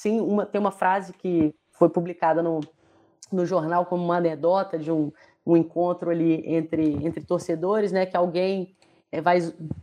sim, 0.00 0.18
uma, 0.18 0.46
tem 0.46 0.58
uma 0.58 0.70
frase 0.70 1.12
que 1.12 1.54
foi 1.72 1.90
publicada 1.90 2.42
no, 2.42 2.60
no 3.30 3.44
jornal 3.44 3.84
como 3.84 4.02
uma 4.02 4.16
anedota 4.16 4.78
de 4.78 4.90
um, 4.90 5.12
um 5.46 5.58
encontro 5.58 6.08
ali 6.08 6.42
entre, 6.46 6.94
entre 7.04 7.22
torcedores, 7.22 7.92
né? 7.92 8.06
Que 8.06 8.16
alguém 8.16 8.74
é, 9.12 9.20
vai, 9.20 9.40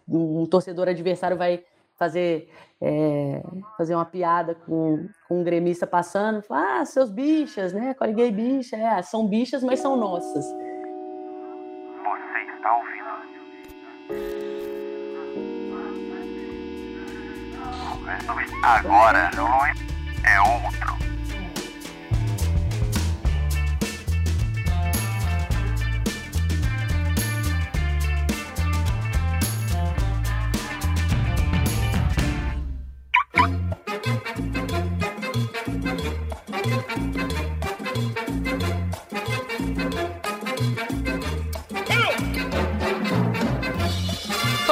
um 0.08 0.48
torcedor 0.48 0.88
adversário 0.88 1.38
vai 1.38 1.64
fazer, 1.94 2.50
é, 2.82 3.44
fazer 3.78 3.94
uma 3.94 4.06
piada 4.06 4.56
com, 4.56 5.08
com 5.28 5.42
um 5.42 5.44
gremista 5.44 5.86
passando, 5.86 6.44
ah, 6.50 6.84
seus 6.84 7.12
bichas, 7.12 7.72
né? 7.72 7.94
Coliguei 7.94 8.32
bicha, 8.32 8.76
é, 8.76 9.00
são 9.04 9.28
bichas, 9.28 9.64
mas 9.64 9.80
são 9.80 9.96
nossas. 9.96 10.46
Você 10.46 10.56
está 12.56 12.74
ouvindo? 12.74 12.98
Agora 18.64 19.30
é 19.32 19.97
outro. 20.26 20.97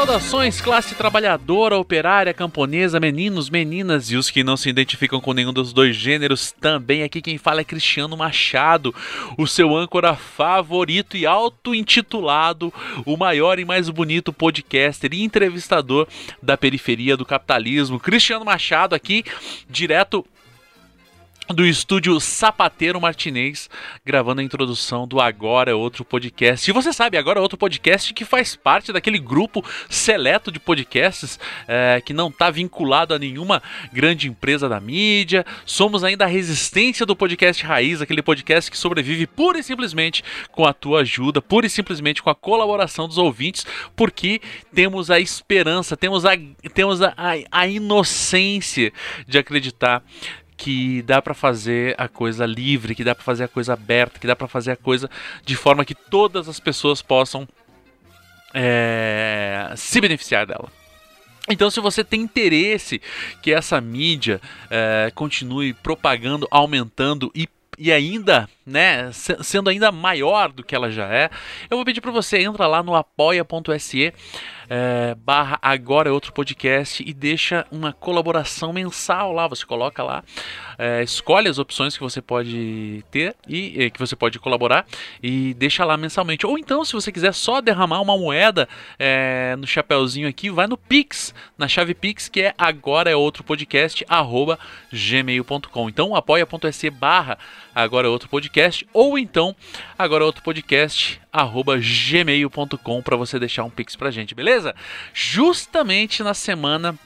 Saudações, 0.06 0.62
classe 0.62 0.94
trabalhadora, 0.94 1.80
operária, 1.80 2.32
camponesa, 2.32 3.00
meninos, 3.00 3.50
meninas 3.50 4.12
e 4.12 4.16
os 4.16 4.30
que 4.30 4.44
não 4.44 4.56
se 4.56 4.70
identificam 4.70 5.20
com 5.20 5.34
nenhum 5.34 5.52
dos 5.52 5.74
dois 5.74 5.96
gêneros 5.96 6.52
também. 6.52 7.02
Aqui 7.02 7.24
quem 7.24 7.40
fala 7.40 7.62
é 7.62 7.64
Cristiano 7.64 8.16
Machado, 8.16 8.94
o 9.36 9.48
seu 9.48 9.76
âncora 9.76 10.16
favorito 10.16 11.18
e 11.18 11.26
auto-intitulado, 11.26 12.72
o 13.04 13.18
maior 13.18 13.58
e 13.58 13.66
mais 13.66 13.90
bonito 13.90 14.32
podcaster 14.32 15.12
e 15.12 15.24
entrevistador 15.24 16.08
da 16.40 16.56
periferia 16.56 17.18
do 17.18 17.26
capitalismo. 17.26 18.00
Cristiano 18.00 18.46
Machado 18.46 18.94
aqui, 18.94 19.24
direto 19.68 20.24
do 21.54 21.66
estúdio 21.66 22.20
Sapateiro 22.20 23.00
Martinez, 23.00 23.70
gravando 24.04 24.42
a 24.42 24.44
introdução 24.44 25.08
do 25.08 25.22
Agora 25.22 25.70
é 25.70 25.74
Outro 25.76 26.04
Podcast. 26.04 26.70
E 26.70 26.74
você 26.74 26.92
sabe, 26.92 27.18
Agora 27.18 27.40
é 27.40 27.42
Outro 27.42 27.58
Podcast 27.58 28.14
que 28.14 28.26
faz 28.26 28.56
parte 28.56 28.92
daquele 28.92 29.20
grupo 29.20 29.64
seleto 29.88 30.52
de 30.52 30.60
podcasts 30.60 31.40
é, 31.68 32.02
que 32.04 32.14
não 32.14 32.30
está 32.30 32.50
vinculado 32.50 33.14
a 33.14 33.20
nenhuma 33.20 33.62
grande 33.94 34.28
empresa 34.28 34.68
da 34.68 34.80
mídia. 34.80 35.46
Somos 35.66 36.04
ainda 36.04 36.26
a 36.26 36.28
resistência 36.28 37.06
do 37.06 37.16
podcast 37.16 37.64
Raiz, 37.64 38.02
aquele 38.02 38.24
podcast 38.24 38.72
que 38.72 38.78
sobrevive 38.78 39.28
pura 39.28 39.60
e 39.60 39.64
simplesmente 39.64 40.24
com 40.52 40.66
a 40.66 40.74
tua 40.74 41.02
ajuda, 41.02 41.42
pura 41.42 41.68
e 41.68 41.70
simplesmente 41.70 42.24
com 42.24 42.30
a 42.30 42.36
colaboração 42.36 43.08
dos 43.08 43.20
ouvintes, 43.20 43.66
porque 43.96 44.42
temos 44.74 45.12
a 45.12 45.20
esperança, 45.20 45.96
temos 45.96 46.26
a, 46.26 46.32
temos 46.74 47.02
a, 47.04 47.14
a, 47.16 47.34
a 47.52 47.68
inocência 47.68 48.92
de 49.28 49.38
acreditar 49.38 50.04
que 50.58 51.02
dá 51.02 51.22
para 51.22 51.34
fazer 51.34 51.96
a 51.98 52.08
coisa 52.08 52.46
livre, 52.46 52.96
que 52.96 53.04
dá 53.04 53.14
para 53.14 53.24
fazer 53.24 53.44
a 53.44 53.48
coisa 53.48 53.74
aberta, 53.74 54.20
que 54.20 54.28
dá 54.28 54.36
para 54.36 54.48
fazer 54.48 54.72
a 54.72 54.76
coisa 54.76 55.10
de 55.46 55.56
forma 55.56 55.86
que 55.86 55.96
todas 55.96 56.48
as 56.48 56.60
pessoas 56.60 57.02
possam 57.02 57.48
é, 58.54 59.74
se 59.76 60.00
beneficiar 60.00 60.46
dela. 60.46 60.72
Então, 61.50 61.70
se 61.70 61.80
você 61.80 62.04
tem 62.04 62.22
interesse 62.22 63.00
que 63.42 63.54
essa 63.54 63.80
mídia 63.80 64.42
é, 64.70 65.12
continue 65.14 65.74
propagando, 65.74 66.48
aumentando 66.50 67.32
e 67.36 67.48
e 67.78 67.92
ainda, 67.92 68.50
né, 68.66 69.12
sendo 69.12 69.70
ainda 69.70 69.92
maior 69.92 70.52
do 70.52 70.64
que 70.64 70.76
ela 70.76 70.90
já 70.90 71.14
é, 71.14 71.30
eu 71.70 71.78
vou 71.78 71.86
pedir 71.86 72.02
para 72.02 72.12
você 72.12 72.40
entra 72.40 72.68
lá 72.68 72.82
no 72.82 72.96
apoia.se 72.96 74.14
é, 74.70 75.16
barra 75.16 75.60
agora 75.62 76.10
é 76.10 76.12
outro 76.12 76.34
podcast 76.34 77.04
e 77.06 77.14
deixa 77.14 77.66
uma 77.72 77.94
colaboração 77.94 78.74
mensal 78.74 79.32
lá. 79.32 79.48
Você 79.48 79.66
coloca 79.66 80.04
lá, 80.04 80.24
é, 80.78 81.04
escolhe 81.04 81.48
as 81.48 81.58
opções 81.58 81.96
que 81.96 82.04
você 82.04 82.22
pode 82.22 83.04
ter 83.12 83.36
e, 83.48 83.90
que 83.92 84.00
você 84.00 84.16
pode 84.16 84.40
colaborar 84.40 84.86
e 85.22 85.54
deixa 85.54 85.86
lá 85.86 85.98
mensalmente. 85.98 86.46
Ou 86.46 86.58
então, 86.58 86.84
se 86.84 86.94
você 86.94 87.12
quiser 87.12 87.34
só 87.34 87.62
derramar 87.62 88.02
uma 88.02 88.18
moeda 88.18 88.68
é, 88.98 89.56
no 89.58 89.68
chapéuzinho 89.68 90.28
aqui, 90.28 90.50
vai 90.50 90.68
no 90.68 90.78
Pix, 90.78 91.34
na 91.58 91.68
chave 91.68 91.94
Pix, 91.94 92.28
que 92.28 92.42
é 92.42 92.54
agora 92.58 93.10
é 93.10 93.16
outro 93.16 93.44
podcast, 93.44 94.06
arroba 94.08 94.60
gmail.com. 94.92 95.90
Então 95.90 96.16
apoia.se 96.16 96.90
barra 96.90 97.38
agora 97.74 98.08
é 98.08 98.10
outro 98.10 98.30
podcast, 98.30 98.88
ou 98.94 99.18
então 99.18 99.56
agora 99.98 100.24
é 100.24 100.28
outro 100.28 100.44
podcast, 100.44 101.22
gmail.com 101.80 103.02
para 103.02 103.16
você 103.16 103.40
deixar 103.40 103.64
um 103.64 103.70
Pix 103.70 103.96
pra 103.96 104.12
gente, 104.12 104.36
beleza? 104.36 104.76
Justamente 105.14 106.24
na 106.24 106.34
semana 106.34 106.98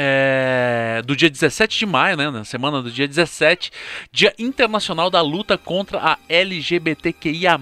é, 0.00 1.02
do 1.04 1.16
dia 1.16 1.28
17 1.28 1.76
de 1.76 1.86
maio, 1.86 2.16
né, 2.16 2.30
na 2.30 2.44
semana 2.44 2.80
do 2.80 2.90
dia 2.90 3.08
17, 3.08 3.72
Dia 4.12 4.32
Internacional 4.38 5.10
da 5.10 5.20
Luta 5.20 5.58
contra 5.58 5.98
a 5.98 6.18
LGBTQIA+, 6.28 7.58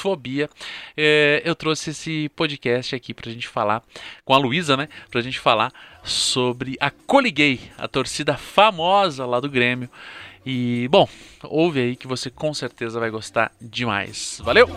fobia, 0.00 0.48
é, 0.96 1.42
eu 1.44 1.54
trouxe 1.54 1.90
esse 1.90 2.30
podcast 2.30 2.96
aqui 2.96 3.12
pra 3.12 3.30
gente 3.30 3.46
falar, 3.46 3.82
com 4.24 4.32
a 4.32 4.38
Luísa, 4.38 4.78
né, 4.78 4.88
pra 5.10 5.20
gente 5.20 5.38
falar 5.38 5.70
sobre 6.02 6.76
a 6.80 6.90
Coliguei, 6.90 7.60
a 7.76 7.86
torcida 7.86 8.34
famosa 8.34 9.26
lá 9.26 9.38
do 9.38 9.50
Grêmio, 9.50 9.90
e, 10.44 10.88
bom, 10.88 11.08
ouve 11.42 11.80
aí 11.80 11.96
que 11.96 12.06
você 12.06 12.30
com 12.30 12.52
certeza 12.52 13.00
vai 13.00 13.10
gostar 13.10 13.52
demais. 13.60 14.40
Valeu! 14.44 14.68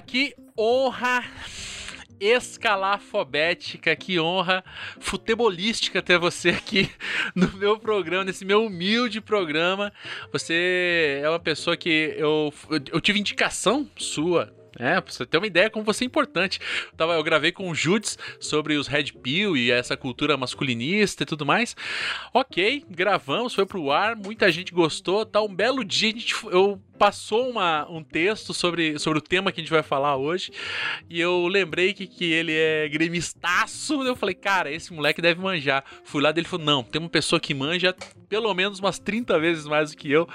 Que 0.00 0.34
honra 0.58 1.24
escalafobética, 2.18 3.94
que 3.94 4.18
honra 4.18 4.64
futebolística 4.98 6.00
ter 6.00 6.18
você 6.18 6.50
aqui 6.50 6.90
no 7.34 7.52
meu 7.52 7.78
programa, 7.78 8.24
nesse 8.24 8.44
meu 8.44 8.64
humilde 8.64 9.20
programa. 9.20 9.92
Você 10.32 11.20
é 11.22 11.28
uma 11.28 11.40
pessoa 11.40 11.76
que 11.76 12.14
eu, 12.16 12.52
eu 12.90 13.00
tive 13.00 13.18
indicação 13.18 13.88
sua 13.96 14.52
é, 14.78 15.00
pra 15.00 15.12
você 15.12 15.24
ter 15.24 15.38
uma 15.38 15.46
ideia 15.46 15.70
como 15.70 15.84
você 15.84 16.04
é 16.04 16.06
importante. 16.06 16.58
Eu, 16.98 17.10
eu 17.10 17.22
gravei 17.22 17.52
com 17.52 17.70
o 17.70 17.74
Judes 17.74 18.18
sobre 18.40 18.76
os 18.76 18.86
Red 18.86 19.12
Pill 19.22 19.56
e 19.56 19.70
essa 19.70 19.96
cultura 19.96 20.36
masculinista 20.36 21.22
e 21.22 21.26
tudo 21.26 21.46
mais. 21.46 21.76
Ok, 22.32 22.84
gravamos, 22.90 23.54
foi 23.54 23.66
pro 23.66 23.90
ar, 23.90 24.16
muita 24.16 24.50
gente 24.50 24.72
gostou. 24.72 25.24
Tá 25.24 25.40
um 25.40 25.54
belo 25.54 25.84
dia, 25.84 26.10
gente, 26.10 26.34
eu 26.46 26.80
passou 26.98 27.48
uma, 27.48 27.88
um 27.90 28.02
texto 28.02 28.54
sobre, 28.54 28.98
sobre 28.98 29.18
o 29.18 29.22
tema 29.22 29.52
que 29.52 29.60
a 29.60 29.62
gente 29.62 29.70
vai 29.70 29.82
falar 29.82 30.16
hoje. 30.16 30.52
E 31.08 31.20
eu 31.20 31.46
lembrei 31.46 31.92
que, 31.92 32.06
que 32.06 32.32
ele 32.32 32.52
é 32.52 32.88
gremistaço. 32.88 34.02
Eu 34.02 34.16
falei, 34.16 34.34
cara, 34.34 34.70
esse 34.70 34.92
moleque 34.92 35.20
deve 35.20 35.40
manjar. 35.40 35.84
Fui 36.04 36.22
lá 36.22 36.32
dele 36.32 36.46
falou: 36.46 36.64
não, 36.64 36.82
tem 36.82 37.00
uma 37.00 37.08
pessoa 37.08 37.40
que 37.40 37.54
manja 37.54 37.94
pelo 38.28 38.52
menos 38.54 38.78
umas 38.78 38.98
30 38.98 39.38
vezes 39.38 39.66
mais 39.66 39.90
do 39.90 39.96
que 39.96 40.10
eu. 40.10 40.28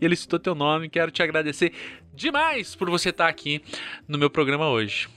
E 0.00 0.04
ele 0.04 0.16
citou 0.16 0.38
teu 0.38 0.54
nome. 0.54 0.88
Quero 0.88 1.10
te 1.10 1.22
agradecer 1.22 1.72
demais 2.14 2.74
por 2.74 2.90
você 2.90 3.10
estar 3.10 3.28
aqui 3.28 3.62
no 4.08 4.18
meu 4.18 4.30
programa 4.30 4.68
hoje. 4.68 5.08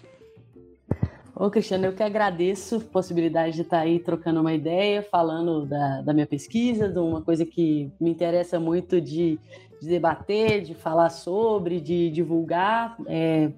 Ô, 1.35 1.49
Cristiano, 1.49 1.85
eu 1.85 1.93
que 1.93 2.03
agradeço 2.03 2.75
a 2.75 2.79
possibilidade 2.81 3.55
de 3.55 3.61
estar 3.61 3.79
aí 3.79 3.97
trocando 3.97 4.41
uma 4.41 4.53
ideia, 4.53 5.01
falando 5.01 5.65
da, 5.65 6.01
da 6.01 6.13
minha 6.13 6.27
pesquisa, 6.27 6.89
de 6.89 6.99
uma 6.99 7.21
coisa 7.21 7.45
que 7.45 7.89
me 7.97 8.09
interessa 8.09 8.59
muito 8.59 8.99
de 8.99 9.39
de 9.79 9.87
debater, 9.87 10.61
de 10.61 10.75
falar 10.75 11.09
sobre, 11.09 11.79
de 11.79 12.09
divulgar. 12.09 12.97
É, 13.07 13.49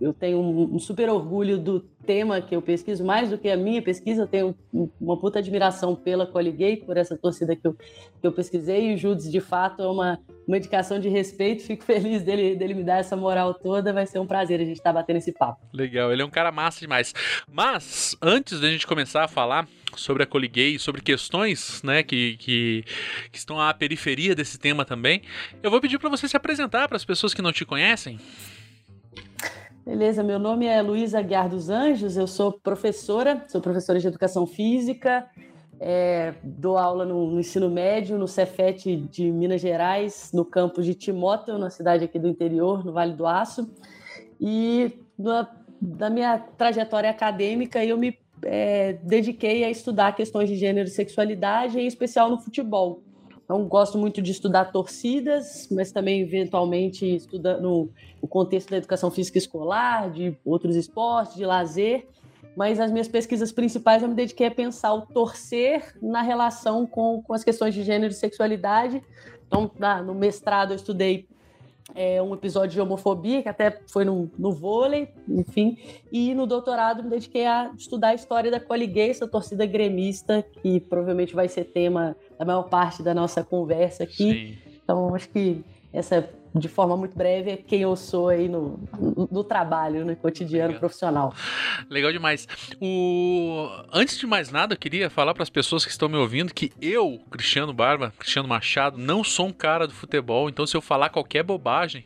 eu 0.00 0.12
tenho 0.12 0.38
um, 0.38 0.74
um, 0.74 0.78
super 0.78 1.08
orgulho 1.08 1.58
do 1.58 1.80
tema 2.04 2.40
que 2.40 2.54
eu 2.54 2.60
pesquiso, 2.60 3.04
mais 3.04 3.30
do 3.30 3.38
que 3.38 3.48
a 3.48 3.56
minha 3.56 3.80
pesquisa, 3.80 4.22
eu 4.22 4.26
tenho 4.26 4.54
uma 5.00 5.16
puta 5.18 5.38
admiração 5.38 5.94
pela 5.94 6.26
Coliguei, 6.26 6.76
por 6.76 6.96
essa 6.96 7.16
torcida 7.16 7.54
que 7.54 7.66
eu, 7.66 7.74
que 7.74 8.26
eu 8.26 8.32
pesquisei, 8.32 8.90
e 8.90 8.94
o 8.94 8.98
Judes, 8.98 9.30
de 9.30 9.40
fato, 9.40 9.82
é 9.82 9.86
uma, 9.86 10.18
uma 10.46 10.56
indicação 10.56 10.98
de 10.98 11.08
respeito, 11.08 11.62
fico 11.62 11.84
feliz 11.84 12.22
dele, 12.22 12.56
dele 12.56 12.74
me 12.74 12.84
dar 12.84 12.98
essa 12.98 13.16
moral 13.16 13.54
toda, 13.54 13.92
vai 13.92 14.06
ser 14.06 14.18
um 14.18 14.26
prazer 14.26 14.60
a 14.60 14.64
gente 14.64 14.78
estar 14.78 14.92
tá 14.92 15.00
batendo 15.00 15.16
esse 15.16 15.32
papo. 15.32 15.60
Legal, 15.72 16.12
ele 16.12 16.22
é 16.22 16.24
um 16.24 16.30
cara 16.30 16.50
massa 16.50 16.80
demais. 16.80 17.14
Mas, 17.50 18.16
antes 18.20 18.60
da 18.60 18.68
gente 18.68 18.86
começar 18.86 19.24
a 19.24 19.28
falar 19.28 19.68
sobre 19.96 20.22
a 20.22 20.26
Coliguei, 20.26 20.78
sobre 20.78 21.00
questões 21.00 21.82
né, 21.82 22.02
que, 22.02 22.36
que, 22.36 22.84
que, 23.30 23.38
estão 23.38 23.60
à 23.60 23.72
periferia 23.74 24.34
desse 24.34 24.58
tema 24.58 24.84
também. 24.84 25.22
Eu 25.62 25.70
vou 25.70 25.80
pedir 25.80 25.98
para 25.98 26.08
você 26.08 26.28
se 26.28 26.36
apresentar 26.36 26.88
para 26.88 26.96
as 26.96 27.04
pessoas 27.04 27.34
que 27.34 27.42
não 27.42 27.52
te 27.52 27.64
conhecem. 27.64 28.18
Beleza, 29.84 30.22
meu 30.22 30.38
nome 30.38 30.66
é 30.66 30.80
Luísa 30.82 31.18
Aguiar 31.18 31.48
dos 31.48 31.70
Anjos, 31.70 32.16
eu 32.16 32.26
sou 32.26 32.52
professora, 32.52 33.44
sou 33.48 33.60
professora 33.60 33.98
de 33.98 34.06
Educação 34.06 34.46
Física, 34.46 35.26
é, 35.80 36.34
dou 36.44 36.76
aula 36.76 37.06
no, 37.06 37.30
no, 37.30 37.40
ensino 37.40 37.70
médio, 37.70 38.18
no 38.18 38.28
Cefet 38.28 38.96
de 38.96 39.32
Minas 39.32 39.62
Gerais, 39.62 40.30
no 40.34 40.44
campus 40.44 40.84
de 40.84 40.94
Timóteo, 40.94 41.58
na 41.58 41.70
cidade 41.70 42.04
aqui 42.04 42.18
do 42.18 42.28
interior, 42.28 42.84
no 42.84 42.92
Vale 42.92 43.14
do 43.14 43.26
Aço. 43.26 43.68
E 44.38 44.92
na, 45.18 45.50
na 45.80 46.10
minha 46.10 46.38
trajetória 46.38 47.08
acadêmica, 47.08 47.82
eu 47.82 47.96
me 47.96 48.18
é, 48.44 48.94
dediquei 49.02 49.64
a 49.64 49.70
estudar 49.70 50.12
questões 50.12 50.48
de 50.48 50.56
gênero 50.56 50.88
e 50.88 50.90
sexualidade, 50.90 51.78
em 51.78 51.86
especial 51.86 52.30
no 52.30 52.38
futebol. 52.38 53.02
Então, 53.44 53.66
gosto 53.66 53.98
muito 53.98 54.22
de 54.22 54.30
estudar 54.30 54.66
torcidas, 54.66 55.68
mas 55.72 55.90
também, 55.90 56.20
eventualmente, 56.20 57.16
estudando 57.16 57.90
no 58.22 58.28
contexto 58.28 58.70
da 58.70 58.76
educação 58.76 59.10
física 59.10 59.38
escolar, 59.38 60.08
de 60.10 60.36
outros 60.44 60.76
esportes, 60.76 61.34
de 61.34 61.44
lazer. 61.44 62.06
Mas 62.56 62.78
as 62.78 62.92
minhas 62.92 63.08
pesquisas 63.08 63.50
principais 63.50 64.02
eu 64.02 64.08
me 64.08 64.14
dediquei 64.14 64.46
a 64.46 64.50
pensar 64.52 64.94
o 64.94 65.02
torcer 65.02 65.96
na 66.00 66.22
relação 66.22 66.86
com, 66.86 67.22
com 67.22 67.32
as 67.32 67.42
questões 67.42 67.74
de 67.74 67.82
gênero 67.82 68.12
e 68.12 68.16
sexualidade. 68.16 69.02
Então, 69.46 69.68
na, 69.78 70.00
no 70.00 70.14
mestrado, 70.14 70.70
eu 70.70 70.76
estudei 70.76 71.26
é, 71.94 72.22
um 72.22 72.34
episódio 72.34 72.70
de 72.70 72.80
homofobia, 72.80 73.42
que 73.42 73.48
até 73.48 73.80
foi 73.90 74.04
no, 74.04 74.30
no 74.38 74.52
vôlei, 74.52 75.08
enfim. 75.28 75.76
E 76.10 76.34
no 76.34 76.46
doutorado 76.46 77.02
me 77.02 77.10
dediquei 77.10 77.46
a 77.46 77.72
estudar 77.76 78.08
a 78.08 78.14
história 78.14 78.50
da 78.50 78.60
Coliguei, 78.60 79.10
essa 79.10 79.26
torcida 79.26 79.66
gremista, 79.66 80.44
que 80.62 80.80
provavelmente 80.80 81.34
vai 81.34 81.48
ser 81.48 81.64
tema 81.64 82.16
da 82.38 82.44
maior 82.44 82.64
parte 82.64 83.02
da 83.02 83.14
nossa 83.14 83.44
conversa 83.44 84.04
aqui. 84.04 84.14
Sim. 84.14 84.58
Então, 84.82 85.14
acho 85.14 85.28
que 85.28 85.64
essa 85.92 86.28
de 86.54 86.68
forma 86.68 86.96
muito 86.96 87.16
breve, 87.16 87.50
é 87.50 87.56
quem 87.56 87.82
eu 87.82 87.94
sou 87.96 88.28
aí 88.28 88.48
no, 88.48 88.80
no, 89.30 89.44
trabalho, 89.44 90.04
no 90.04 90.16
cotidiano 90.16 90.68
Legal. 90.68 90.80
profissional. 90.80 91.34
Legal 91.88 92.12
demais. 92.12 92.48
O... 92.80 93.68
Antes 93.92 94.18
de 94.18 94.26
mais 94.26 94.50
nada, 94.50 94.74
eu 94.74 94.78
queria 94.78 95.08
falar 95.08 95.34
para 95.34 95.42
as 95.42 95.50
pessoas 95.50 95.84
que 95.84 95.90
estão 95.90 96.08
me 96.08 96.16
ouvindo 96.16 96.52
que 96.52 96.72
eu, 96.80 97.20
Cristiano 97.30 97.72
Barba, 97.72 98.12
Cristiano 98.18 98.48
Machado, 98.48 98.98
não 98.98 99.22
sou 99.22 99.46
um 99.46 99.52
cara 99.52 99.86
do 99.86 99.92
futebol, 99.92 100.48
então 100.48 100.66
se 100.66 100.76
eu 100.76 100.80
falar 100.80 101.10
qualquer 101.10 101.42
bobagem 101.42 102.04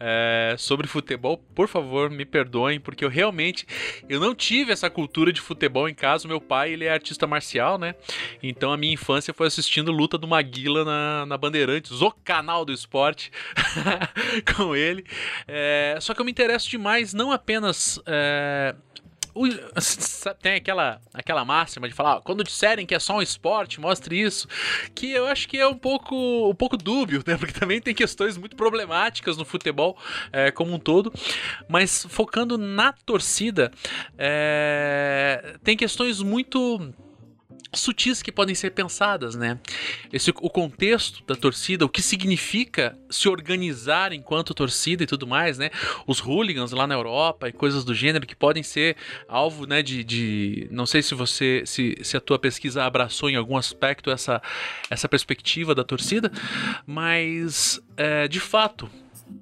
é, 0.00 0.54
sobre 0.58 0.86
futebol, 0.86 1.36
por 1.54 1.68
favor, 1.68 2.10
me 2.10 2.24
perdoem, 2.24 2.80
porque 2.80 3.04
eu 3.04 3.08
realmente 3.08 3.66
eu 4.08 4.20
não 4.20 4.34
tive 4.34 4.72
essa 4.72 4.88
cultura 4.88 5.32
de 5.32 5.40
futebol 5.40 5.88
em 5.88 5.94
casa. 5.94 6.24
O 6.24 6.28
meu 6.28 6.40
pai, 6.40 6.72
ele 6.72 6.84
é 6.84 6.92
artista 6.92 7.26
marcial, 7.26 7.78
né? 7.78 7.94
Então 8.42 8.72
a 8.72 8.76
minha 8.76 8.94
infância 8.94 9.32
foi 9.34 9.46
assistindo 9.46 9.92
luta 9.92 10.16
do 10.16 10.26
Maguila 10.26 10.84
na, 10.84 11.26
na 11.26 11.36
Bandeirantes, 11.36 12.00
o 12.00 12.10
canal 12.10 12.64
do 12.64 12.72
esporte. 12.72 13.30
com 14.56 14.74
ele. 14.74 15.04
É, 15.46 15.96
só 16.00 16.14
que 16.14 16.20
eu 16.20 16.24
me 16.24 16.30
interesso 16.30 16.68
demais, 16.68 17.12
não 17.12 17.32
apenas. 17.32 18.00
É, 18.06 18.74
o, 19.34 19.46
tem 20.42 20.54
aquela, 20.54 21.00
aquela 21.12 21.44
máxima 21.44 21.88
de 21.88 21.94
falar, 21.94 22.20
quando 22.20 22.44
disserem 22.44 22.84
que 22.84 22.94
é 22.94 22.98
só 22.98 23.16
um 23.16 23.22
esporte, 23.22 23.80
mostre 23.80 24.20
isso, 24.20 24.46
que 24.94 25.10
eu 25.10 25.26
acho 25.26 25.48
que 25.48 25.58
é 25.58 25.66
um 25.66 25.76
pouco, 25.76 26.50
um 26.50 26.54
pouco 26.54 26.76
dúbio, 26.76 27.22
né? 27.26 27.36
Porque 27.38 27.58
também 27.58 27.80
tem 27.80 27.94
questões 27.94 28.36
muito 28.36 28.56
problemáticas 28.56 29.36
no 29.36 29.44
futebol 29.44 29.96
é, 30.32 30.50
como 30.50 30.74
um 30.74 30.78
todo. 30.78 31.12
Mas 31.68 32.06
focando 32.08 32.58
na 32.58 32.92
torcida, 32.92 33.70
é, 34.18 35.56
tem 35.62 35.76
questões 35.76 36.20
muito 36.20 36.92
sutis 37.74 38.22
que 38.22 38.30
podem 38.30 38.54
ser 38.54 38.70
pensadas, 38.70 39.34
né? 39.34 39.58
Esse, 40.12 40.30
o 40.30 40.50
contexto 40.50 41.22
da 41.26 41.34
torcida, 41.34 41.84
o 41.84 41.88
que 41.88 42.02
significa 42.02 42.96
se 43.08 43.28
organizar 43.28 44.12
enquanto 44.12 44.54
torcida 44.54 45.02
e 45.02 45.06
tudo 45.06 45.26
mais, 45.26 45.58
né? 45.58 45.70
Os 46.06 46.20
hooligans 46.20 46.72
lá 46.72 46.86
na 46.86 46.94
Europa 46.94 47.48
e 47.48 47.52
coisas 47.52 47.84
do 47.84 47.94
gênero 47.94 48.26
que 48.26 48.36
podem 48.36 48.62
ser 48.62 48.96
alvo, 49.26 49.66
né? 49.66 49.82
De, 49.82 50.04
de 50.04 50.68
não 50.70 50.86
sei 50.86 51.02
se 51.02 51.14
você, 51.14 51.62
se, 51.64 51.96
se 52.02 52.16
a 52.16 52.20
tua 52.20 52.38
pesquisa 52.38 52.84
abraçou 52.84 53.30
em 53.30 53.36
algum 53.36 53.56
aspecto 53.56 54.10
essa, 54.10 54.42
essa 54.90 55.08
perspectiva 55.08 55.74
da 55.74 55.84
torcida, 55.84 56.30
mas 56.86 57.80
é, 57.96 58.28
de 58.28 58.40
fato 58.40 58.90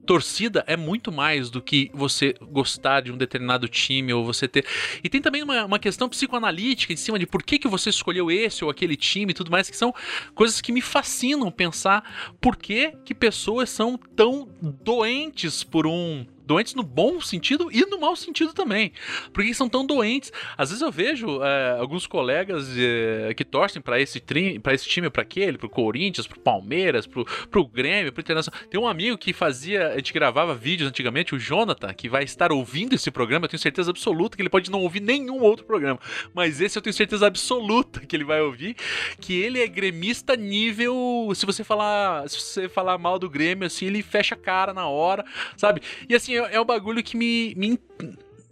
torcida 0.06 0.64
é 0.66 0.76
muito 0.76 1.12
mais 1.12 1.50
do 1.50 1.60
que 1.60 1.90
você 1.94 2.34
gostar 2.40 3.00
de 3.00 3.12
um 3.12 3.16
determinado 3.16 3.68
time 3.68 4.12
ou 4.12 4.24
você 4.24 4.48
ter. 4.48 4.66
E 5.02 5.08
tem 5.08 5.20
também 5.20 5.42
uma, 5.42 5.64
uma 5.64 5.78
questão 5.78 6.08
psicoanalítica 6.08 6.92
em 6.92 6.96
cima 6.96 7.18
de 7.18 7.26
por 7.26 7.42
que, 7.42 7.58
que 7.58 7.68
você 7.68 7.90
escolheu 7.90 8.30
esse 8.30 8.64
ou 8.64 8.70
aquele 8.70 8.96
time 8.96 9.30
e 9.30 9.34
tudo 9.34 9.50
mais, 9.50 9.68
que 9.70 9.76
são 9.76 9.94
coisas 10.34 10.60
que 10.60 10.72
me 10.72 10.80
fascinam 10.80 11.50
pensar 11.50 12.34
por 12.40 12.56
que, 12.56 12.92
que 13.04 13.14
pessoas 13.14 13.70
são 13.70 13.98
tão 14.16 14.48
doentes 14.82 15.62
por 15.64 15.86
um 15.86 16.26
doentes 16.50 16.74
no 16.74 16.82
bom 16.82 17.20
sentido 17.20 17.68
e 17.70 17.86
no 17.86 18.00
mau 18.00 18.16
sentido 18.16 18.52
também. 18.52 18.92
Porque 19.32 19.54
são 19.54 19.68
tão 19.68 19.86
doentes. 19.86 20.32
Às 20.58 20.70
vezes 20.70 20.82
eu 20.82 20.90
vejo 20.90 21.40
é, 21.44 21.78
alguns 21.78 22.08
colegas 22.08 22.68
é, 22.76 23.32
que 23.34 23.44
torcem 23.44 23.80
para 23.80 24.00
esse, 24.00 24.20
pra 24.60 24.74
esse 24.74 24.88
time, 24.88 25.08
para 25.08 25.22
aquele, 25.22 25.56
pro 25.56 25.70
Corinthians, 25.70 26.26
pro 26.26 26.40
Palmeiras, 26.40 27.06
pro, 27.06 27.24
pro 27.48 27.64
Grêmio, 27.64 28.12
pro 28.12 28.20
Internacional. 28.20 28.60
Tem 28.68 28.80
um 28.80 28.88
amigo 28.88 29.16
que 29.16 29.32
fazia, 29.32 29.90
a 29.92 29.96
gente 29.96 30.12
gravava 30.12 30.52
vídeos 30.52 30.88
antigamente, 30.88 31.36
o 31.36 31.38
Jonathan, 31.38 31.94
que 31.94 32.08
vai 32.08 32.24
estar 32.24 32.50
ouvindo 32.50 32.94
esse 32.94 33.12
programa. 33.12 33.44
Eu 33.44 33.50
tenho 33.50 33.60
certeza 33.60 33.92
absoluta 33.92 34.36
que 34.36 34.42
ele 34.42 34.50
pode 34.50 34.72
não 34.72 34.80
ouvir 34.80 35.00
nenhum 35.00 35.40
outro 35.40 35.64
programa. 35.64 36.00
Mas 36.34 36.60
esse 36.60 36.76
eu 36.76 36.82
tenho 36.82 36.94
certeza 36.94 37.28
absoluta 37.28 38.00
que 38.00 38.16
ele 38.16 38.24
vai 38.24 38.40
ouvir. 38.40 38.74
Que 39.20 39.40
ele 39.40 39.60
é 39.62 39.68
gremista 39.68 40.34
nível. 40.34 41.30
Se 41.36 41.46
você 41.46 41.62
falar. 41.62 42.28
Se 42.28 42.40
você 42.40 42.68
falar 42.68 42.98
mal 42.98 43.20
do 43.20 43.30
Grêmio, 43.30 43.66
assim, 43.66 43.86
ele 43.86 44.02
fecha 44.02 44.34
a 44.34 44.38
cara 44.38 44.74
na 44.74 44.88
hora, 44.88 45.24
sabe? 45.56 45.80
E 46.08 46.14
assim, 46.14 46.39
é, 46.46 46.54
é 46.54 46.60
um 46.60 46.64
bagulho 46.64 47.02
que 47.02 47.16
me, 47.16 47.54
me, 47.56 47.78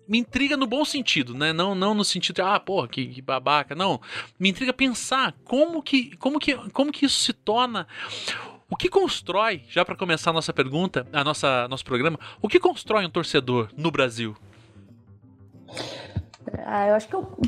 me 0.07 0.19
intriga 0.19 0.57
no 0.57 0.67
bom 0.67 0.85
sentido, 0.85 1.35
né? 1.35 1.53
Não, 1.53 1.75
não 1.75 1.95
no 1.95 2.05
sentido 2.05 2.37
de, 2.37 2.43
ah, 2.43 2.59
porra, 2.59 2.89
que, 2.89 3.07
que, 3.07 3.23
babaca. 3.23 3.75
Não. 3.75 4.01
Me 4.39 4.49
intriga 4.49 4.73
pensar 4.73 5.35
como 5.45 5.83
que, 5.83 6.17
como 6.17 6.39
que, 6.39 6.57
como 6.71 6.91
que 6.91 7.05
isso 7.07 7.21
se 7.21 7.33
torna. 7.33 7.87
O 8.71 8.77
que 8.77 8.89
constrói, 8.89 9.63
já 9.69 9.85
para 9.85 9.97
começar 9.97 10.31
a 10.31 10.33
nossa 10.33 10.53
pergunta, 10.53 11.07
a 11.13 11.25
nossa 11.25 11.67
nosso 11.69 11.85
programa, 11.85 12.19
o 12.41 12.49
que 12.49 12.61
constrói 12.61 13.07
um 13.07 13.11
torcedor 13.11 13.71
no 13.77 13.91
Brasil? 13.91 14.37
Ah, 16.65 16.89
eu 16.89 16.95
acho 16.95 17.09
que 17.09 17.15
eu, 17.15 17.39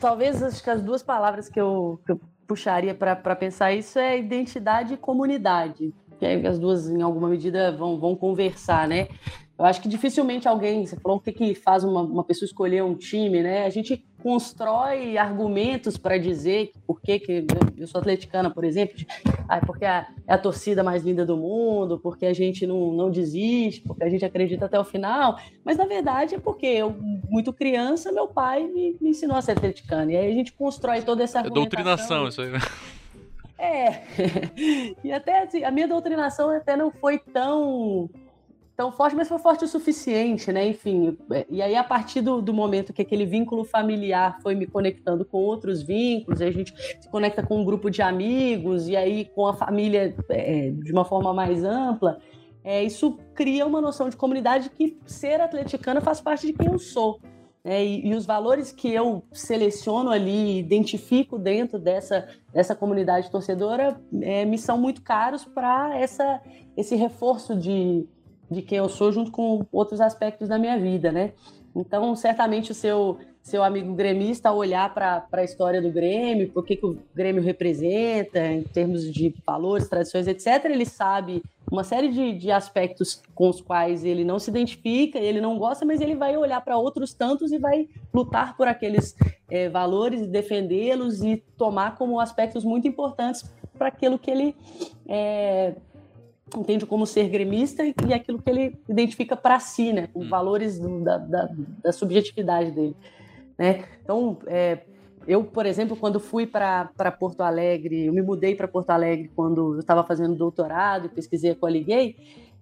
talvez 0.00 0.42
acho 0.42 0.62
que 0.62 0.70
as 0.70 0.82
duas 0.82 1.02
palavras 1.02 1.48
que 1.48 1.60
eu, 1.60 2.00
que 2.04 2.12
eu 2.12 2.20
puxaria 2.46 2.94
para 2.94 3.36
pensar 3.36 3.72
isso 3.72 3.98
é 3.98 4.18
identidade 4.18 4.94
e 4.94 4.96
comunidade. 4.96 5.94
Que 6.18 6.26
as 6.46 6.58
duas, 6.58 6.88
em 6.88 7.02
alguma 7.02 7.28
medida, 7.28 7.72
vão, 7.72 7.98
vão 7.98 8.14
conversar, 8.14 8.86
né? 8.86 9.08
Eu 9.56 9.64
acho 9.64 9.80
que 9.80 9.88
dificilmente 9.88 10.48
alguém, 10.48 10.84
você 10.84 10.96
falou 10.96 11.18
o 11.18 11.20
que, 11.20 11.30
que 11.30 11.54
faz 11.54 11.84
uma, 11.84 12.02
uma 12.02 12.24
pessoa 12.24 12.44
escolher 12.44 12.82
um 12.82 12.96
time, 12.96 13.40
né? 13.40 13.64
A 13.64 13.70
gente 13.70 14.04
constrói 14.20 15.16
argumentos 15.16 15.96
para 15.96 16.18
dizer 16.18 16.72
por 16.84 17.00
que, 17.00 17.20
que 17.20 17.46
eu 17.78 17.86
sou 17.86 18.00
atleticana, 18.00 18.50
por 18.50 18.64
exemplo, 18.64 18.96
de, 18.96 19.06
ah, 19.48 19.60
porque 19.64 19.84
é 19.84 20.06
a 20.26 20.38
torcida 20.38 20.82
mais 20.82 21.04
linda 21.04 21.24
do 21.24 21.36
mundo, 21.36 22.00
porque 22.00 22.26
a 22.26 22.32
gente 22.32 22.66
não, 22.66 22.90
não 22.90 23.10
desiste, 23.10 23.82
porque 23.82 24.02
a 24.02 24.08
gente 24.08 24.24
acredita 24.24 24.64
até 24.64 24.80
o 24.80 24.84
final. 24.84 25.38
Mas 25.64 25.76
na 25.76 25.86
verdade 25.86 26.34
é 26.34 26.38
porque 26.38 26.66
eu, 26.66 26.92
muito 27.28 27.52
criança, 27.52 28.10
meu 28.10 28.26
pai 28.26 28.64
me, 28.64 28.96
me 29.00 29.10
ensinou 29.10 29.36
a 29.36 29.42
ser 29.42 29.52
atleticana. 29.52 30.10
E 30.10 30.16
aí 30.16 30.32
a 30.32 30.34
gente 30.34 30.52
constrói 30.52 31.02
toda 31.02 31.22
essa 31.22 31.38
É 31.40 31.50
doutrinação 31.50 32.26
isso 32.26 32.42
aí, 32.42 32.50
né? 32.50 32.58
É. 33.56 34.02
e 35.04 35.12
até 35.12 35.44
assim, 35.44 35.62
a 35.62 35.70
minha 35.70 35.86
doutrinação 35.86 36.50
até 36.50 36.76
não 36.76 36.90
foi 36.90 37.18
tão 37.18 38.10
tão 38.76 38.90
forte, 38.90 39.14
mas 39.14 39.28
foi 39.28 39.38
forte 39.38 39.64
o 39.64 39.68
suficiente, 39.68 40.52
né? 40.52 40.66
Enfim, 40.66 41.16
e 41.48 41.62
aí 41.62 41.76
a 41.76 41.84
partir 41.84 42.20
do, 42.20 42.42
do 42.42 42.52
momento 42.52 42.92
que 42.92 43.02
aquele 43.02 43.24
vínculo 43.24 43.64
familiar 43.64 44.38
foi 44.42 44.54
me 44.54 44.66
conectando 44.66 45.24
com 45.24 45.38
outros 45.38 45.82
vínculos, 45.82 46.40
a 46.40 46.50
gente 46.50 46.74
se 47.00 47.08
conecta 47.08 47.42
com 47.42 47.60
um 47.60 47.64
grupo 47.64 47.90
de 47.90 48.02
amigos 48.02 48.88
e 48.88 48.96
aí 48.96 49.26
com 49.26 49.46
a 49.46 49.54
família 49.54 50.14
é, 50.28 50.70
de 50.70 50.92
uma 50.92 51.04
forma 51.04 51.32
mais 51.32 51.62
ampla, 51.62 52.18
é, 52.64 52.82
isso 52.82 53.18
cria 53.34 53.64
uma 53.66 53.80
noção 53.80 54.08
de 54.08 54.16
comunidade 54.16 54.70
que 54.70 54.98
ser 55.06 55.40
atleticana 55.40 56.00
faz 56.00 56.20
parte 56.20 56.46
de 56.46 56.52
quem 56.52 56.66
eu 56.66 56.78
sou. 56.78 57.20
É, 57.66 57.82
e, 57.82 58.08
e, 58.08 58.14
os 58.14 58.26
valores 58.26 58.72
que 58.72 58.92
eu 58.92 59.24
seleciono 59.32 60.10
ali, 60.10 60.58
identifico 60.58 61.38
dentro 61.38 61.78
dessa, 61.78 62.28
dessa 62.52 62.74
comunidade 62.74 63.30
torcedora, 63.30 63.98
é, 64.20 64.44
me 64.44 64.58
são 64.58 64.76
muito 64.76 65.00
caros 65.00 65.46
para 65.46 65.98
esse 66.76 66.94
reforço 66.94 67.56
de, 67.56 68.06
de 68.50 68.62
quem 68.62 68.78
eu 68.78 68.88
sou 68.88 69.12
junto 69.12 69.30
com 69.30 69.64
outros 69.72 70.00
aspectos 70.00 70.48
da 70.48 70.58
minha 70.58 70.78
vida, 70.78 71.10
né? 71.10 71.32
Então, 71.74 72.14
certamente 72.14 72.70
o 72.70 72.74
seu 72.74 73.18
seu 73.44 73.62
amigo 73.62 73.92
gremista 73.92 74.50
olhar 74.50 74.92
para 74.94 75.26
a 75.30 75.44
história 75.44 75.80
do 75.80 75.92
Grêmio, 75.92 76.50
por 76.50 76.64
que, 76.64 76.76
que 76.76 76.86
o 76.86 76.96
Grêmio 77.14 77.42
representa 77.42 78.40
em 78.40 78.62
termos 78.62 79.12
de 79.12 79.34
valores, 79.46 79.86
tradições, 79.86 80.26
etc., 80.26 80.64
ele 80.64 80.86
sabe 80.86 81.42
uma 81.70 81.84
série 81.84 82.08
de, 82.08 82.32
de 82.32 82.50
aspectos 82.50 83.20
com 83.34 83.50
os 83.50 83.60
quais 83.60 84.02
ele 84.02 84.24
não 84.24 84.38
se 84.38 84.48
identifica, 84.48 85.18
ele 85.18 85.42
não 85.42 85.58
gosta, 85.58 85.84
mas 85.84 86.00
ele 86.00 86.14
vai 86.14 86.34
olhar 86.38 86.62
para 86.62 86.78
outros 86.78 87.12
tantos 87.12 87.52
e 87.52 87.58
vai 87.58 87.86
lutar 88.14 88.56
por 88.56 88.66
aqueles 88.66 89.14
é, 89.50 89.68
valores 89.68 90.26
defendê-los 90.26 91.22
e 91.22 91.36
tomar 91.58 91.96
como 91.96 92.20
aspectos 92.20 92.64
muito 92.64 92.88
importantes 92.88 93.44
para 93.76 93.88
aquilo 93.88 94.18
que 94.18 94.30
ele 94.30 94.56
é, 95.06 95.74
entende 96.60 96.86
como 96.86 97.06
ser 97.06 97.28
gremista 97.28 97.84
e, 97.84 98.14
aquilo 98.14 98.40
que 98.40 98.50
ele 98.50 98.78
identifica 98.88 99.36
para 99.36 99.58
si, 99.60 99.92
né, 99.92 100.08
com 100.12 100.20
hum. 100.20 100.28
valores 100.28 100.78
do, 100.78 101.02
da, 101.02 101.18
da, 101.18 101.48
da, 101.82 101.92
subjetividade 101.92 102.70
dele. 102.70 102.96
Né? 103.58 103.84
Então, 104.02 104.38
é, 104.46 104.80
eu, 105.26 105.44
por 105.44 105.66
exemplo, 105.66 105.96
quando 105.96 106.20
fui 106.20 106.46
para 106.46 106.86
Porto 107.18 107.42
Alegre, 107.42 108.06
eu 108.06 108.12
me 108.12 108.22
mudei 108.22 108.54
para 108.54 108.68
Porto 108.68 108.90
Alegre 108.90 109.30
quando 109.34 109.74
eu 109.74 109.80
estava 109.80 110.04
fazendo 110.04 110.34
doutorado 110.34 111.06
e 111.06 111.08
pesquisei 111.08 111.52
a 111.52 111.54
Coliguei, 111.56 112.16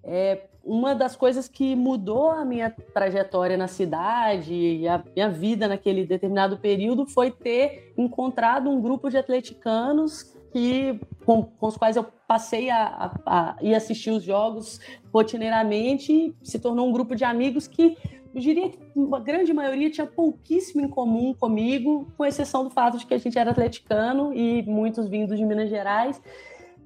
é, 0.04 0.42
uma 0.64 0.94
das 0.94 1.16
coisas 1.16 1.49
que 1.49 1.75
mudou 1.75 2.30
a 2.30 2.44
minha 2.44 2.70
trajetória 2.94 3.56
na 3.56 3.66
cidade 3.66 4.54
e 4.54 4.87
a 4.87 5.02
minha 5.14 5.28
vida 5.28 5.66
naquele 5.66 6.06
determinado 6.06 6.56
período 6.56 7.04
foi 7.06 7.30
ter 7.30 7.92
encontrado 7.96 8.70
um 8.70 8.80
grupo 8.80 9.11
de 9.11 9.16
atleticanos 9.16 10.37
que, 10.52 11.00
com, 11.25 11.42
com 11.42 11.66
os 11.66 11.76
quais 11.76 11.97
eu 11.97 12.04
passei 12.28 12.71
a, 12.71 13.11
a, 13.26 13.50
a 13.50 13.56
ir 13.62 13.75
assistir 13.75 14.11
os 14.11 14.23
jogos 14.23 14.80
rotineiramente 15.12 16.35
se 16.42 16.59
tornou 16.59 16.88
um 16.88 16.92
grupo 16.92 17.14
de 17.16 17.25
amigos 17.25 17.66
que 17.66 17.97
eu 18.35 18.40
diria 18.40 18.71
que 18.71 18.78
uma 18.94 19.21
grande 19.21 19.52
maioria 19.52 19.90
tinha 19.90 20.06
pouquíssimo 20.06 20.82
em 20.82 20.88
comum 20.88 21.35
comigo, 21.35 22.11
com 22.16 22.25
exceção 22.25 22.64
do 22.64 22.71
fato 22.71 22.97
de 22.97 23.04
que 23.04 23.12
a 23.12 23.18
gente 23.18 23.38
era 23.38 23.50
atleticano 23.50 24.32
e 24.32 24.62
muitos 24.62 25.06
vindos 25.06 25.37
de 25.37 25.44
Minas 25.44 25.68
Gerais. 25.68 26.21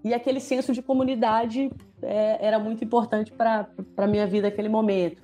E 0.03 0.13
aquele 0.13 0.41
senso 0.41 0.73
de 0.73 0.83
comunidade 0.83 1.71
é, 2.03 2.39
era 2.45 2.59
muito 2.59 2.83
importante 2.85 3.31
para 3.31 3.69
a 3.97 4.07
minha 4.09 4.27
vida 4.27 4.49
naquele 4.49 4.69
momento. 4.69 5.23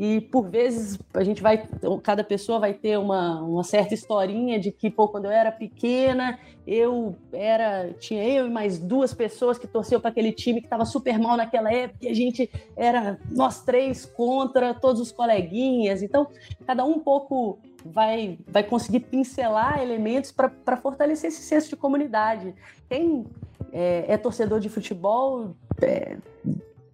E 0.00 0.20
por 0.20 0.48
vezes 0.48 0.96
a 1.12 1.24
gente 1.24 1.42
vai, 1.42 1.66
cada 2.04 2.22
pessoa 2.22 2.60
vai 2.60 2.72
ter 2.72 2.96
uma, 2.96 3.42
uma 3.42 3.64
certa 3.64 3.94
historinha 3.94 4.56
de 4.56 4.70
que, 4.70 4.88
pô, 4.88 5.08
quando 5.08 5.24
eu 5.24 5.32
era 5.32 5.50
pequena, 5.50 6.38
eu 6.64 7.16
era, 7.32 7.92
tinha 7.94 8.22
eu 8.22 8.46
e 8.46 8.48
mais 8.48 8.78
duas 8.78 9.12
pessoas 9.12 9.58
que 9.58 9.66
torciam 9.66 10.00
para 10.00 10.10
aquele 10.10 10.30
time 10.30 10.60
que 10.60 10.68
estava 10.68 10.84
super 10.84 11.18
mal 11.18 11.36
naquela 11.36 11.72
época, 11.72 11.98
e 12.06 12.08
a 12.08 12.14
gente 12.14 12.48
era 12.76 13.18
nós 13.28 13.64
três 13.64 14.06
contra 14.06 14.72
todos 14.72 15.00
os 15.02 15.10
coleguinhas. 15.10 16.00
Então, 16.00 16.28
cada 16.64 16.84
um 16.84 16.90
um 16.90 17.00
pouco 17.00 17.58
vai, 17.84 18.38
vai 18.46 18.62
conseguir 18.62 19.00
pincelar 19.00 19.82
elementos 19.82 20.30
para 20.30 20.76
fortalecer 20.76 21.26
esse 21.26 21.42
senso 21.42 21.70
de 21.70 21.76
comunidade. 21.76 22.54
Quem 22.88 23.26
é, 23.72 24.04
é 24.06 24.16
torcedor 24.16 24.60
de 24.60 24.68
futebol 24.68 25.56
é, 25.82 26.18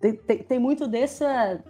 tem, 0.00 0.14
tem, 0.14 0.38
tem 0.38 0.58
muito 0.58 0.88
dessa 0.88 1.62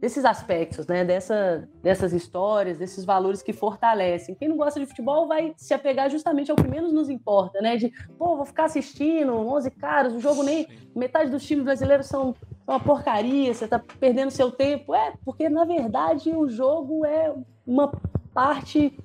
desses 0.00 0.24
aspectos, 0.24 0.86
né? 0.86 1.04
Dessa, 1.04 1.68
dessas 1.82 2.12
histórias, 2.12 2.78
desses 2.78 3.04
valores 3.04 3.42
que 3.42 3.52
fortalecem. 3.52 4.34
Quem 4.34 4.48
não 4.48 4.56
gosta 4.56 4.78
de 4.78 4.86
futebol 4.86 5.26
vai 5.26 5.52
se 5.56 5.74
apegar 5.74 6.08
justamente 6.10 6.50
ao 6.50 6.56
que 6.56 6.68
menos 6.68 6.92
nos 6.92 7.08
importa, 7.08 7.60
né? 7.60 7.76
De, 7.76 7.92
pô, 8.16 8.36
vou 8.36 8.44
ficar 8.44 8.64
assistindo 8.64 9.32
11 9.32 9.70
caras, 9.72 10.12
o 10.12 10.20
jogo 10.20 10.42
nem. 10.42 10.66
Metade 10.94 11.30
dos 11.30 11.44
times 11.44 11.64
brasileiros 11.64 12.06
são 12.06 12.34
uma 12.66 12.80
porcaria, 12.80 13.54
você 13.54 13.68
tá 13.68 13.78
perdendo 14.00 14.30
seu 14.30 14.50
tempo. 14.50 14.94
É, 14.94 15.14
porque 15.24 15.48
na 15.48 15.64
verdade 15.64 16.30
o 16.30 16.48
jogo 16.48 17.04
é 17.04 17.34
uma 17.66 17.92
parte 18.32 18.96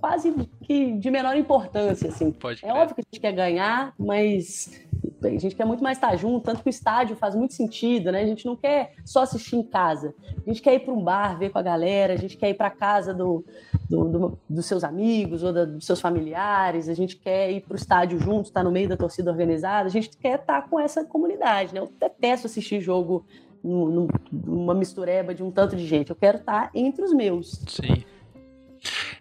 quase 0.00 0.34
que 0.70 0.92
de 0.92 1.10
menor 1.10 1.36
importância, 1.36 2.08
assim. 2.08 2.30
Pode 2.30 2.64
é 2.64 2.72
óbvio 2.72 2.94
que 2.94 3.00
a 3.00 3.04
gente 3.10 3.20
quer 3.20 3.32
ganhar, 3.32 3.92
mas 3.98 4.70
a 5.20 5.28
gente 5.30 5.56
quer 5.56 5.64
muito 5.64 5.82
mais 5.82 5.98
estar 5.98 6.14
junto, 6.14 6.44
tanto 6.44 6.62
que 6.62 6.68
o 6.68 6.70
estádio 6.70 7.16
faz 7.16 7.34
muito 7.34 7.54
sentido, 7.54 8.12
né? 8.12 8.22
A 8.22 8.26
gente 8.26 8.46
não 8.46 8.54
quer 8.54 8.92
só 9.04 9.22
assistir 9.22 9.56
em 9.56 9.64
casa. 9.64 10.14
A 10.46 10.48
gente 10.48 10.62
quer 10.62 10.74
ir 10.74 10.80
para 10.80 10.94
um 10.94 11.02
bar, 11.02 11.36
ver 11.36 11.50
com 11.50 11.58
a 11.58 11.62
galera, 11.62 12.12
a 12.12 12.16
gente 12.16 12.36
quer 12.36 12.50
ir 12.50 12.54
para 12.54 12.70
casa 12.70 13.12
do, 13.12 13.44
do, 13.88 14.04
do, 14.04 14.38
dos 14.48 14.64
seus 14.64 14.84
amigos 14.84 15.42
ou 15.42 15.52
da, 15.52 15.64
dos 15.64 15.84
seus 15.84 16.00
familiares, 16.00 16.88
a 16.88 16.94
gente 16.94 17.16
quer 17.16 17.50
ir 17.50 17.62
para 17.62 17.72
o 17.72 17.76
estádio 17.76 18.20
junto, 18.20 18.46
estar 18.46 18.62
no 18.62 18.70
meio 18.70 18.88
da 18.88 18.96
torcida 18.96 19.28
organizada, 19.28 19.88
a 19.88 19.90
gente 19.90 20.16
quer 20.16 20.38
estar 20.38 20.68
com 20.68 20.78
essa 20.78 21.04
comunidade, 21.04 21.74
né? 21.74 21.80
Eu 21.80 21.92
detesto 21.98 22.46
assistir 22.46 22.80
jogo 22.80 23.26
numa 23.60 24.72
mistureba 24.72 25.34
de 25.34 25.42
um 25.42 25.50
tanto 25.50 25.74
de 25.74 25.84
gente. 25.84 26.10
Eu 26.10 26.16
quero 26.16 26.38
estar 26.38 26.70
entre 26.72 27.04
os 27.04 27.12
meus. 27.12 27.60
Sim. 27.66 28.04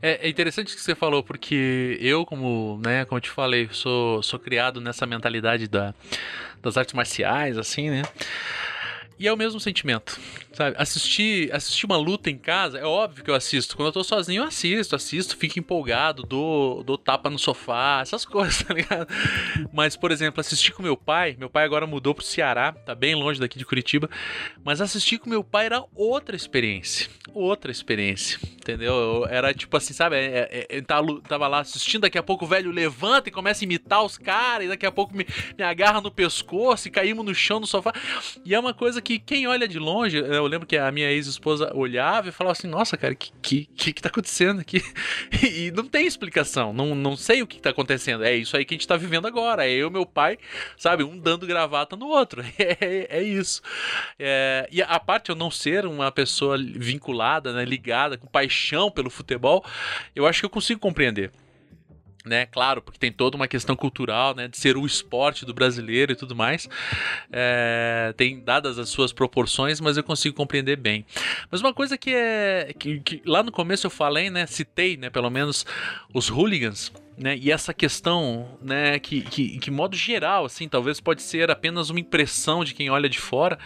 É, 0.01 0.27
é, 0.27 0.29
interessante 0.29 0.73
o 0.73 0.75
que 0.75 0.81
você 0.81 0.95
falou, 0.95 1.21
porque 1.21 1.97
eu, 1.99 2.25
como, 2.25 2.79
né, 2.83 3.03
como 3.05 3.17
eu 3.17 3.21
te 3.21 3.29
falei, 3.29 3.67
sou, 3.71 4.23
sou 4.23 4.39
criado 4.39 4.79
nessa 4.79 5.05
mentalidade 5.05 5.67
da, 5.67 5.93
das 6.61 6.77
artes 6.77 6.93
marciais, 6.93 7.57
assim, 7.57 7.89
né? 7.89 8.03
E 9.19 9.27
é 9.27 9.33
o 9.33 9.35
mesmo 9.35 9.59
sentimento, 9.59 10.17
sabe? 10.53 10.77
Assistir, 10.79 11.53
assistir 11.53 11.85
uma 11.85 11.97
luta 11.97 12.29
em 12.29 12.37
casa, 12.37 12.77
é 12.77 12.85
óbvio 12.85 13.21
que 13.21 13.29
eu 13.29 13.35
assisto. 13.35 13.75
Quando 13.75 13.87
eu 13.87 13.91
tô 13.91 14.01
sozinho, 14.01 14.43
eu 14.43 14.47
assisto, 14.47 14.95
assisto, 14.95 15.35
fico 15.35 15.59
empolgado, 15.59 16.23
dou, 16.23 16.81
dou 16.85 16.97
tapa 16.97 17.29
no 17.29 17.37
sofá, 17.37 17.99
essas 18.01 18.23
coisas, 18.25 18.63
tá 18.63 18.73
ligado? 18.73 19.09
Mas, 19.73 19.97
por 19.97 20.11
exemplo, 20.11 20.39
assistir 20.39 20.71
com 20.71 20.81
meu 20.81 20.95
pai, 20.95 21.35
meu 21.37 21.49
pai 21.49 21.65
agora 21.65 21.85
mudou 21.85 22.15
pro 22.15 22.23
Ceará, 22.23 22.71
tá 22.71 22.95
bem 22.95 23.13
longe 23.13 23.41
daqui 23.41 23.59
de 23.59 23.65
Curitiba, 23.65 24.09
mas 24.63 24.79
assistir 24.79 25.17
com 25.17 25.29
meu 25.29 25.43
pai 25.43 25.65
era 25.65 25.83
outra 25.93 26.33
experiência. 26.33 27.09
Outra 27.33 27.71
experiência, 27.71 28.39
entendeu? 28.55 29.25
Era 29.29 29.53
tipo 29.53 29.75
assim, 29.75 29.93
sabe? 29.93 30.15
É, 30.15 30.67
é, 30.69 30.77
é, 30.77 30.81
tava 30.81 31.47
lá 31.49 31.59
assistindo, 31.59 32.03
daqui 32.03 32.17
a 32.17 32.23
pouco 32.23 32.45
o 32.45 32.47
velho 32.47 32.71
levanta 32.71 33.27
e 33.27 33.31
começa 33.33 33.63
a 33.63 33.65
imitar 33.65 34.01
os 34.01 34.17
caras, 34.17 34.65
e 34.65 34.69
daqui 34.69 34.85
a 34.85 34.91
pouco 34.91 35.13
me, 35.13 35.27
me 35.57 35.63
agarra 35.63 35.99
no 35.99 36.09
pescoço 36.09 36.87
e 36.87 36.91
caímos 36.91 37.25
no 37.25 37.35
chão, 37.35 37.59
no 37.59 37.67
sofá. 37.67 37.91
E 38.45 38.55
é 38.55 38.59
uma 38.59 38.73
coisa 38.73 39.01
que 39.01 39.08
que 39.09 39.17
quem 39.17 39.47
olha 39.47 39.67
de 39.67 39.79
longe, 39.79 40.17
eu 40.17 40.45
lembro 40.45 40.67
que 40.67 40.77
a 40.77 40.91
minha 40.91 41.09
ex-esposa 41.09 41.71
olhava 41.73 42.29
e 42.29 42.31
falava 42.31 42.51
assim: 42.51 42.67
Nossa, 42.67 42.95
cara, 42.95 43.15
que 43.15 43.31
que, 43.41 43.65
que, 43.75 43.93
que 43.93 44.01
tá 44.01 44.09
acontecendo 44.09 44.61
aqui? 44.61 44.83
E 45.41 45.71
não 45.71 45.87
tem 45.87 46.05
explicação, 46.05 46.71
não, 46.71 46.93
não 46.93 47.15
sei 47.15 47.41
o 47.41 47.47
que 47.47 47.59
tá 47.59 47.71
acontecendo. 47.71 48.23
É 48.23 48.35
isso 48.35 48.55
aí 48.55 48.63
que 48.63 48.73
a 48.73 48.77
gente 48.77 48.87
tá 48.87 48.95
vivendo 48.95 49.25
agora. 49.25 49.65
É 49.65 49.71
eu 49.71 49.89
meu 49.89 50.05
pai, 50.05 50.37
sabe, 50.77 51.03
um 51.03 51.17
dando 51.17 51.47
gravata 51.47 51.95
no 51.95 52.07
outro. 52.07 52.43
É, 52.59 52.77
é, 52.81 53.19
é 53.19 53.23
isso. 53.23 53.61
É, 54.19 54.67
e 54.69 54.81
a 54.81 54.99
parte 54.99 55.29
eu 55.29 55.35
não 55.35 55.49
ser 55.49 55.85
uma 55.85 56.11
pessoa 56.11 56.57
vinculada, 56.57 57.53
né, 57.53 57.63
ligada, 57.63 58.17
com 58.17 58.27
paixão 58.27 58.91
pelo 58.91 59.09
futebol, 59.09 59.63
eu 60.13 60.27
acho 60.27 60.41
que 60.41 60.45
eu 60.45 60.49
consigo 60.49 60.79
compreender 60.79 61.31
né? 62.29 62.45
Claro, 62.45 62.81
porque 62.81 62.97
tem 62.97 63.11
toda 63.11 63.35
uma 63.35 63.47
questão 63.47 63.75
cultural, 63.75 64.33
né? 64.33 64.47
De 64.47 64.57
ser 64.57 64.77
o 64.77 64.85
esporte 64.85 65.45
do 65.45 65.53
brasileiro 65.53 66.13
e 66.13 66.15
tudo 66.15 66.35
mais. 66.35 66.69
É, 67.31 68.13
tem 68.15 68.39
dadas 68.39 68.79
as 68.79 68.89
suas 68.89 69.11
proporções, 69.11 69.81
mas 69.81 69.97
eu 69.97 70.03
consigo 70.03 70.35
compreender 70.35 70.77
bem. 70.77 71.05
Mas 71.51 71.59
uma 71.59 71.73
coisa 71.73 71.97
que 71.97 72.13
é 72.13 72.73
que, 72.77 72.99
que 72.99 73.21
lá 73.25 73.43
no 73.43 73.51
começo 73.51 73.85
eu 73.85 73.91
falei, 73.91 74.29
né? 74.29 74.45
Citei, 74.45 74.95
né? 74.95 75.09
Pelo 75.09 75.29
menos 75.29 75.65
os 76.13 76.29
hooligans 76.29 76.91
né? 77.19 77.37
E 77.37 77.51
essa 77.51 77.73
questão, 77.73 78.57
né, 78.61 78.97
que, 78.97 79.21
que, 79.21 79.59
que 79.59 79.69
modo 79.69 79.95
geral, 79.95 80.45
assim, 80.45 80.69
talvez 80.69 81.01
pode 81.01 81.21
ser 81.21 81.51
apenas 81.51 81.89
uma 81.89 81.99
impressão 81.99 82.63
de 82.63 82.73
quem 82.73 82.89
olha 82.89 83.09
de 83.09 83.19
fora, 83.19 83.59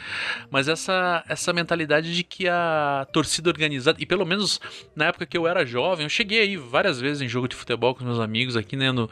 mas 0.50 0.68
essa, 0.68 1.24
essa 1.30 1.54
mentalidade 1.54 2.16
de 2.16 2.24
que 2.24 2.48
a 2.48 3.08
torcida 3.14 3.50
organizada, 3.50 4.02
e 4.02 4.06
pelo 4.06 4.26
menos 4.26 4.60
na 4.96 5.06
época 5.06 5.28
que 5.28 5.38
eu 5.38 5.48
era 5.48 5.64
jovem, 5.66 6.04
eu 6.06 6.10
cheguei 6.10 6.42
aí 6.42 6.58
várias 6.58 7.00
vezes 7.00 7.22
em 7.22 7.28
jogo 7.28 7.48
de 7.48 7.56
futebol 7.56 7.94
com 7.94 8.04
meus 8.04 8.20
amigos 8.20 8.58
aqui, 8.58 8.76
né, 8.76 8.92
no, 8.92 9.10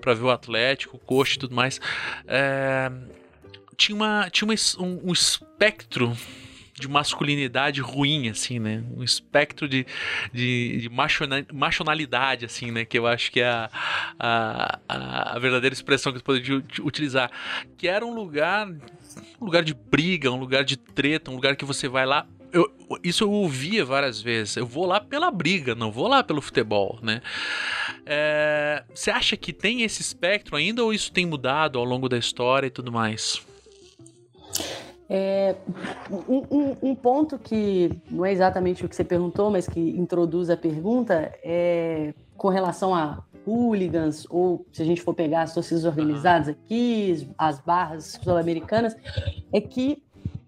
pra 0.00 0.14
ver 0.14 0.22
o 0.22 0.30
Atlético, 0.30 0.96
o 0.96 1.00
Coxa 1.00 1.34
e 1.34 1.38
tudo 1.38 1.54
mais, 1.54 1.80
é, 2.28 2.90
tinha, 3.76 3.96
uma, 3.96 4.30
tinha 4.30 4.46
uma, 4.46 4.54
um, 4.78 5.10
um 5.10 5.12
espectro 5.12 6.16
de 6.80 6.88
masculinidade 6.88 7.80
ruim, 7.80 8.28
assim, 8.28 8.58
né? 8.58 8.82
Um 8.96 9.02
espectro 9.02 9.68
de, 9.68 9.86
de, 10.32 10.78
de 10.78 10.90
machonalidade, 11.52 12.44
assim, 12.44 12.70
né? 12.70 12.84
Que 12.84 12.98
eu 12.98 13.06
acho 13.06 13.30
que 13.30 13.40
é 13.40 13.48
a, 13.48 13.70
a, 14.18 15.36
a 15.36 15.38
verdadeira 15.38 15.74
expressão 15.74 16.12
que 16.12 16.18
eu 16.18 16.22
poderia 16.22 16.62
utilizar. 16.80 17.30
Que 17.76 17.86
era 17.86 18.04
um 18.04 18.14
lugar, 18.14 18.68
um 19.40 19.44
lugar 19.44 19.62
de 19.62 19.74
briga, 19.74 20.30
um 20.30 20.38
lugar 20.38 20.64
de 20.64 20.76
treta, 20.76 21.30
um 21.30 21.34
lugar 21.34 21.54
que 21.56 21.64
você 21.64 21.88
vai 21.88 22.06
lá 22.06 22.26
eu, 22.52 22.68
isso 23.02 23.24
eu 23.24 23.30
ouvia 23.30 23.84
várias 23.84 24.20
vezes. 24.20 24.56
Eu 24.56 24.66
vou 24.66 24.86
lá 24.86 25.00
pela 25.00 25.30
briga, 25.30 25.74
não 25.74 25.90
vou 25.90 26.08
lá 26.08 26.22
pelo 26.22 26.40
futebol, 26.40 26.98
né? 27.02 27.22
É, 28.04 28.82
você 28.92 29.10
acha 29.10 29.36
que 29.36 29.52
tem 29.52 29.82
esse 29.82 30.02
espectro 30.02 30.56
ainda 30.56 30.82
ou 30.82 30.92
isso 30.92 31.12
tem 31.12 31.26
mudado 31.26 31.78
ao 31.78 31.84
longo 31.84 32.08
da 32.08 32.18
história 32.18 32.66
e 32.66 32.70
tudo 32.70 32.90
mais? 32.90 33.40
É, 35.12 35.56
um, 36.28 36.44
um, 36.48 36.76
um, 36.80 36.94
ponto 36.94 37.36
que 37.36 37.90
não 38.08 38.24
é 38.24 38.30
exatamente 38.30 38.84
o 38.84 38.88
que 38.88 38.94
você 38.94 39.02
perguntou, 39.02 39.50
mas 39.50 39.66
que 39.66 39.80
introduz 39.80 40.48
a 40.48 40.56
pergunta 40.56 41.32
é 41.42 42.14
com 42.36 42.48
relação 42.48 42.94
a 42.94 43.24
hooligans, 43.44 44.24
ou 44.30 44.64
se 44.72 44.82
a 44.82 44.84
gente 44.84 45.02
for 45.02 45.12
pegar 45.12 45.42
as 45.42 45.52
torcidas 45.52 45.84
organizadas 45.84 46.48
aqui, 46.48 47.28
as 47.36 47.58
barras 47.58 48.18
sul-americanas, 48.22 48.96
é 49.52 49.60
que 49.60 50.00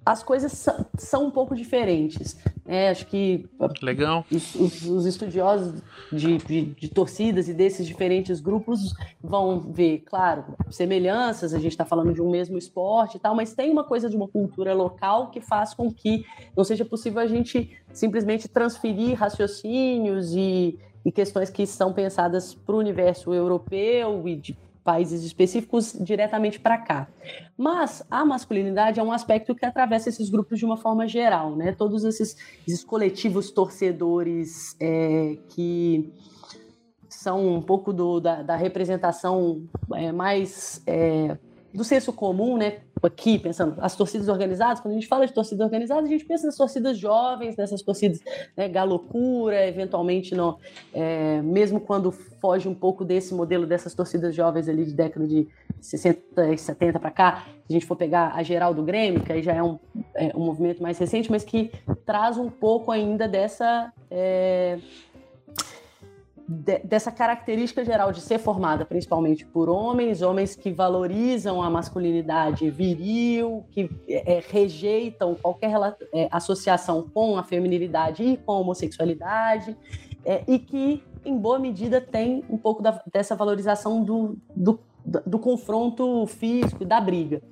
as 0.04 0.22
coisas 0.22 0.66
são 0.98 1.26
um 1.26 1.30
pouco 1.30 1.54
diferentes. 1.54 2.36
É, 2.66 2.90
acho 2.90 3.06
que 3.06 3.48
Legal. 3.82 4.24
Os, 4.30 4.54
os, 4.54 4.82
os 4.82 5.06
estudiosos 5.06 5.80
de, 6.12 6.38
de, 6.38 6.64
de, 6.66 6.88
torcidas 6.88 7.48
e 7.48 7.54
desses 7.54 7.86
diferentes 7.86 8.40
grupos 8.40 8.94
vão 9.22 9.60
ver, 9.60 10.00
claro, 10.00 10.44
semelhanças, 10.70 11.52
a 11.54 11.58
gente 11.58 11.72
está 11.72 11.84
falando 11.84 12.12
de 12.12 12.22
um 12.22 12.30
mesmo 12.30 12.56
esporte 12.56 13.16
e 13.16 13.20
tal, 13.20 13.34
mas 13.34 13.52
tem 13.52 13.70
uma 13.70 13.84
coisa 13.84 14.08
de 14.08 14.16
uma 14.16 14.28
cultura 14.28 14.74
local 14.74 15.30
que 15.30 15.40
faz 15.40 15.74
com 15.74 15.92
que 15.92 16.24
não 16.56 16.64
seja 16.64 16.84
possível 16.84 17.20
a 17.20 17.26
gente 17.26 17.76
simplesmente 17.92 18.48
transferir 18.48 19.18
raciocínios 19.18 20.32
e, 20.34 20.78
e 21.04 21.12
questões 21.12 21.50
que 21.50 21.66
são 21.66 21.92
pensadas 21.92 22.54
para 22.54 22.74
o 22.74 22.78
universo 22.78 23.34
europeu 23.34 24.26
e 24.28 24.36
de 24.36 24.56
países 24.84 25.22
específicos 25.22 25.96
diretamente 26.00 26.58
para 26.58 26.78
cá. 26.78 27.08
Mas 27.56 28.04
a 28.10 28.24
masculinidade 28.24 28.98
é 28.98 29.02
um 29.02 29.12
aspecto 29.12 29.54
que 29.54 29.64
atravessa 29.64 30.08
esses 30.08 30.28
grupos 30.28 30.58
de 30.58 30.64
uma 30.64 30.76
forma 30.76 31.06
geral, 31.06 31.54
né? 31.56 31.72
Todos 31.72 32.04
esses, 32.04 32.36
esses 32.66 32.84
coletivos 32.84 33.50
torcedores 33.50 34.76
é, 34.80 35.38
que 35.48 36.12
são 37.08 37.54
um 37.54 37.62
pouco 37.62 37.92
do, 37.92 38.20
da, 38.20 38.42
da 38.42 38.56
representação 38.56 39.64
é, 39.94 40.10
mais 40.10 40.82
é, 40.86 41.38
do 41.72 41.84
senso 41.84 42.12
comum, 42.12 42.56
né? 42.56 42.78
Aqui, 43.02 43.36
pensando, 43.36 43.74
as 43.80 43.96
torcidas 43.96 44.28
organizadas, 44.28 44.80
quando 44.80 44.92
a 44.92 44.94
gente 44.94 45.08
fala 45.08 45.26
de 45.26 45.32
torcida 45.32 45.64
organizada, 45.64 46.02
a 46.02 46.08
gente 46.08 46.24
pensa 46.24 46.46
nas 46.46 46.56
torcidas 46.56 46.96
jovens, 46.96 47.56
nessas 47.56 47.82
torcidas 47.82 48.20
né, 48.56 48.68
galocura, 48.68 49.66
eventualmente, 49.66 50.36
no, 50.36 50.56
é, 50.94 51.42
mesmo 51.42 51.80
quando 51.80 52.12
foge 52.12 52.68
um 52.68 52.74
pouco 52.74 53.04
desse 53.04 53.34
modelo 53.34 53.66
dessas 53.66 53.92
torcidas 53.92 54.32
jovens 54.34 54.68
ali 54.68 54.84
de 54.84 54.92
década 54.92 55.26
de 55.26 55.48
60 55.80 56.54
e 56.54 56.58
70 56.58 57.00
para 57.00 57.10
cá, 57.10 57.46
se 57.66 57.70
a 57.70 57.72
gente 57.72 57.86
for 57.86 57.96
pegar 57.96 58.32
a 58.36 58.42
geral 58.44 58.72
do 58.72 58.84
Grêmio, 58.84 59.22
que 59.22 59.32
aí 59.32 59.42
já 59.42 59.52
é 59.52 59.62
um, 59.62 59.78
é 60.14 60.30
um 60.36 60.44
movimento 60.44 60.80
mais 60.80 60.96
recente, 60.98 61.28
mas 61.28 61.42
que 61.42 61.72
traz 62.06 62.36
um 62.36 62.48
pouco 62.48 62.92
ainda 62.92 63.26
dessa. 63.26 63.92
É, 64.08 64.78
de, 66.52 66.78
dessa 66.80 67.10
característica 67.10 67.84
geral 67.84 68.12
de 68.12 68.20
ser 68.20 68.38
formada 68.38 68.84
principalmente 68.84 69.46
por 69.46 69.68
homens, 69.68 70.20
homens 70.20 70.54
que 70.54 70.70
valorizam 70.70 71.62
a 71.62 71.70
masculinidade 71.70 72.68
viril, 72.70 73.64
que 73.70 73.90
é, 74.06 74.34
é 74.34 74.42
rejeitam 74.46 75.34
qualquer 75.34 75.72
é, 76.12 76.28
associação 76.30 77.08
com 77.12 77.38
a 77.38 77.42
feminilidade 77.42 78.22
e 78.22 78.36
com 78.36 78.52
a 78.52 78.58
homossexualidade, 78.58 79.76
é, 80.24 80.44
e 80.46 80.58
que, 80.58 81.02
em 81.24 81.36
boa 81.36 81.58
medida, 81.58 82.00
tem 82.00 82.44
um 82.48 82.58
pouco 82.58 82.82
da, 82.82 83.02
dessa 83.12 83.34
valorização 83.34 84.04
do, 84.04 84.36
do, 84.54 84.78
do 85.26 85.38
confronto 85.38 86.26
físico, 86.26 86.84
da 86.84 87.00
briga. 87.00 87.42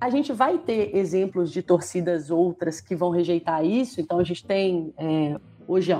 A 0.00 0.10
gente 0.10 0.32
vai 0.32 0.58
ter 0.58 0.96
exemplos 0.96 1.50
de 1.50 1.62
torcidas 1.62 2.30
outras 2.30 2.80
que 2.80 2.94
vão 2.94 3.10
rejeitar 3.10 3.64
isso, 3.64 4.00
então 4.00 4.18
a 4.18 4.24
gente 4.24 4.44
tem 4.44 4.92
é, 4.96 5.36
hoje 5.66 5.92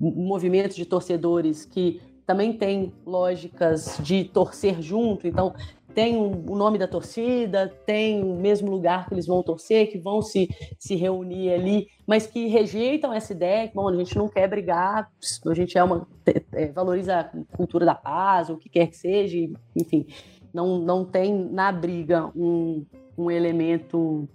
movimentos 0.00 0.76
de 0.76 0.86
torcedores 0.86 1.64
que 1.64 2.00
também 2.26 2.52
tem 2.52 2.92
lógicas 3.04 3.98
de 4.02 4.24
torcer 4.24 4.80
junto, 4.80 5.26
então 5.26 5.52
tem 5.94 6.16
o 6.16 6.56
nome 6.56 6.78
da 6.78 6.86
torcida, 6.86 7.68
tem 7.84 8.22
o 8.22 8.36
mesmo 8.36 8.70
lugar 8.70 9.08
que 9.08 9.14
eles 9.14 9.26
vão 9.26 9.42
torcer, 9.42 9.90
que 9.90 9.98
vão 9.98 10.22
se, 10.22 10.48
se 10.78 10.94
reunir 10.94 11.52
ali, 11.52 11.88
mas 12.06 12.26
que 12.26 12.46
rejeitam 12.46 13.12
essa 13.12 13.32
ideia 13.32 13.68
que, 13.68 13.74
bom, 13.74 13.88
a 13.88 13.96
gente 13.96 14.16
não 14.16 14.28
quer 14.28 14.48
brigar, 14.48 15.10
a 15.44 15.54
gente 15.54 15.76
é 15.76 15.82
uma, 15.82 16.06
é, 16.52 16.66
valoriza 16.66 17.18
a 17.18 17.56
cultura 17.56 17.84
da 17.84 17.94
paz, 17.94 18.48
o 18.48 18.56
que 18.56 18.68
quer 18.68 18.86
que 18.86 18.96
seja, 18.96 19.36
enfim, 19.74 20.06
não, 20.54 20.78
não 20.78 21.04
tem 21.04 21.34
na 21.34 21.72
briga 21.72 22.30
um, 22.36 22.84
um 23.16 23.30
elemento 23.30 24.28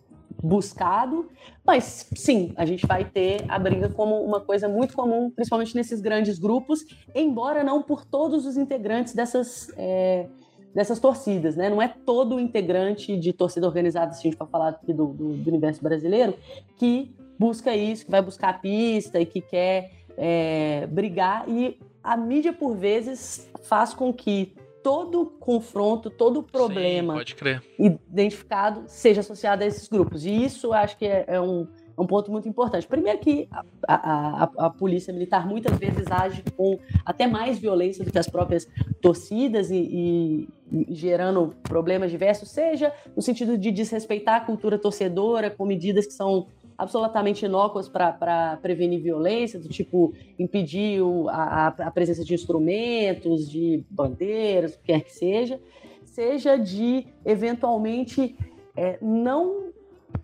buscado, 0.45 1.27
mas 1.65 2.07
sim, 2.15 2.53
a 2.55 2.65
gente 2.65 2.85
vai 2.85 3.03
ter 3.03 3.43
a 3.47 3.57
briga 3.57 3.89
como 3.89 4.21
uma 4.21 4.39
coisa 4.39 4.69
muito 4.69 4.95
comum, 4.95 5.31
principalmente 5.31 5.75
nesses 5.75 5.99
grandes 5.99 6.37
grupos, 6.37 6.85
embora 7.15 7.63
não 7.63 7.81
por 7.81 8.05
todos 8.05 8.45
os 8.45 8.55
integrantes 8.55 9.15
dessas, 9.15 9.71
é, 9.75 10.27
dessas 10.73 10.99
torcidas, 10.99 11.55
né? 11.55 11.69
Não 11.69 11.81
é 11.81 11.87
todo 11.87 12.39
integrante 12.39 13.17
de 13.17 13.33
torcida 13.33 13.65
organizada, 13.65 14.13
se 14.13 14.19
a 14.19 14.23
gente 14.23 14.37
for 14.37 14.47
falar 14.47 14.69
aqui 14.69 14.93
do, 14.93 15.07
do, 15.07 15.33
do 15.33 15.49
universo 15.49 15.81
brasileiro, 15.81 16.35
que 16.77 17.15
busca 17.39 17.75
isso, 17.75 18.05
que 18.05 18.11
vai 18.11 18.21
buscar 18.21 18.49
a 18.49 18.53
pista 18.53 19.19
e 19.19 19.25
que 19.25 19.41
quer 19.41 19.91
é, 20.15 20.85
brigar. 20.87 21.49
E 21.49 21.79
a 22.03 22.15
mídia, 22.15 22.53
por 22.53 22.75
vezes, 22.75 23.49
faz 23.63 23.95
com 23.95 24.13
que 24.13 24.53
todo 24.85 25.25
confronto, 25.39 26.11
todo 26.11 26.43
problema 26.43 27.13
Sim, 27.15 27.97
identificado 28.07 28.83
seja 28.85 29.21
associado 29.21 29.63
a 29.63 29.65
esses 29.65 29.87
grupos. 29.87 30.27
E 30.27 30.43
isso 30.45 30.71
acho 30.73 30.95
que 30.95 31.07
é, 31.07 31.25
é 31.27 31.41
um, 31.41 31.67
é 31.97 31.99
um 31.99 32.05
ponto 32.05 32.31
muito 32.31 32.47
importante. 32.47 32.85
Primeiro 32.85 33.17
que 33.17 33.49
a, 33.51 33.63
a, 33.87 34.43
a, 34.43 34.67
a, 34.67 34.69
polícia 34.69 35.11
militar 35.11 35.47
muitas 35.47 35.75
vezes 35.79 36.05
age 36.11 36.43
com 36.55 36.77
até 37.03 37.25
mais 37.25 37.57
violência 37.57 38.05
do 38.05 38.11
que 38.11 38.19
as 38.19 38.29
próprias 38.29 38.69
torcidas 39.01 39.71
e, 39.71 39.75
e, 39.75 40.49
e 40.71 40.93
gerando 40.93 41.55
problemas 41.63 42.11
diversos, 42.11 42.51
seja 42.51 42.93
no 43.15 43.23
sentido 43.23 43.57
de 43.57 43.71
desrespeitar 43.71 44.35
a 44.35 44.45
cultura 44.45 44.77
torcedora 44.77 45.49
com 45.49 45.65
medidas 45.65 46.05
que 46.05 46.13
são 46.13 46.45
absolutamente 46.77 47.45
inócuas 47.45 47.87
para 47.87 48.57
prevenir 48.61 49.01
violência, 49.01 49.59
do 49.59 49.69
tipo 49.69 50.13
impedir 50.37 51.01
o, 51.01 51.29
a, 51.29 51.67
a, 51.67 51.91
presença 51.91 52.23
de 52.23 52.33
instrumentos, 52.33 53.49
de 53.49 53.83
bandeiras, 53.89 54.75
o 54.75 54.79
que 54.79 54.85
quer 54.85 55.01
que 55.01 55.11
seja, 55.11 55.59
seja 56.05 56.57
de 56.57 57.07
eventualmente 57.25 58.35
é, 58.75 58.97
não 59.01 59.71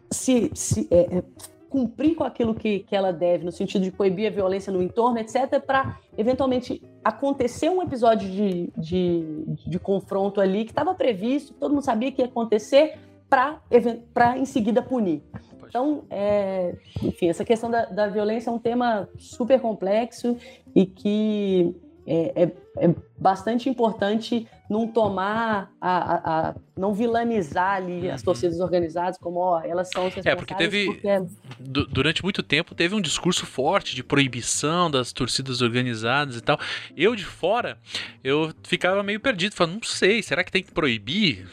se, 0.09 0.51
se 0.53 0.87
é, 0.91 1.17
é 1.17 1.23
cumprir 1.71 2.15
com 2.15 2.25
aquilo 2.25 2.53
que, 2.53 2.79
que 2.79 2.93
ela 2.93 3.13
deve, 3.13 3.45
no 3.45 3.51
sentido 3.51 3.83
de 3.83 3.91
coibir 3.91 4.27
a 4.27 4.29
violência 4.29 4.73
no 4.73 4.83
entorno, 4.83 5.19
etc., 5.19 5.57
para 5.65 5.97
eventualmente 6.17 6.81
acontecer 7.01 7.69
um 7.69 7.81
episódio 7.81 8.29
de, 8.29 8.69
de, 8.75 9.45
de 9.65 9.79
confronto 9.79 10.41
ali 10.41 10.65
que 10.65 10.71
estava 10.71 10.93
previsto, 10.93 11.53
todo 11.53 11.71
mundo 11.71 11.83
sabia 11.83 12.11
que 12.11 12.21
ia 12.21 12.27
acontecer, 12.27 12.99
para 13.29 14.37
em 14.37 14.43
seguida 14.43 14.81
punir. 14.81 15.23
Então, 15.71 16.03
é, 16.10 16.75
enfim, 17.01 17.29
essa 17.29 17.45
questão 17.45 17.71
da, 17.71 17.86
da, 17.86 18.07
violência 18.10 18.49
é 18.49 18.53
um 18.53 18.60
tema 18.60 19.07
super 19.17 19.57
complexo 19.57 20.36
e 20.75 20.86
que 20.86 21.73
é, 22.05 22.43
é, 22.43 22.51
é 22.77 22.95
bastante 23.17 23.69
importante 23.69 24.45
não 24.69 24.86
tomar, 24.86 25.71
a, 25.79 25.97
a, 25.97 26.49
a, 26.49 26.55
não 26.77 26.93
vilanizar 26.93 27.75
ali 27.75 28.12
as 28.12 28.19
uhum. 28.19 28.25
torcidas 28.25 28.60
organizadas 28.60 29.17
como 29.17 29.39
ó, 29.39 29.62
elas 29.62 29.89
são 29.93 30.03
responsáveis. 30.03 30.34
É, 30.34 30.36
porque 30.36 30.55
teve, 30.55 30.86
porque... 30.88 31.07
É 31.07 31.25
durante 31.57 32.21
muito 32.21 32.43
tempo, 32.43 32.75
teve 32.75 32.93
um 32.93 32.99
discurso 32.99 33.45
forte 33.45 33.95
de 33.95 34.03
proibição 34.03 34.91
das 34.91 35.13
torcidas 35.13 35.62
organizadas 35.62 36.36
e 36.36 36.41
tal. 36.41 36.60
Eu, 36.97 37.15
de 37.15 37.23
fora, 37.23 37.77
eu 38.21 38.53
ficava 38.63 39.01
meio 39.03 39.21
perdido, 39.21 39.55
falando, 39.55 39.75
não 39.75 39.84
sei, 39.84 40.21
será 40.21 40.43
que 40.43 40.51
tem 40.51 40.63
que 40.63 40.71
proibir? 40.71 41.47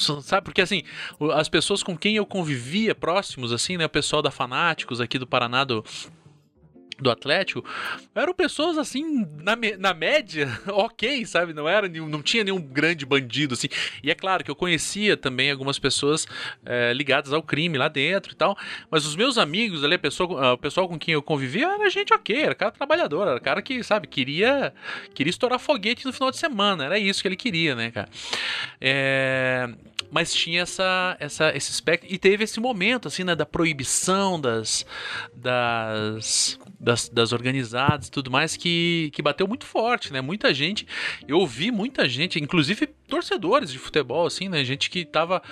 Sabe? 0.00 0.44
Porque 0.44 0.60
assim, 0.60 0.82
as 1.34 1.48
pessoas 1.48 1.82
com 1.82 1.96
quem 1.96 2.16
eu 2.16 2.26
convivia 2.26 2.94
próximos, 2.94 3.52
assim, 3.52 3.76
né? 3.76 3.86
O 3.86 3.90
pessoal 3.90 4.22
da 4.22 4.30
Fanáticos 4.30 5.00
aqui 5.00 5.18
do 5.18 5.26
Paraná, 5.26 5.64
do, 5.64 5.84
do 7.00 7.10
Atlético 7.10 7.64
eram 8.14 8.34
pessoas 8.34 8.78
assim, 8.78 9.26
na, 9.42 9.56
na 9.78 9.94
média, 9.94 10.48
ok, 10.68 11.24
sabe? 11.24 11.52
Não 11.52 11.68
era 11.68 11.88
não 11.88 12.22
tinha 12.22 12.44
nenhum 12.44 12.60
grande 12.60 13.06
bandido, 13.06 13.54
assim. 13.54 13.68
E 14.02 14.10
é 14.10 14.14
claro 14.14 14.44
que 14.44 14.50
eu 14.50 14.54
conhecia 14.56 15.16
também 15.16 15.50
algumas 15.50 15.78
pessoas 15.78 16.26
é, 16.64 16.92
ligadas 16.92 17.32
ao 17.32 17.42
crime 17.42 17.78
lá 17.78 17.88
dentro 17.88 18.32
e 18.32 18.36
tal. 18.36 18.56
Mas 18.90 19.06
os 19.06 19.16
meus 19.16 19.38
amigos 19.38 19.82
ali, 19.82 19.94
a 19.94 19.98
pessoa, 19.98 20.52
o 20.52 20.58
pessoal 20.58 20.88
com 20.88 20.98
quem 20.98 21.14
eu 21.14 21.22
convivia, 21.22 21.66
era 21.66 21.90
gente 21.90 22.12
ok, 22.12 22.42
era 22.42 22.54
cara 22.54 22.70
trabalhador, 22.70 23.26
era 23.26 23.40
cara 23.40 23.62
que, 23.62 23.82
sabe, 23.82 24.06
queria, 24.06 24.72
queria 25.14 25.30
estourar 25.30 25.58
foguete 25.58 26.04
no 26.04 26.12
final 26.12 26.30
de 26.30 26.36
semana. 26.36 26.84
Era 26.84 26.98
isso 26.98 27.22
que 27.22 27.28
ele 27.28 27.36
queria, 27.36 27.74
né, 27.74 27.90
cara? 27.90 28.08
É, 28.80 29.68
mas 30.10 30.32
tinha 30.32 30.62
essa, 30.62 31.16
essa, 31.18 31.56
esse 31.56 31.70
espectro. 31.70 32.08
E 32.12 32.18
teve 32.18 32.44
esse 32.44 32.60
momento, 32.60 33.08
assim, 33.08 33.24
né, 33.24 33.34
da 33.34 33.46
proibição 33.46 34.40
das. 34.40 34.84
das 35.34 36.58
das, 36.80 37.08
das 37.10 37.32
organizadas 37.32 38.08
e 38.08 38.10
tudo 38.10 38.30
mais 38.30 38.56
que, 38.56 39.10
que 39.12 39.20
bateu 39.20 39.46
muito 39.46 39.66
forte, 39.66 40.12
né? 40.12 40.20
Muita 40.22 40.54
gente, 40.54 40.86
eu 41.28 41.38
ouvi 41.38 41.70
muita 41.70 42.08
gente, 42.08 42.40
inclusive 42.40 42.86
torcedores 43.10 43.70
de 43.70 43.78
futebol, 43.78 44.26
assim, 44.26 44.48
né? 44.48 44.64
Gente 44.64 44.88
que 44.88 45.04
tava. 45.04 45.42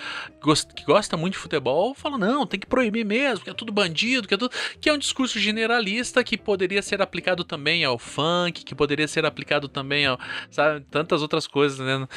que 0.75 0.85
gosta 0.85 1.17
muito 1.17 1.35
de 1.35 1.39
futebol, 1.39 1.95
fala, 1.95 2.17
não, 2.17 2.47
tem 2.47 2.59
que 2.59 2.67
proibir 2.67 3.05
mesmo, 3.05 3.45
que 3.45 3.51
é 3.51 3.55
tudo 3.55 3.73
bandido, 3.73 4.27
que 4.27 4.35
é 4.35 4.37
tudo. 4.37 4.55
Que 4.81 4.89
é 4.89 4.93
um 4.93 4.99
discurso 4.99 5.39
generalista 5.39 6.25
que 6.25 6.39
poderia 6.39 6.81
ser 6.81 7.03
aplicado 7.03 7.45
também 7.45 7.85
ao 7.85 7.99
funk, 7.99 8.65
que 8.65 8.75
poderia 8.75 9.09
ser 9.09 9.27
aplicado 9.27 9.69
também 9.69 10.07
ao. 10.07 10.19
Sabe, 10.51 10.85
tantas 10.91 11.21
outras 11.21 11.47
coisas, 11.47 11.79
né? 11.79 12.09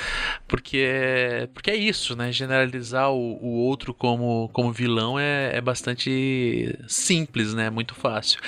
Porque 0.47 0.77
é, 0.87 1.47
porque 1.53 1.71
é 1.71 1.75
isso, 1.75 2.15
né? 2.15 2.31
Generalizar 2.31 3.11
o, 3.11 3.37
o 3.41 3.65
outro 3.65 3.93
como, 3.93 4.47
como 4.53 4.71
vilão 4.71 5.19
é, 5.19 5.57
é 5.57 5.61
bastante 5.61 6.77
simples, 6.87 7.53
né? 7.53 7.69
Muito 7.69 7.95
fácil. 7.95 8.39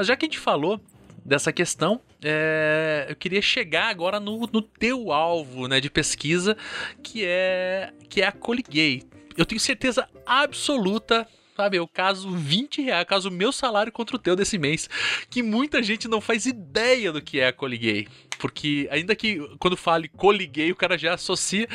Mas 0.00 0.06
já 0.06 0.16
que 0.16 0.24
a 0.24 0.28
gente 0.28 0.38
falou 0.38 0.80
dessa 1.22 1.52
questão, 1.52 2.00
é, 2.24 3.04
eu 3.10 3.14
queria 3.14 3.42
chegar 3.42 3.88
agora 3.90 4.18
no, 4.18 4.48
no 4.50 4.62
teu 4.62 5.12
alvo 5.12 5.68
né, 5.68 5.78
de 5.78 5.90
pesquisa, 5.90 6.56
que 7.02 7.22
é, 7.22 7.92
que 8.08 8.22
é 8.22 8.26
a 8.26 8.32
Coligay. 8.32 9.02
eu 9.36 9.44
tenho 9.44 9.60
certeza 9.60 10.08
absoluta 10.24 11.28
sabe? 11.54 11.76
Eu 11.76 11.86
caso 11.86 12.30
20 12.30 12.80
reais, 12.80 13.06
caso 13.06 13.28
o 13.28 13.30
meu 13.30 13.52
salário 13.52 13.92
contra 13.92 14.16
o 14.16 14.18
teu 14.18 14.34
desse 14.34 14.56
mês. 14.56 14.88
Que 15.28 15.42
muita 15.42 15.82
gente 15.82 16.08
não 16.08 16.18
faz 16.18 16.46
ideia 16.46 17.12
do 17.12 17.20
que 17.20 17.38
é 17.38 17.48
a 17.48 17.52
Coliguei. 17.52 18.08
Porque, 18.38 18.88
ainda 18.90 19.14
que 19.14 19.38
quando 19.58 19.76
fale 19.76 20.08
coliguei, 20.08 20.72
o 20.72 20.76
cara 20.76 20.96
já 20.96 21.12
associa. 21.12 21.68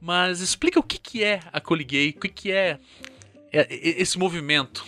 Mas 0.00 0.40
explica 0.40 0.80
o 0.80 0.82
que, 0.82 0.98
que 0.98 1.22
é 1.22 1.38
a 1.52 1.60
Coliguei, 1.60 2.08
o 2.10 2.20
que, 2.22 2.28
que 2.28 2.50
é, 2.50 2.80
é 3.52 3.68
esse 3.70 4.18
movimento. 4.18 4.84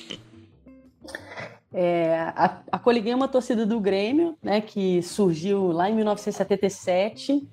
É, 1.77 2.33
a, 2.37 2.61
a 2.71 2.79
Coliguei 2.79 3.13
é 3.13 3.17
uma 3.17 3.27
torcida 3.27 3.67
do 3.67 3.81
Grêmio, 3.81 4.39
né, 4.41 4.61
que 4.61 5.03
surgiu 5.03 5.73
lá 5.73 5.91
em 5.91 5.97
1977. 5.97 7.49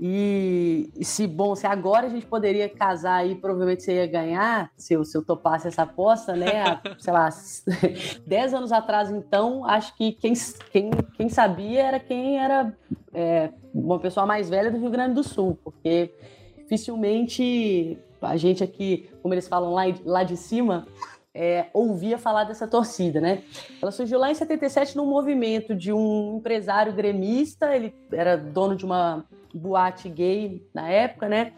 E, 0.00 0.90
e, 0.96 1.04
se 1.04 1.26
bom, 1.26 1.54
se 1.54 1.66
agora 1.66 2.06
a 2.06 2.10
gente 2.10 2.26
poderia 2.26 2.66
casar 2.68 3.16
aí, 3.16 3.34
provavelmente 3.34 3.82
você 3.82 3.96
ia 3.96 4.06
ganhar, 4.06 4.70
se 4.74 4.94
eu, 4.94 5.04
se 5.04 5.16
eu 5.16 5.22
topasse 5.22 5.68
essa 5.68 5.82
aposta, 5.82 6.34
né? 6.34 6.80
Sei 6.98 7.12
lá, 7.12 7.28
10 8.26 8.54
anos 8.54 8.72
atrás, 8.72 9.10
então, 9.10 9.64
acho 9.66 9.94
que 9.96 10.12
quem, 10.12 10.32
quem, 10.72 10.90
quem 11.14 11.28
sabia 11.28 11.82
era 11.82 12.00
quem 12.00 12.38
era 12.38 12.74
é, 13.12 13.50
uma 13.72 14.00
pessoa 14.00 14.24
mais 14.24 14.48
velha 14.48 14.70
do 14.70 14.78
Rio 14.78 14.90
Grande 14.90 15.14
do 15.14 15.22
Sul, 15.22 15.58
porque 15.62 16.12
dificilmente 16.56 17.98
a 18.20 18.36
gente 18.36 18.64
aqui, 18.64 19.10
como 19.20 19.34
eles 19.34 19.46
falam 19.46 19.72
lá, 19.72 19.82
lá 20.04 20.22
de 20.24 20.36
cima, 20.36 20.86
é, 21.34 21.66
ouvia 21.72 22.18
falar 22.18 22.44
dessa 22.44 22.66
torcida, 22.68 23.20
né? 23.20 23.42
Ela 23.80 23.90
surgiu 23.90 24.18
lá 24.18 24.30
em 24.30 24.34
77 24.34 24.96
num 24.96 25.06
movimento 25.06 25.74
de 25.74 25.92
um 25.92 26.36
empresário 26.38 26.92
gremista, 26.92 27.74
ele 27.74 27.94
era 28.12 28.36
dono 28.36 28.76
de 28.76 28.84
uma 28.84 29.24
boate 29.54 30.08
gay 30.08 30.66
na 30.74 30.88
época, 30.88 31.28
né? 31.28 31.52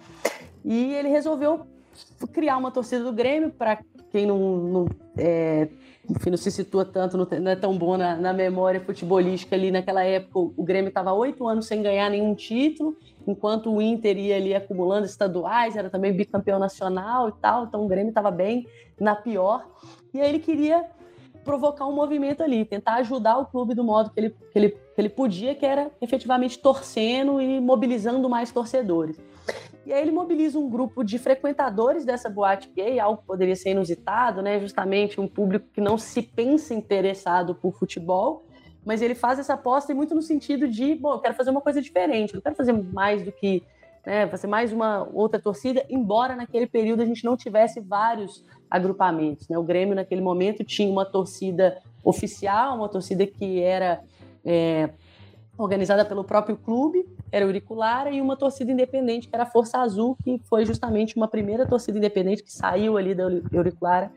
E 0.65 0.95
ele 0.95 1.09
resolveu 1.09 1.67
criar 2.33 2.57
uma 2.57 2.71
torcida 2.71 3.05
do 3.05 3.13
Grêmio 3.13 3.51
para 3.51 3.79
quem 4.11 4.27
não, 4.27 4.39
não, 4.39 4.89
é, 5.19 5.69
enfim, 6.09 6.31
não 6.31 6.37
se 6.37 6.51
situa 6.51 6.85
tanto, 6.85 7.17
não, 7.17 7.27
não 7.41 7.51
é 7.51 7.57
tão 7.57 7.77
bom 7.77 7.97
na, 7.97 8.17
na, 8.17 8.33
memória 8.33 8.81
futebolística 8.81 9.57
ali 9.57 9.71
naquela 9.71 10.05
época. 10.05 10.39
O 10.39 10.63
Grêmio 10.63 10.89
estava 10.89 11.13
oito 11.13 11.49
anos 11.49 11.67
sem 11.67 11.83
ganhar 11.83 12.11
nenhum 12.11 12.35
título, 12.35 12.97
enquanto 13.27 13.73
o 13.73 13.81
Inter 13.81 14.19
ia 14.19 14.37
ali 14.37 14.55
acumulando 14.55 15.07
estaduais, 15.07 15.77
era 15.77 15.89
também 15.89 16.13
bicampeão 16.13 16.59
nacional 16.59 17.29
e 17.31 17.33
tal, 17.41 17.65
então 17.65 17.85
o 17.85 17.89
Grêmio 17.89 18.11
estava 18.11 18.31
bem 18.31 18.67
na 19.01 19.15
pior. 19.15 19.67
E 20.13 20.21
aí 20.21 20.29
ele 20.29 20.39
queria 20.39 20.85
provocar 21.43 21.87
um 21.87 21.93
movimento 21.93 22.43
ali, 22.43 22.65
tentar 22.65 22.95
ajudar 22.95 23.39
o 23.39 23.47
clube 23.47 23.75
do 23.75 23.85
modo 23.85 24.11
que 24.11 24.21
ele, 24.21 24.31
que 24.31 24.59
ele, 24.59 24.71
que 24.71 24.79
ele 24.99 25.09
podia, 25.09 25.55
que 25.55 25.65
era 25.65 25.91
efetivamente 26.01 26.59
torcendo 26.59 27.41
e 27.41 27.61
mobilizando 27.61 28.29
mais 28.29 28.51
torcedores. 28.51 29.19
E 29.87 29.93
aí 29.93 30.01
ele 30.01 30.11
mobiliza 30.11 30.59
um 30.59 30.69
grupo 30.69 31.05
de 31.05 31.19
frequentadores 31.19 32.05
dessa 32.05 32.29
boate 32.31 32.71
gay, 32.75 32.99
algo 32.99 33.21
que 33.21 33.27
poderia 33.27 33.57
ser 33.57 33.71
inusitado, 33.71 34.43
né? 34.43 34.59
Justamente 34.59 35.21
um 35.21 35.29
público 35.29 35.67
que 35.73 35.81
não 35.81 35.99
se 35.99 36.23
pensa 36.23 36.75
interessado 36.75 37.55
por 37.55 37.73
futebol, 37.73 38.45
mas 38.85 39.03
ele 39.03 39.15
faz 39.15 39.39
essa 39.39 39.55
aposta 39.55 39.93
e 39.93 39.95
muito 39.95 40.15
no 40.15 40.23
sentido 40.23 40.67
de, 40.69 40.95
bom, 40.95 41.13
eu 41.13 41.19
quero 41.19 41.35
fazer 41.35 41.51
uma 41.51 41.61
coisa 41.61 41.81
diferente, 41.81 42.35
eu 42.35 42.43
quero 42.43 42.55
fazer 42.55 42.73
mais 42.73 43.23
do 43.23 43.33
que 43.33 43.63
né, 44.05 44.27
fazer 44.27 44.47
mais 44.47 44.73
uma 44.73 45.09
outra 45.13 45.41
torcida, 45.41 45.85
embora 45.89 46.37
naquele 46.37 46.67
período 46.67 47.03
a 47.03 47.07
gente 47.07 47.25
não 47.25 47.37
tivesse 47.37 47.81
vários 47.81 48.45
agrupamentos. 48.71 49.49
Né? 49.49 49.57
O 49.57 49.63
Grêmio, 49.63 49.95
naquele 49.95 50.21
momento, 50.21 50.63
tinha 50.63 50.91
uma 50.91 51.05
torcida 51.05 51.79
oficial, 52.03 52.77
uma 52.77 52.89
torcida 52.89 53.27
que 53.27 53.61
era 53.63 54.03
é, 54.45 54.91
organizada 55.57 56.05
pelo 56.05 56.25
próprio 56.25 56.57
clube, 56.57 57.07
era 57.31 57.45
Auriculara, 57.45 58.11
e 58.11 58.21
uma 58.21 58.37
torcida 58.37 58.73
independente, 58.73 59.29
que 59.29 59.35
era 59.35 59.45
a 59.45 59.47
Força 59.47 59.79
Azul, 59.79 60.17
que 60.23 60.41
foi 60.49 60.65
justamente 60.65 61.17
uma 61.17 61.29
primeira 61.29 61.67
torcida 61.67 61.99
independente 61.99 62.43
que 62.43 62.53
saiu 62.53 62.97
ali 62.97 63.15
da 63.15 63.25
Auriculara 63.55 64.11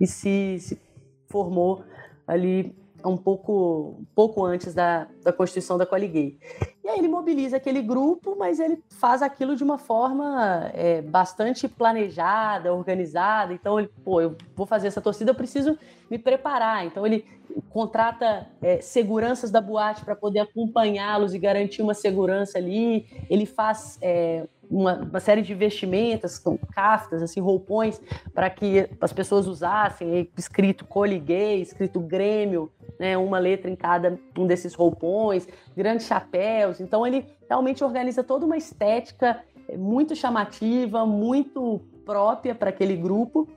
e 0.00 0.06
se, 0.06 0.58
se 0.60 0.80
formou 1.28 1.82
ali 2.26 2.74
um 3.04 3.16
pouco, 3.16 3.96
um 4.00 4.04
pouco 4.14 4.44
antes 4.44 4.74
da, 4.74 5.08
da 5.22 5.32
constituição 5.32 5.76
da 5.76 5.86
Coliguei. 5.86 6.38
E 6.84 6.88
aí 6.88 6.98
ele 6.98 7.06
mobiliza 7.06 7.58
aquele 7.58 7.80
grupo, 7.80 8.34
mas 8.36 8.58
ele 8.58 8.82
faz 8.98 9.22
aquilo 9.22 9.54
de 9.54 9.62
uma 9.62 9.78
forma 9.78 10.68
é, 10.74 11.00
bastante 11.00 11.68
planejada, 11.68 12.74
organizada. 12.74 13.52
Então, 13.52 13.78
ele, 13.78 13.88
pô, 14.04 14.20
eu 14.20 14.36
vou 14.56 14.66
fazer 14.66 14.88
essa 14.88 15.00
torcida, 15.00 15.30
eu 15.30 15.34
preciso 15.34 15.78
me 16.10 16.18
preparar. 16.18 16.84
Então, 16.84 17.06
ele 17.06 17.24
contrata 17.70 18.48
é, 18.60 18.80
seguranças 18.80 19.50
da 19.50 19.60
boate 19.60 20.04
para 20.04 20.16
poder 20.16 20.40
acompanhá-los 20.40 21.34
e 21.34 21.38
garantir 21.38 21.82
uma 21.82 21.94
segurança 21.94 22.58
ali. 22.58 23.06
Ele 23.30 23.46
faz 23.46 23.96
é, 24.02 24.48
uma, 24.72 24.94
uma, 24.94 25.20
série 25.20 25.42
de 25.42 25.54
vestimentas, 25.54 26.38
com 26.38 26.56
caftas, 26.56 27.22
assim, 27.22 27.40
roupões, 27.40 28.00
para 28.34 28.48
que 28.48 28.88
as 29.00 29.12
pessoas 29.12 29.46
usassem, 29.46 30.28
escrito 30.36 30.84
coliguei, 30.86 31.60
escrito 31.60 32.00
Grêmio, 32.00 32.72
né, 32.98 33.16
uma 33.18 33.38
letra 33.38 33.70
em 33.70 33.76
cada 33.76 34.18
um 34.38 34.46
desses 34.46 34.74
roupões, 34.74 35.46
grandes 35.76 36.06
chapéus. 36.06 36.80
Então 36.80 37.06
ele 37.06 37.26
realmente 37.48 37.82
organiza 37.82 38.22
toda 38.22 38.46
uma 38.46 38.56
estética 38.56 39.42
é, 39.68 39.76
muito 39.76 40.14
chamativa, 40.14 41.06
muito 41.06 41.80
própria 42.04 42.54
para 42.54 42.70
aquele 42.70 42.96
grupo 42.96 43.48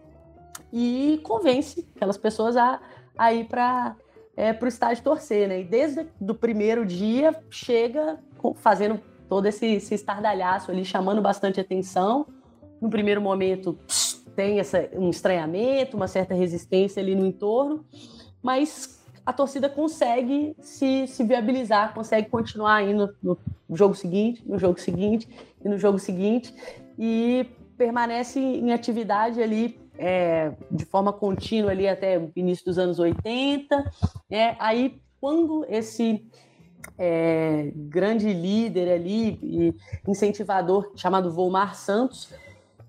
e 0.71 1.19
convence 1.23 1.87
aquelas 1.95 2.17
pessoas 2.17 2.55
a, 2.57 2.79
a 3.17 3.33
ir 3.33 3.45
para 3.45 3.95
é, 4.35 4.57
o 4.59 4.67
estádio 4.67 5.03
torcer, 5.03 5.47
né? 5.47 5.61
E 5.61 5.63
desde 5.63 6.07
o 6.19 6.33
primeiro 6.33 6.85
dia 6.85 7.33
chega 7.49 8.19
fazendo 8.55 8.99
todo 9.29 9.45
esse, 9.47 9.65
esse 9.65 9.95
estardalhaço 9.95 10.71
ali, 10.71 10.85
chamando 10.85 11.21
bastante 11.21 11.59
atenção. 11.59 12.27
No 12.79 12.89
primeiro 12.89 13.21
momento 13.21 13.77
tem 14.35 14.59
essa, 14.59 14.89
um 14.93 15.09
estranhamento, 15.09 15.95
uma 15.95 16.07
certa 16.07 16.33
resistência 16.33 17.01
ali 17.01 17.15
no 17.15 17.25
entorno, 17.25 17.85
mas 18.43 18.94
a 19.25 19.33
torcida 19.33 19.67
consegue 19.67 20.55
se, 20.61 21.07
se 21.07 21.23
viabilizar, 21.23 21.93
consegue 21.93 22.29
continuar 22.29 22.83
indo 22.83 23.15
no 23.23 23.37
jogo 23.71 23.95
seguinte, 23.95 24.43
no 24.45 24.59
jogo 24.59 24.79
seguinte 24.79 25.27
e 25.63 25.67
no 25.67 25.77
jogo 25.77 25.97
seguinte, 25.97 26.53
e 26.97 27.47
permanece 27.77 28.39
em 28.39 28.71
atividade 28.71 29.41
ali 29.41 29.79
é, 29.97 30.53
de 30.69 30.85
forma 30.85 31.11
contínua 31.11 31.71
ali 31.71 31.87
até 31.87 32.19
o 32.19 32.31
início 32.35 32.65
dos 32.65 32.77
anos 32.77 32.99
80. 32.99 33.91
Né? 34.29 34.55
Aí, 34.59 35.01
quando 35.19 35.65
esse 35.67 36.25
é, 36.97 37.71
grande 37.75 38.31
líder 38.31 38.91
ali 38.91 39.39
e 39.41 39.75
incentivador 40.07 40.91
chamado 40.95 41.31
Volmar 41.31 41.75
Santos, 41.75 42.31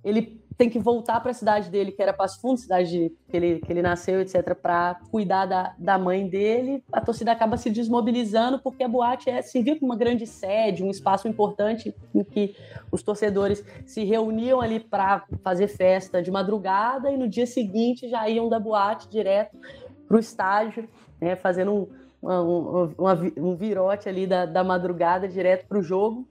ele 0.05 0.41
tem 0.57 0.71
que 0.71 0.79
voltar 0.79 1.21
para 1.21 1.31
a 1.31 1.35
cidade 1.35 1.71
dele, 1.71 1.93
que 1.93 2.03
era 2.03 2.13
Passo 2.13 2.41
Fundo, 2.41 2.59
cidade 2.59 3.13
que 3.29 3.37
ele, 3.37 3.61
que 3.61 3.71
ele 3.71 3.83
nasceu, 3.83 4.21
etc., 4.21 4.55
para 4.55 4.99
cuidar 5.11 5.45
da, 5.45 5.75
da 5.79 5.99
mãe 5.99 6.27
dele. 6.27 6.83
A 6.91 7.01
torcida 7.01 7.33
acaba 7.33 7.57
se 7.57 7.69
desmobilizando 7.69 8.59
porque 8.59 8.83
a 8.83 8.89
boate 8.89 9.29
é, 9.29 9.43
servia 9.43 9.79
como 9.79 9.93
uma 9.93 9.99
grande 9.99 10.27
sede, 10.27 10.83
um 10.83 10.91
espaço 10.91 11.29
importante 11.29 11.95
em 12.15 12.25
que 12.25 12.57
os 12.91 13.03
torcedores 13.03 13.63
se 13.85 14.05
reuniam 14.05 14.61
ali 14.61 14.81
para 14.81 15.25
fazer 15.43 15.69
festa 15.69 16.23
de 16.23 16.31
madrugada 16.31 17.11
e 17.11 17.17
no 17.17 17.29
dia 17.29 17.47
seguinte 17.47 18.09
já 18.09 18.29
iam 18.29 18.49
da 18.49 18.59
boate 18.59 19.09
direto 19.09 19.59
para 20.09 20.17
o 20.17 20.21
estádio, 20.21 20.89
né, 21.21 21.37
fazendo 21.37 21.73
um, 21.73 21.87
um, 22.23 22.85
um, 22.99 23.51
um 23.51 23.57
virote 23.57 24.09
ali 24.09 24.27
da, 24.27 24.47
da 24.47 24.65
madrugada 24.65 25.29
direto 25.29 25.67
para 25.67 25.79
o 25.79 25.83
jogo 25.83 26.27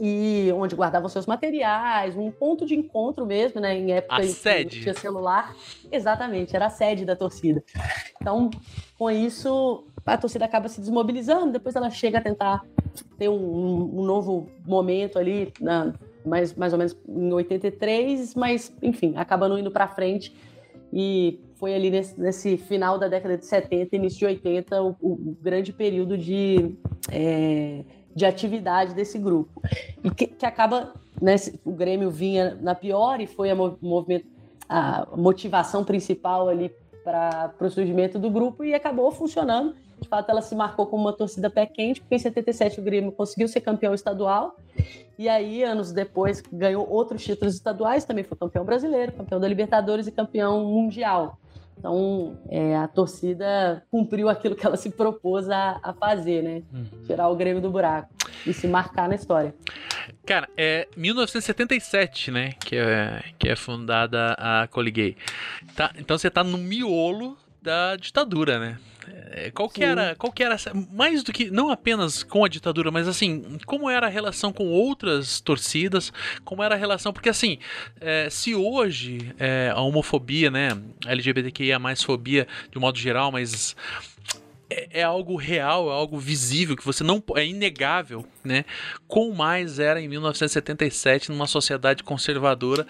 e 0.00 0.50
onde 0.52 0.74
guardavam 0.74 1.08
seus 1.08 1.26
materiais, 1.26 2.16
um 2.16 2.30
ponto 2.30 2.66
de 2.66 2.74
encontro 2.74 3.26
mesmo, 3.26 3.60
né? 3.60 3.76
Em 3.76 3.92
época 3.92 4.16
a 4.16 4.24
em 4.24 4.28
sede. 4.28 4.76
que 4.76 4.82
tinha 4.82 4.94
celular. 4.94 5.54
Exatamente, 5.90 6.54
era 6.54 6.66
a 6.66 6.70
sede 6.70 7.04
da 7.04 7.16
torcida. 7.16 7.62
Então, 8.20 8.50
com 8.98 9.10
isso, 9.10 9.84
a 10.04 10.16
torcida 10.16 10.44
acaba 10.44 10.68
se 10.68 10.80
desmobilizando, 10.80 11.52
depois 11.52 11.76
ela 11.76 11.90
chega 11.90 12.18
a 12.18 12.20
tentar 12.20 12.64
ter 13.18 13.28
um, 13.28 14.00
um 14.00 14.04
novo 14.04 14.48
momento 14.66 15.18
ali, 15.18 15.52
na, 15.60 15.92
mais, 16.24 16.54
mais 16.54 16.72
ou 16.72 16.78
menos 16.78 16.96
em 17.08 17.32
83, 17.32 18.34
mas, 18.34 18.74
enfim, 18.82 19.14
acaba 19.16 19.48
não 19.48 19.58
indo 19.58 19.70
para 19.70 19.88
frente. 19.88 20.34
E 20.92 21.40
foi 21.56 21.74
ali 21.74 21.90
nesse, 21.90 22.20
nesse, 22.20 22.56
final 22.56 22.98
da 22.98 23.08
década 23.08 23.36
de 23.36 23.44
70, 23.44 23.96
início 23.96 24.20
de 24.20 24.26
80, 24.26 24.82
o, 24.82 24.96
o 25.00 25.36
grande 25.40 25.72
período 25.72 26.16
de. 26.16 26.76
É, 27.10 27.84
de 28.14 28.24
atividade 28.24 28.94
desse 28.94 29.18
grupo. 29.18 29.60
E 30.02 30.10
que, 30.10 30.26
que 30.26 30.46
acaba, 30.46 30.94
né, 31.20 31.34
o 31.64 31.72
Grêmio 31.72 32.10
vinha 32.10 32.56
na 32.60 32.74
pior 32.74 33.20
e 33.20 33.26
foi 33.26 33.50
a, 33.50 33.54
movimento, 33.54 34.26
a 34.68 35.06
motivação 35.16 35.84
principal 35.84 36.48
ali 36.48 36.72
para 37.02 37.54
o 37.60 37.68
surgimento 37.68 38.18
do 38.18 38.30
grupo 38.30 38.64
e 38.64 38.74
acabou 38.74 39.10
funcionando. 39.12 39.74
De 40.00 40.08
fato, 40.08 40.30
ela 40.30 40.42
se 40.42 40.54
marcou 40.54 40.86
como 40.86 41.04
uma 41.04 41.12
torcida 41.12 41.48
pé 41.48 41.66
quente, 41.66 42.00
porque 42.00 42.14
em 42.14 42.18
77 42.18 42.80
o 42.80 42.82
Grêmio 42.82 43.12
conseguiu 43.12 43.48
ser 43.48 43.60
campeão 43.60 43.94
estadual. 43.94 44.56
E 45.18 45.28
aí, 45.28 45.62
anos 45.62 45.92
depois, 45.92 46.42
ganhou 46.52 46.88
outros 46.88 47.22
títulos 47.24 47.54
estaduais, 47.54 48.04
também 48.04 48.24
foi 48.24 48.36
campeão 48.36 48.64
brasileiro, 48.64 49.12
campeão 49.12 49.40
da 49.40 49.46
Libertadores 49.46 50.06
e 50.06 50.12
campeão 50.12 50.64
mundial. 50.64 51.38
Então, 51.78 52.38
é, 52.48 52.76
a 52.76 52.88
torcida 52.88 53.84
cumpriu 53.90 54.28
aquilo 54.28 54.54
que 54.54 54.66
ela 54.66 54.76
se 54.76 54.90
propôs 54.90 55.48
a, 55.50 55.80
a 55.82 55.92
fazer, 55.92 56.42
né? 56.42 56.62
Uhum. 56.72 57.02
Tirar 57.06 57.28
o 57.28 57.36
Grêmio 57.36 57.60
do 57.60 57.70
buraco 57.70 58.08
e 58.46 58.52
se 58.52 58.66
marcar 58.66 59.08
na 59.08 59.14
história. 59.14 59.54
Cara, 60.24 60.48
é 60.56 60.88
1977, 60.96 62.30
né? 62.30 62.52
Que 62.64 62.76
é, 62.76 63.22
que 63.38 63.48
é 63.48 63.56
fundada 63.56 64.34
a 64.38 64.66
Coliguei. 64.68 65.16
Tá, 65.74 65.92
então 65.98 66.16
você 66.16 66.30
tá 66.30 66.42
no 66.42 66.58
miolo 66.58 67.36
da 67.60 67.96
ditadura, 67.96 68.58
né? 68.58 68.78
É, 69.30 69.50
qual 69.50 69.68
que, 69.68 69.82
era, 69.82 70.14
qual 70.14 70.32
que 70.32 70.42
era, 70.42 70.56
mais 70.92 71.22
do 71.22 71.32
que, 71.32 71.50
não 71.50 71.70
apenas 71.70 72.22
com 72.22 72.44
a 72.44 72.48
ditadura, 72.48 72.90
mas 72.90 73.08
assim, 73.08 73.58
como 73.66 73.90
era 73.90 74.06
a 74.06 74.10
relação 74.10 74.52
com 74.52 74.66
outras 74.66 75.40
torcidas, 75.40 76.12
como 76.44 76.62
era 76.62 76.74
a 76.74 76.78
relação, 76.78 77.12
porque 77.12 77.28
assim, 77.28 77.58
é, 78.00 78.28
se 78.30 78.54
hoje 78.54 79.34
é, 79.38 79.72
a 79.74 79.80
homofobia, 79.80 80.50
né, 80.50 80.68
LGBTQIA 81.06 81.78
mais 81.78 82.02
fobia 82.02 82.46
de 82.70 82.78
um 82.78 82.80
modo 82.80 82.98
geral, 82.98 83.32
mas 83.32 83.76
é, 84.74 85.00
é, 85.00 85.02
algo 85.04 85.36
real, 85.36 85.88
é 85.88 85.92
algo 85.92 86.18
visível, 86.18 86.76
que 86.76 86.84
você 86.84 87.04
não 87.04 87.22
é 87.36 87.46
inegável, 87.46 88.26
né? 88.42 88.64
Com 89.06 89.32
mais 89.32 89.78
era 89.78 90.00
em 90.00 90.08
1977 90.08 91.30
numa 91.30 91.46
sociedade 91.46 92.02
conservadora 92.02 92.84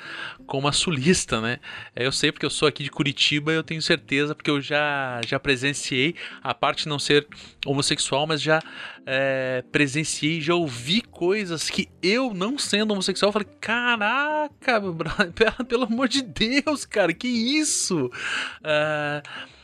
como 0.46 0.66
a 0.66 0.72
sulista, 0.72 1.42
né? 1.42 1.58
É, 1.94 2.06
eu 2.06 2.12
sei 2.12 2.32
porque 2.32 2.46
eu 2.46 2.50
sou 2.50 2.66
aqui 2.66 2.82
de 2.82 2.90
Curitiba, 2.90 3.52
eu 3.52 3.62
tenho 3.62 3.82
certeza 3.82 4.34
porque 4.34 4.50
eu 4.50 4.62
já 4.62 5.20
já 5.26 5.38
presenciei 5.38 6.14
a 6.42 6.54
parte 6.54 6.84
de 6.84 6.88
não 6.88 6.98
ser 6.98 7.26
homossexual, 7.66 8.26
mas 8.26 8.40
já 8.40 8.62
é, 9.04 9.62
presenciei, 9.70 10.40
já 10.40 10.54
ouvi 10.54 11.02
coisas 11.02 11.68
que 11.68 11.88
eu 12.02 12.32
não 12.32 12.56
sendo 12.56 12.92
homossexual 12.92 13.30
falei, 13.30 13.48
caraca, 13.60 14.80
pelo 15.68 15.84
amor 15.84 16.08
de 16.08 16.22
Deus, 16.22 16.86
cara, 16.86 17.12
que 17.12 17.28
isso? 17.28 18.06
Uh, 18.06 19.54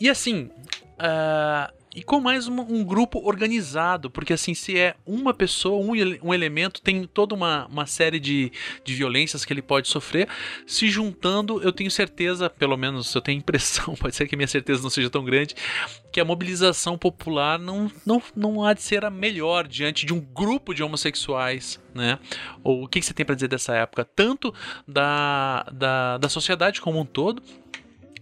e 0.00 0.08
assim, 0.08 0.50
Uh, 1.00 1.80
e 1.94 2.04
com 2.04 2.20
mais 2.20 2.46
um, 2.46 2.60
um, 2.60 2.84
grupo 2.84 3.18
organizado, 3.26 4.08
porque 4.08 4.32
assim, 4.32 4.54
se 4.54 4.78
é 4.78 4.94
uma 5.04 5.34
pessoa, 5.34 5.84
um, 5.84 5.90
um 6.22 6.32
elemento, 6.32 6.80
tem 6.80 7.04
toda 7.04 7.34
uma, 7.34 7.66
uma 7.66 7.84
série 7.84 8.20
de, 8.20 8.52
de 8.84 8.94
violências 8.94 9.44
que 9.44 9.52
ele 9.52 9.62
pode 9.62 9.88
sofrer. 9.88 10.28
Se 10.66 10.88
juntando, 10.88 11.60
eu 11.62 11.72
tenho 11.72 11.90
certeza, 11.90 12.48
pelo 12.48 12.76
menos 12.76 13.12
eu 13.12 13.20
tenho 13.20 13.38
impressão, 13.38 13.94
pode 13.98 14.14
ser 14.14 14.28
que 14.28 14.36
minha 14.36 14.46
certeza 14.46 14.82
não 14.82 14.90
seja 14.90 15.10
tão 15.10 15.24
grande, 15.24 15.56
que 16.12 16.20
a 16.20 16.24
mobilização 16.24 16.96
popular 16.96 17.58
não, 17.58 17.90
não, 18.06 18.22
não 18.36 18.64
há 18.64 18.72
de 18.72 18.82
ser 18.82 19.04
a 19.04 19.10
melhor 19.10 19.66
diante 19.66 20.06
de 20.06 20.14
um 20.14 20.20
grupo 20.20 20.72
de 20.72 20.84
homossexuais, 20.84 21.80
né? 21.92 22.20
Ou 22.62 22.84
o 22.84 22.88
que, 22.88 23.00
que 23.00 23.06
você 23.06 23.14
tem 23.14 23.26
para 23.26 23.34
dizer 23.34 23.48
dessa 23.48 23.74
época, 23.74 24.04
tanto 24.04 24.54
da, 24.86 25.66
da, 25.72 26.18
da 26.18 26.28
sociedade 26.28 26.80
como 26.80 27.00
um 27.00 27.04
todo, 27.04 27.42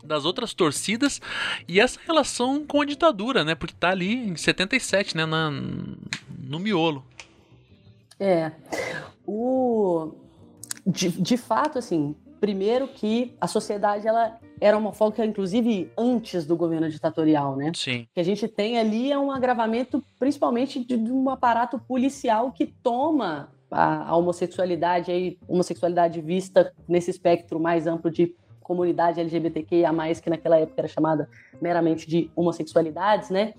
das 0.04 0.24
outras 0.24 0.54
torcidas 0.54 1.20
e 1.66 1.80
essa 1.80 1.98
relação 2.06 2.64
com 2.66 2.80
a 2.80 2.84
ditadura, 2.84 3.44
né? 3.44 3.54
Porque 3.54 3.74
tá 3.74 3.90
ali 3.90 4.14
em 4.14 4.36
77, 4.36 5.16
né? 5.16 5.26
Na, 5.26 5.50
no 5.50 6.58
miolo. 6.58 7.04
É. 8.18 8.52
O... 9.26 10.12
De, 10.86 11.10
de 11.10 11.36
fato, 11.36 11.78
assim, 11.78 12.16
primeiro 12.40 12.88
que 12.88 13.34
a 13.40 13.46
sociedade 13.46 14.06
ela 14.06 14.38
era 14.60 14.76
homofóbica, 14.76 15.24
inclusive 15.24 15.90
antes 15.96 16.46
do 16.46 16.56
governo 16.56 16.88
ditatorial, 16.88 17.56
né? 17.56 17.72
Sim. 17.74 18.06
que 18.14 18.20
a 18.20 18.24
gente 18.24 18.48
tem 18.48 18.78
ali 18.78 19.12
é 19.12 19.18
um 19.18 19.30
agravamento, 19.30 20.02
principalmente 20.18 20.82
de, 20.82 20.96
de 20.96 21.12
um 21.12 21.28
aparato 21.30 21.78
policial 21.78 22.50
que 22.52 22.66
toma 22.66 23.50
a, 23.70 24.08
a 24.08 24.16
homossexualidade, 24.16 25.10
aí, 25.10 25.38
homossexualidade 25.46 26.20
vista 26.20 26.72
nesse 26.88 27.10
espectro 27.10 27.60
mais 27.60 27.86
amplo 27.86 28.10
de 28.10 28.34
comunidade 28.68 29.18
LGBTQIA+, 29.18 29.90
que 30.22 30.28
naquela 30.28 30.58
época 30.58 30.82
era 30.82 30.88
chamada 30.88 31.28
meramente 31.60 32.06
de 32.06 32.30
homossexualidades, 32.36 33.30
né? 33.30 33.54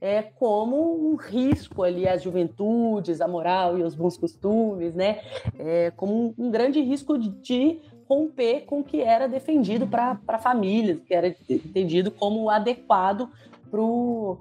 É 0.00 0.22
como 0.22 1.10
um 1.10 1.16
risco 1.16 1.82
ali 1.82 2.06
às 2.08 2.22
juventudes, 2.22 3.20
à 3.20 3.26
moral 3.26 3.76
e 3.76 3.82
aos 3.82 3.94
bons 3.94 4.16
costumes, 4.16 4.94
né? 4.94 5.20
É 5.58 5.90
como 5.96 6.32
um, 6.38 6.50
grande 6.50 6.80
risco 6.80 7.18
de, 7.18 7.30
de 7.30 7.80
romper 8.08 8.60
com 8.66 8.80
o 8.80 8.84
que 8.84 9.00
era 9.00 9.26
defendido 9.26 9.86
para 9.86 10.18
a 10.28 10.38
família, 10.38 11.00
que 11.04 11.12
era 11.12 11.34
entendido 11.48 12.10
como 12.10 12.48
adequado 12.48 13.28
para 13.70 13.80
o 13.80 14.38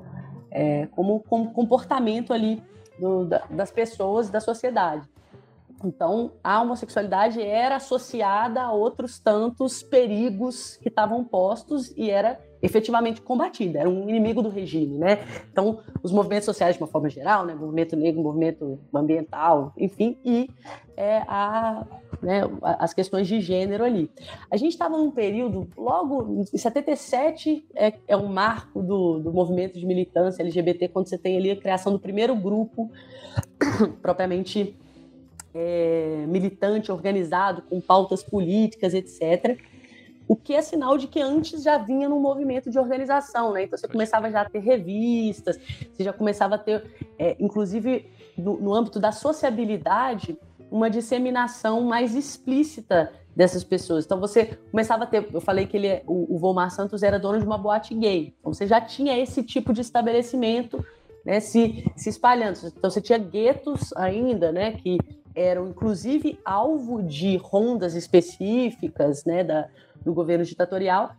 é, 0.52 0.88
como, 0.91 1.21
como 1.21 1.52
comportamento 1.52 2.32
ali 2.32 2.62
do, 2.99 3.26
da, 3.26 3.43
das 3.49 3.71
pessoas 3.71 4.30
da 4.30 4.39
sociedade. 4.39 5.08
Então, 5.84 6.34
a 6.43 6.62
homossexualidade 6.62 7.41
era 7.41 7.76
associada 7.76 8.62
a 8.62 8.72
outros 8.72 9.19
tantos 9.19 9.84
perigos 9.84 10.78
que 10.78 10.89
estavam 10.89 11.24
postos 11.24 11.93
e 11.98 12.10
era 12.10 12.39
efetivamente 12.63 13.22
combatida, 13.22 13.80
era 13.80 13.89
um 13.89 14.10
inimigo 14.10 14.41
do 14.41 14.48
regime, 14.48 14.98
né? 14.98 15.19
Então, 15.52 15.80
os 16.02 16.13
movimentos 16.13 16.46
sociais 16.46 16.78
de 16.78 16.82
uma 16.82 16.88
forma 16.88 17.10
geral, 17.10 17.46
né, 17.46 17.54
movimento 17.54 17.93
negro, 17.98 18.24
movimento 18.24 18.80
ambiental, 18.96 19.74
enfim, 19.78 20.17
e 20.24 20.50
é, 20.96 21.17
a, 21.28 21.86
né, 22.22 22.43
as 22.80 22.93
questões 22.93 23.28
de 23.28 23.41
gênero 23.41 23.84
ali. 23.84 24.10
A 24.50 24.56
gente 24.56 24.72
estava 24.72 24.98
num 24.98 25.12
período, 25.12 25.67
logo 25.76 26.46
em 26.54 26.58
77 26.58 27.67
é, 27.76 27.96
é 28.08 28.15
um 28.15 28.28
marco 28.28 28.82
do, 28.82 29.19
do 29.19 29.34
movimento 29.34 29.78
de 29.78 29.86
militância 29.86 30.41
LGBT, 30.41 30.88
quando 30.88 31.10
você 31.10 31.17
tem 31.17 31.36
ali 31.36 31.52
a 31.52 31.60
criação 31.60 31.91
do 31.91 32.00
primeiro 32.00 32.34
grupo 32.34 32.89
propriamente 34.02 34.74
é, 35.54 36.26
militante, 36.28 36.92
organizado, 36.92 37.62
com 37.63 37.80
pautas 37.80 38.24
políticas, 38.24 38.94
etc. 38.94 39.60
O 40.28 40.36
que 40.36 40.54
é 40.54 40.62
sinal 40.62 40.98
de 40.98 41.08
que 41.08 41.22
antes 41.22 41.63
já 41.63 41.78
vinha 41.78 42.08
num 42.08 42.20
movimento 42.20 42.70
de 42.70 42.80
organização, 42.80 43.54
né? 43.54 43.63
Então 43.63 43.78
você 43.78 43.88
começava 43.88 44.32
já 44.32 44.42
a 44.42 44.50
ter 44.50 44.60
revistas, 44.60 45.60
você 45.92 46.04
já 46.04 46.13
começava 46.13 46.56
a 46.56 46.58
ter, 46.58 46.84
é, 47.20 47.36
inclusive 47.39 48.10
no, 48.38 48.58
no 48.60 48.74
âmbito 48.74 49.00
da 49.00 49.12
sociabilidade, 49.12 50.38
uma 50.72 50.89
disseminação 50.89 51.82
mais 51.82 52.16
explícita 52.16 53.12
dessas 53.36 53.63
pessoas. 53.63 54.06
Então 54.06 54.20
você 54.20 54.58
começava 54.72 55.04
a 55.04 55.08
ter, 55.08 55.28
eu 55.34 55.42
falei 55.42 55.66
que 55.68 55.78
ele, 55.78 55.88
é, 55.88 56.04
o, 56.08 56.36
o 56.36 56.38
Volmar 56.38 56.72
Santos 56.72 57.04
era 57.04 57.20
dono 57.20 57.39
de 57.39 57.46
uma 57.46 57.58
boate 57.58 57.94
gay. 57.94 58.34
Então 58.39 58.54
você 58.54 58.66
já 58.66 58.80
tinha 58.80 59.18
esse 59.18 59.44
tipo 59.44 59.74
de 59.74 59.82
estabelecimento, 59.82 60.84
né, 61.26 61.39
se, 61.39 61.86
se 61.96 62.10
espalhando. 62.10 62.60
Então 62.66 62.89
você 62.89 63.02
tinha 63.02 63.18
guetos 63.18 63.94
ainda, 63.96 64.52
né, 64.52 64.74
que 64.74 64.98
eram 65.36 65.69
inclusive 65.69 66.39
alvo 66.43 67.02
de 67.02 67.38
rondas 67.38 67.96
específicas 67.96 69.26
né, 69.26 69.43
da, 69.43 69.67
do 70.04 70.13
governo 70.13 70.46
ditatorial, 70.46 71.15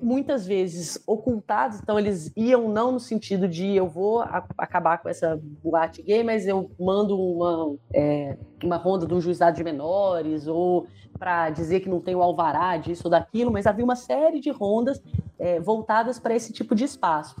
muitas 0.00 0.46
vezes 0.46 1.02
ocultados, 1.06 1.78
então 1.80 1.98
eles 1.98 2.32
iam 2.36 2.68
não 2.68 2.92
no 2.92 3.00
sentido 3.00 3.48
de 3.48 3.74
eu 3.74 3.88
vou 3.88 4.20
a, 4.20 4.44
acabar 4.58 4.98
com 4.98 5.08
essa 5.08 5.40
boate 5.62 6.02
gay, 6.02 6.22
mas 6.22 6.46
eu 6.46 6.70
mando 6.78 7.18
uma, 7.18 7.76
é, 7.92 8.36
uma 8.62 8.76
ronda 8.76 9.06
de 9.06 9.14
um 9.14 9.20
juizado 9.20 9.56
de 9.56 9.64
menores, 9.64 10.46
ou 10.46 10.86
para 11.18 11.50
dizer 11.50 11.80
que 11.80 11.88
não 11.88 12.00
tem 12.00 12.14
o 12.14 12.22
alvará 12.22 12.76
disso 12.76 13.02
ou 13.04 13.10
daquilo, 13.10 13.52
mas 13.52 13.66
havia 13.66 13.84
uma 13.84 13.96
série 13.96 14.40
de 14.40 14.50
rondas 14.50 15.00
é, 15.38 15.60
voltadas 15.60 16.18
para 16.18 16.34
esse 16.34 16.52
tipo 16.52 16.74
de 16.74 16.84
espaço. 16.84 17.36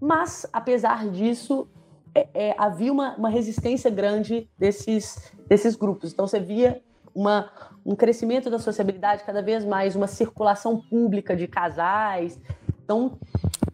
Mas, 0.00 0.46
apesar 0.52 1.08
disso, 1.08 1.66
é, 2.14 2.28
é, 2.34 2.54
havia 2.56 2.92
uma, 2.92 3.16
uma, 3.16 3.28
resistência 3.28 3.90
grande 3.90 4.48
desses, 4.56 5.32
desses 5.48 5.74
grupos. 5.74 6.12
Então, 6.12 6.26
você 6.26 6.38
via 6.38 6.80
uma, 7.14 7.50
um 7.84 7.96
crescimento 7.96 8.48
da 8.48 8.58
sociabilidade 8.58 9.24
cada 9.24 9.42
vez 9.42 9.64
mais, 9.64 9.96
uma 9.96 10.06
circulação 10.06 10.80
pública 10.80 11.34
de 11.34 11.48
casais. 11.48 12.40
Então, 12.84 13.18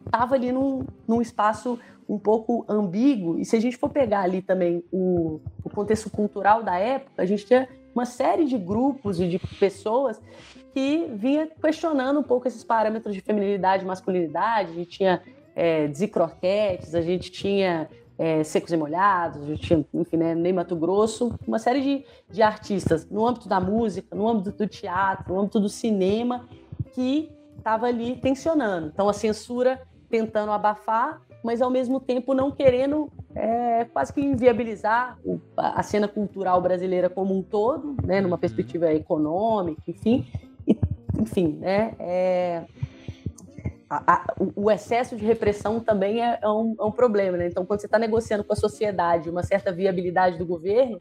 estava 0.04 0.34
ali 0.34 0.52
num, 0.52 0.86
num 1.06 1.20
espaço 1.20 1.78
um 2.08 2.18
pouco 2.18 2.64
ambíguo. 2.68 3.38
E 3.38 3.44
se 3.44 3.56
a 3.56 3.60
gente 3.60 3.76
for 3.76 3.90
pegar 3.90 4.22
ali 4.22 4.42
também 4.42 4.82
o, 4.90 5.40
o 5.62 5.70
contexto 5.70 6.10
cultural 6.10 6.62
da 6.62 6.76
época, 6.78 7.22
a 7.22 7.26
gente 7.26 7.46
tinha 7.46 7.68
uma 7.94 8.06
série 8.06 8.46
de 8.46 8.56
grupos 8.56 9.20
e 9.20 9.28
de 9.28 9.38
pessoas 9.38 10.20
que 10.72 11.10
vinha 11.14 11.46
questionando 11.46 12.20
um 12.20 12.22
pouco 12.22 12.48
esses 12.48 12.64
parâmetros 12.64 13.14
de 13.14 13.20
feminilidade 13.20 13.84
e 13.84 13.86
masculinidade. 13.86 14.70
A 14.70 14.74
gente 14.74 14.90
tinha 14.90 15.22
é, 15.54 15.90
a 16.94 17.00
gente 17.02 17.30
tinha 17.30 17.88
é, 18.20 18.44
Secos 18.44 18.70
e 18.70 18.76
Molhados, 18.76 19.58
tinha, 19.60 19.82
enfim, 19.94 20.18
né, 20.18 20.34
Ney 20.34 20.52
Mato 20.52 20.76
Grosso, 20.76 21.34
uma 21.48 21.58
série 21.58 21.80
de, 21.80 22.04
de 22.30 22.42
artistas 22.42 23.08
no 23.10 23.26
âmbito 23.26 23.48
da 23.48 23.58
música, 23.58 24.14
no 24.14 24.28
âmbito 24.28 24.50
do 24.50 24.68
teatro, 24.68 25.32
no 25.32 25.40
âmbito 25.40 25.58
do 25.58 25.70
cinema, 25.70 26.46
que 26.92 27.32
estava 27.56 27.86
ali 27.86 28.16
tensionando. 28.16 28.88
Então 28.88 29.08
a 29.08 29.14
censura 29.14 29.80
tentando 30.10 30.52
abafar, 30.52 31.22
mas 31.42 31.62
ao 31.62 31.70
mesmo 31.70 31.98
tempo 31.98 32.34
não 32.34 32.50
querendo 32.50 33.10
é, 33.34 33.86
quase 33.86 34.12
que 34.12 34.20
inviabilizar 34.20 35.18
a 35.56 35.82
cena 35.82 36.06
cultural 36.06 36.60
brasileira 36.60 37.08
como 37.08 37.34
um 37.34 37.42
todo, 37.42 37.96
né, 38.04 38.20
numa 38.20 38.36
perspectiva 38.36 38.92
econômica, 38.92 39.80
enfim, 39.88 40.26
e, 40.68 40.78
enfim, 41.18 41.56
né, 41.58 41.94
é, 41.98 42.64
a, 43.90 44.14
a, 44.14 44.34
o 44.54 44.70
excesso 44.70 45.16
de 45.16 45.24
repressão 45.24 45.80
também 45.80 46.22
é, 46.22 46.38
é, 46.40 46.48
um, 46.48 46.76
é 46.78 46.84
um, 46.84 46.92
problema, 46.92 47.36
né? 47.36 47.48
Então, 47.48 47.66
quando 47.66 47.80
você 47.80 47.86
está 47.86 47.98
negociando 47.98 48.44
com 48.44 48.52
a 48.52 48.56
sociedade 48.56 49.28
uma 49.28 49.42
certa 49.42 49.72
viabilidade 49.72 50.38
do 50.38 50.46
governo, 50.46 51.00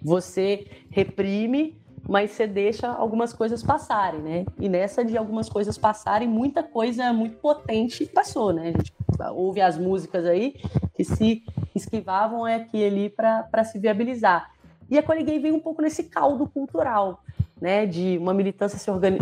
você 0.00 0.64
reprime, 0.88 1.76
mas 2.08 2.30
você 2.30 2.46
deixa 2.46 2.86
algumas 2.86 3.32
coisas 3.32 3.60
passarem, 3.60 4.20
né? 4.20 4.46
E 4.56 4.68
nessa 4.68 5.04
de 5.04 5.18
algumas 5.18 5.48
coisas 5.48 5.76
passarem, 5.76 6.28
muita 6.28 6.62
coisa 6.62 7.12
muito 7.12 7.36
potente 7.38 8.06
passou, 8.06 8.52
né? 8.52 8.68
A 8.68 8.78
gente 8.78 8.92
ouve 9.34 9.60
as 9.60 9.76
músicas 9.76 10.24
aí 10.24 10.54
que 10.94 11.02
se 11.02 11.42
esquivavam 11.74 12.44
aqui 12.44 12.84
ali 12.84 13.10
para 13.10 13.64
se 13.64 13.80
viabilizar. 13.80 14.52
E 14.88 14.96
a 14.96 15.02
Coliguei 15.02 15.40
vem 15.40 15.52
um 15.52 15.60
pouco 15.60 15.82
nesse 15.82 16.04
caldo 16.04 16.46
cultural, 16.46 17.20
né, 17.60 17.84
de 17.84 18.16
uma 18.18 18.32
militância 18.32 18.78
se 18.78 18.88
organi 18.88 19.18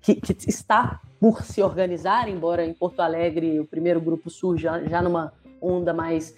que, 0.00 0.14
que, 0.14 0.48
está 0.48 1.00
por 1.20 1.42
se 1.42 1.62
organizar, 1.62 2.28
embora 2.28 2.64
em 2.64 2.72
Porto 2.72 3.00
Alegre 3.00 3.58
o 3.58 3.64
primeiro 3.64 4.00
grupo 4.00 4.30
surja 4.30 4.82
já 4.88 5.02
numa 5.02 5.32
onda 5.60 5.92
mais, 5.92 6.34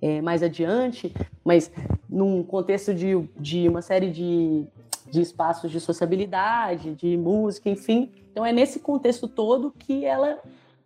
é, 0.00 0.20
mais 0.22 0.42
adiante, 0.42 1.12
mas 1.44 1.70
num 2.08 2.42
contexto 2.42 2.94
de, 2.94 3.18
de 3.38 3.68
uma 3.68 3.82
série 3.82 4.10
de, 4.10 4.64
de 5.10 5.20
espaços 5.20 5.70
de 5.70 5.80
sociabilidade, 5.80 6.94
de 6.94 7.16
música, 7.16 7.68
enfim. 7.68 8.10
Então 8.30 8.44
é 8.44 8.52
nesse 8.52 8.80
contexto 8.80 9.28
todo 9.28 9.74
que 9.78 10.04
ela 10.04 10.38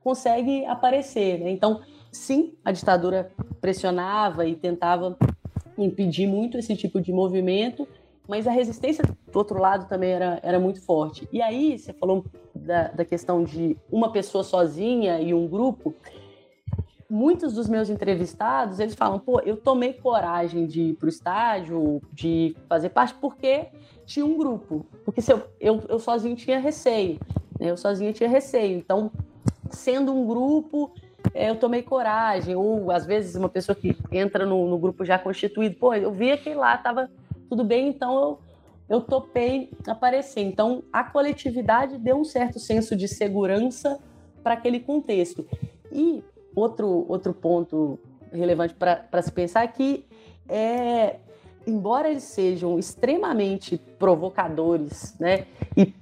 consegue 0.03 0.65
aparecer. 0.67 1.39
Né? 1.41 1.51
Então, 1.51 1.81
sim, 2.11 2.55
a 2.65 2.73
ditadura 2.73 3.31
pressionava 3.61 4.47
e 4.47 4.57
tentava 4.57 5.17
impedir 5.79 6.27
muito 6.27 6.57
esse 6.59 6.75
tipo 6.77 7.01
de 7.01 7.13
movimento, 7.13 7.87
mas 8.29 8.47
a 8.47 8.51
resistência 8.51 9.05
do 9.05 9.37
outro 9.37 9.59
lado 9.59 9.89
também 9.89 10.11
era, 10.11 10.41
era 10.43 10.59
muito 10.59 10.81
forte. 10.83 11.29
E 11.33 11.41
aí, 11.41 11.79
você 11.79 11.93
falou 11.93 12.25
da, 12.55 12.89
da 12.89 13.05
questão 13.05 13.45
de 13.45 13.77
uma 13.91 14.11
pessoa 14.11 14.43
sozinha 14.43 15.21
e 15.21 15.33
um 15.33 15.47
grupo. 15.47 15.95
Muitos 17.09 17.53
dos 17.53 17.69
meus 17.69 17.89
entrevistados, 17.89 18.81
eles 18.81 18.97
falam, 18.97 19.21
pô, 19.21 19.41
eu 19.41 19.57
tomei 19.57 19.93
coragem 19.93 20.67
de 20.67 20.83
ir 20.83 20.95
para 20.95 21.07
o 21.07 21.09
estádio, 21.09 22.03
de 22.12 22.57
fazer 22.69 22.89
parte, 22.89 23.15
porque 23.15 23.67
tinha 24.05 24.27
um 24.27 24.37
grupo. 24.37 24.85
Porque 25.05 25.23
se 25.23 25.33
eu, 25.33 25.43
eu, 25.61 25.83
eu 25.89 25.99
sozinho 26.01 26.35
tinha 26.35 26.59
receio, 26.59 27.21
né? 27.61 27.71
eu 27.71 27.77
sozinho 27.77 28.12
tinha 28.12 28.29
receio. 28.29 28.77
Então, 28.77 29.12
sendo 29.71 30.12
um 30.12 30.27
grupo, 30.27 30.93
é, 31.33 31.51
eu 31.51 31.57
tomei 31.57 31.83
coragem. 31.83 32.57
Ou, 32.57 32.91
às 32.91 33.07
vezes, 33.07 33.37
uma 33.37 33.49
pessoa 33.49 33.77
que 33.77 33.97
entra 34.11 34.45
no, 34.45 34.69
no 34.69 34.77
grupo 34.77 35.05
já 35.05 35.17
constituído, 35.17 35.77
pô, 35.77 35.95
eu 35.95 36.11
vi 36.11 36.33
aquele 36.33 36.57
lá, 36.57 36.77
tava 36.77 37.09
tudo 37.49 37.65
bem, 37.65 37.89
então 37.89 38.15
eu, 38.89 38.97
eu 38.97 39.01
topei 39.01 39.71
aparecer. 39.87 40.41
Então, 40.41 40.83
a 40.93 41.05
coletividade 41.05 41.99
deu 41.99 42.17
um 42.17 42.25
certo 42.25 42.59
senso 42.59 42.97
de 42.97 43.09
segurança 43.09 43.99
para 44.43 44.55
aquele 44.55 44.81
contexto. 44.81 45.47
E 45.91 46.23
outro, 46.55 47.05
outro 47.09 47.35
ponto 47.35 47.99
relevante 48.33 48.75
para 48.75 49.23
se 49.23 49.33
pensar 49.33 49.65
é 49.65 49.69
que, 49.69 50.05
é, 50.49 51.17
embora 51.67 52.11
eles 52.11 52.25
sejam 52.25 52.79
extremamente 52.79 53.79
provocadores, 53.99 55.17
né, 55.19 55.47
e, 55.77 55.95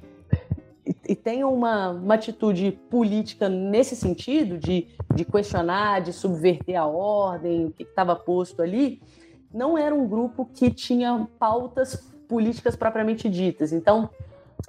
e 1.08 1.14
tenham 1.14 1.52
uma, 1.52 1.90
uma 1.90 2.14
atitude 2.14 2.72
política 2.90 3.48
nesse 3.48 3.96
sentido, 3.96 4.58
de, 4.58 4.88
de 5.14 5.24
questionar, 5.24 6.00
de 6.00 6.12
subverter 6.12 6.76
a 6.76 6.86
ordem, 6.86 7.66
o 7.66 7.70
que 7.70 7.82
estava 7.82 8.14
posto 8.14 8.62
ali, 8.62 9.00
não 9.54 9.78
era 9.78 9.94
um 9.94 10.06
grupo 10.06 10.44
que 10.52 10.70
tinha 10.70 11.28
pautas 11.38 11.96
políticas 12.28 12.74
propriamente 12.74 13.28
ditas. 13.28 13.72
Então, 13.72 14.10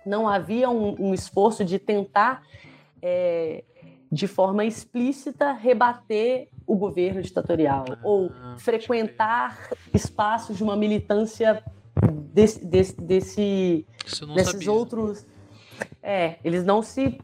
não 0.05 0.29
havia 0.29 0.69
um, 0.69 1.07
um 1.07 1.13
esforço 1.13 1.65
de 1.65 1.79
tentar, 1.79 2.43
é, 3.01 3.63
de 4.11 4.27
forma 4.27 4.63
explícita, 4.63 5.51
rebater 5.51 6.49
o 6.67 6.75
governo 6.75 7.21
ditatorial 7.21 7.85
ah, 7.89 7.99
ou 8.03 8.31
frequentar 8.57 9.69
espaços 9.93 10.57
de 10.57 10.63
uma 10.63 10.75
militância 10.75 11.63
desse, 12.33 12.65
desse, 12.65 13.01
desse 13.01 13.85
desses 14.33 14.51
sabia. 14.51 14.71
outros. 14.71 15.25
É, 16.01 16.35
eles 16.43 16.63
não 16.63 16.81
se. 16.81 17.19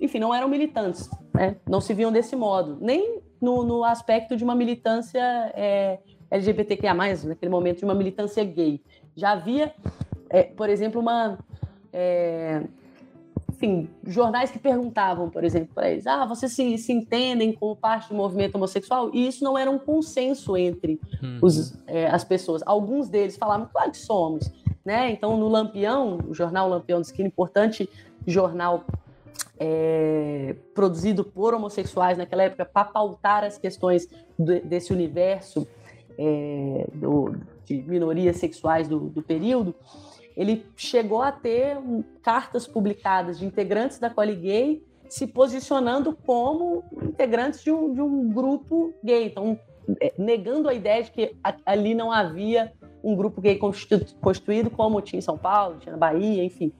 Enfim, 0.00 0.18
não 0.18 0.34
eram 0.34 0.48
militantes, 0.48 1.08
né? 1.32 1.56
não 1.66 1.80
se 1.80 1.94
viam 1.94 2.12
desse 2.12 2.36
modo, 2.36 2.76
nem 2.80 3.22
no, 3.40 3.64
no 3.64 3.84
aspecto 3.84 4.36
de 4.36 4.44
uma 4.44 4.54
militância. 4.54 5.20
É, 5.54 5.98
LGBTQIA+, 6.34 6.94
naquele 6.94 7.50
momento, 7.50 7.78
de 7.78 7.84
uma 7.84 7.94
militância 7.94 8.44
gay. 8.44 8.80
Já 9.16 9.32
havia, 9.32 9.74
é, 10.28 10.42
por 10.42 10.68
exemplo, 10.68 11.00
uma... 11.00 11.38
É, 11.92 12.62
enfim, 13.50 13.88
jornais 14.04 14.50
que 14.50 14.58
perguntavam, 14.58 15.30
por 15.30 15.44
exemplo, 15.44 15.70
para 15.72 15.88
eles, 15.88 16.08
ah, 16.08 16.26
vocês 16.26 16.52
se, 16.52 16.76
se 16.76 16.92
entendem 16.92 17.52
como 17.52 17.76
parte 17.76 18.08
do 18.08 18.14
movimento 18.14 18.56
homossexual? 18.56 19.10
E 19.14 19.28
isso 19.28 19.44
não 19.44 19.56
era 19.56 19.70
um 19.70 19.78
consenso 19.78 20.56
entre 20.56 21.00
uhum. 21.22 21.38
os, 21.40 21.78
é, 21.86 22.06
as 22.06 22.24
pessoas. 22.24 22.62
Alguns 22.66 23.08
deles 23.08 23.36
falavam, 23.36 23.68
claro 23.72 23.92
que 23.92 23.96
somos. 23.96 24.50
Né? 24.84 25.12
Então, 25.12 25.36
no 25.36 25.48
Lampião, 25.48 26.18
o 26.28 26.34
jornal 26.34 26.68
Lampião 26.68 27.00
de 27.00 27.06
Esquina, 27.06 27.28
importante 27.28 27.88
jornal 28.26 28.84
é, 29.58 30.56
produzido 30.74 31.24
por 31.24 31.54
homossexuais 31.54 32.18
naquela 32.18 32.42
época 32.42 32.64
para 32.64 32.84
pautar 32.84 33.44
as 33.44 33.56
questões 33.56 34.08
do, 34.38 34.60
desse 34.60 34.92
universo 34.92 35.66
é, 36.18 36.86
do, 36.94 37.36
de 37.64 37.82
minorias 37.82 38.36
sexuais 38.36 38.88
do, 38.88 39.00
do, 39.00 39.22
período, 39.22 39.74
ele 40.36 40.64
chegou 40.76 41.22
a 41.22 41.32
ter 41.32 41.76
um, 41.78 42.02
cartas 42.22 42.66
publicadas 42.66 43.38
de 43.38 43.46
integrantes 43.46 43.98
da 43.98 44.10
Coli 44.10 44.34
Gay 44.34 44.82
se 45.08 45.26
posicionando 45.26 46.16
como 46.26 46.82
integrantes 47.02 47.62
de 47.62 47.70
um, 47.70 47.92
de 47.92 48.00
um 48.00 48.28
grupo 48.30 48.92
gay, 49.02 49.26
então 49.26 49.58
é, 50.00 50.12
negando 50.18 50.68
a 50.68 50.74
ideia 50.74 51.02
de 51.02 51.10
que 51.10 51.36
ali 51.64 51.94
não 51.94 52.10
havia 52.10 52.72
um 53.02 53.14
grupo 53.14 53.40
gay 53.40 53.58
constituído 54.20 54.70
como 54.70 55.00
tinha 55.02 55.18
em 55.18 55.22
São 55.22 55.36
Paulo, 55.36 55.76
tinha 55.78 55.92
na 55.92 55.98
Bahia, 55.98 56.42
enfim. 56.42 56.72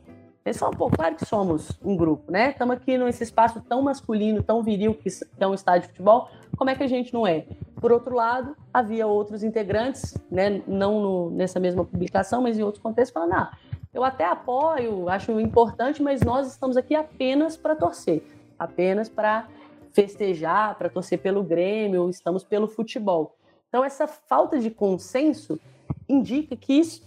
Eles 0.45 0.59
falam, 0.59 0.77
pô, 0.77 0.91
claro 0.91 1.15
que 1.15 1.25
somos 1.25 1.73
um 1.83 1.97
grupo, 1.97 2.31
né? 2.31 2.51
Estamos 2.51 2.77
aqui 2.77 2.99
nesse 2.99 3.23
espaço 3.23 3.63
tão 3.63 3.81
masculino, 3.81 4.43
tão 4.43 4.63
viril 4.63 4.93
que 4.95 5.09
é 5.41 5.47
um 5.47 5.55
estádio 5.55 5.83
de 5.83 5.89
futebol, 5.89 6.29
como 6.59 6.69
é 6.69 6.75
que 6.75 6.83
a 6.83 6.87
gente 6.87 7.15
não 7.15 7.27
é? 7.27 7.47
Por 7.81 7.91
outro 7.91 8.15
lado, 8.15 8.55
havia 8.73 9.07
outros 9.07 9.43
integrantes, 9.43 10.15
né, 10.31 10.63
não 10.67 11.01
no, 11.01 11.31
nessa 11.31 11.59
mesma 11.59 11.83
publicação, 11.83 12.43
mas 12.43 12.59
em 12.59 12.63
outros 12.63 12.83
contextos, 12.83 13.15
falando: 13.15 13.33
ah, 13.33 13.57
eu 13.93 14.05
até 14.05 14.27
apoio, 14.27 15.09
acho 15.09 15.41
importante, 15.41 16.03
mas 16.03 16.21
nós 16.21 16.49
estamos 16.49 16.77
aqui 16.77 16.95
apenas 16.95 17.57
para 17.57 17.75
torcer, 17.75 18.23
apenas 18.59 19.09
para 19.09 19.49
festejar, 19.93 20.77
para 20.77 20.91
torcer 20.91 21.21
pelo 21.21 21.43
Grêmio, 21.43 22.11
estamos 22.11 22.45
pelo 22.45 22.69
futebol. 22.69 23.35
Então, 23.69 23.83
essa 23.83 24.07
falta 24.07 24.59
de 24.59 24.71
consenso 24.71 25.59
indica 26.07 26.55
que 26.55 26.75
isso 26.75 27.03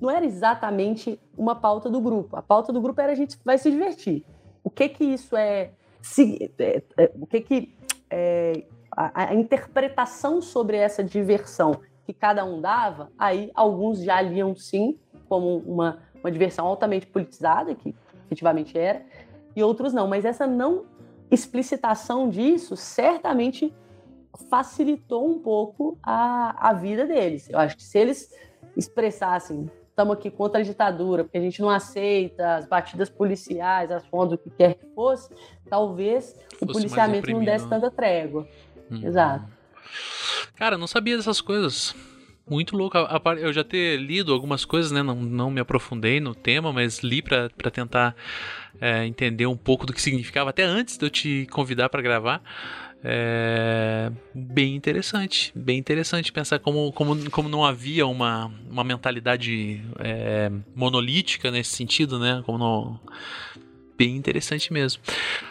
não 0.00 0.10
era 0.10 0.24
exatamente 0.24 1.18
uma 1.36 1.54
pauta 1.54 1.90
do 1.90 2.00
grupo. 2.00 2.36
A 2.36 2.42
pauta 2.42 2.72
do 2.72 2.80
grupo 2.80 3.00
era 3.00 3.12
a 3.12 3.16
gente 3.16 3.38
vai 3.44 3.58
se 3.58 3.70
divertir. 3.70 4.24
O 4.62 4.70
que 4.70 4.88
que 4.88 5.04
isso 5.04 5.36
é, 5.36 5.70
se, 6.00 6.52
é, 6.58 6.82
é 6.96 7.10
o 7.14 7.26
que 7.26 7.40
que 7.40 7.74
é, 8.10 8.64
a, 8.90 9.30
a 9.30 9.34
interpretação 9.34 10.40
sobre 10.40 10.76
essa 10.76 11.02
diversão 11.02 11.80
que 12.04 12.12
cada 12.12 12.44
um 12.44 12.60
dava, 12.60 13.10
aí 13.18 13.50
alguns 13.54 14.02
já 14.02 14.20
liam 14.20 14.54
sim 14.56 14.98
como 15.28 15.58
uma, 15.58 15.98
uma 16.20 16.30
diversão 16.30 16.66
altamente 16.66 17.06
politizada, 17.06 17.74
que 17.74 17.94
efetivamente 18.26 18.78
era, 18.78 19.04
e 19.54 19.62
outros 19.62 19.92
não. 19.92 20.06
Mas 20.06 20.24
essa 20.24 20.46
não 20.46 20.86
explicitação 21.30 22.28
disso 22.30 22.76
certamente 22.76 23.74
facilitou 24.48 25.28
um 25.28 25.38
pouco 25.38 25.98
a, 26.02 26.70
a 26.70 26.72
vida 26.72 27.06
deles. 27.06 27.48
Eu 27.50 27.58
acho 27.58 27.76
que 27.76 27.82
se 27.82 27.98
eles 27.98 28.32
expressassem 28.76 29.70
estamos 29.98 30.16
aqui 30.16 30.30
contra 30.30 30.60
a 30.60 30.62
ditadura, 30.62 31.24
porque 31.24 31.38
a 31.38 31.40
gente 31.40 31.60
não 31.60 31.68
aceita 31.68 32.54
as 32.54 32.68
batidas 32.68 33.10
policiais, 33.10 33.90
as 33.90 34.06
fontes, 34.06 34.34
o 34.34 34.38
que 34.38 34.48
quer 34.50 34.74
que 34.74 34.86
fosse, 34.94 35.28
talvez 35.68 36.36
fosse 36.50 36.64
o 36.64 36.66
policiamento 36.68 37.28
não 37.32 37.44
desse 37.44 37.68
tanta 37.68 37.90
trégua. 37.90 38.46
Hum. 38.88 39.04
Exato. 39.04 39.44
Cara, 40.54 40.78
não 40.78 40.86
sabia 40.86 41.16
dessas 41.16 41.40
coisas. 41.40 41.96
Muito 42.48 42.76
louco. 42.76 42.96
Eu 43.38 43.52
já 43.52 43.64
ter 43.64 43.98
lido 43.98 44.32
algumas 44.32 44.64
coisas, 44.64 44.90
né? 44.90 45.02
Não, 45.02 45.16
não 45.16 45.50
me 45.50 45.60
aprofundei 45.60 46.18
no 46.18 46.34
tema, 46.34 46.72
mas 46.72 47.00
li 47.00 47.20
para 47.20 47.50
tentar 47.70 48.14
é, 48.80 49.04
entender 49.04 49.46
um 49.46 49.56
pouco 49.56 49.84
do 49.84 49.92
que 49.92 50.00
significava, 50.00 50.50
até 50.50 50.62
antes 50.62 50.96
de 50.96 51.04
eu 51.04 51.10
te 51.10 51.46
convidar 51.50 51.88
para 51.88 52.00
gravar. 52.00 52.40
É 53.02 54.10
bem 54.34 54.74
interessante, 54.74 55.52
bem 55.54 55.78
interessante 55.78 56.32
pensar 56.32 56.58
como, 56.58 56.92
como, 56.92 57.30
como 57.30 57.48
não 57.48 57.64
havia 57.64 58.06
uma, 58.06 58.52
uma 58.68 58.82
mentalidade 58.82 59.82
é, 60.00 60.50
monolítica 60.74 61.50
nesse 61.50 61.76
sentido, 61.76 62.18
né? 62.18 62.42
Como 62.44 62.58
não, 62.58 63.00
bem 63.96 64.16
interessante 64.16 64.72
mesmo. 64.72 65.02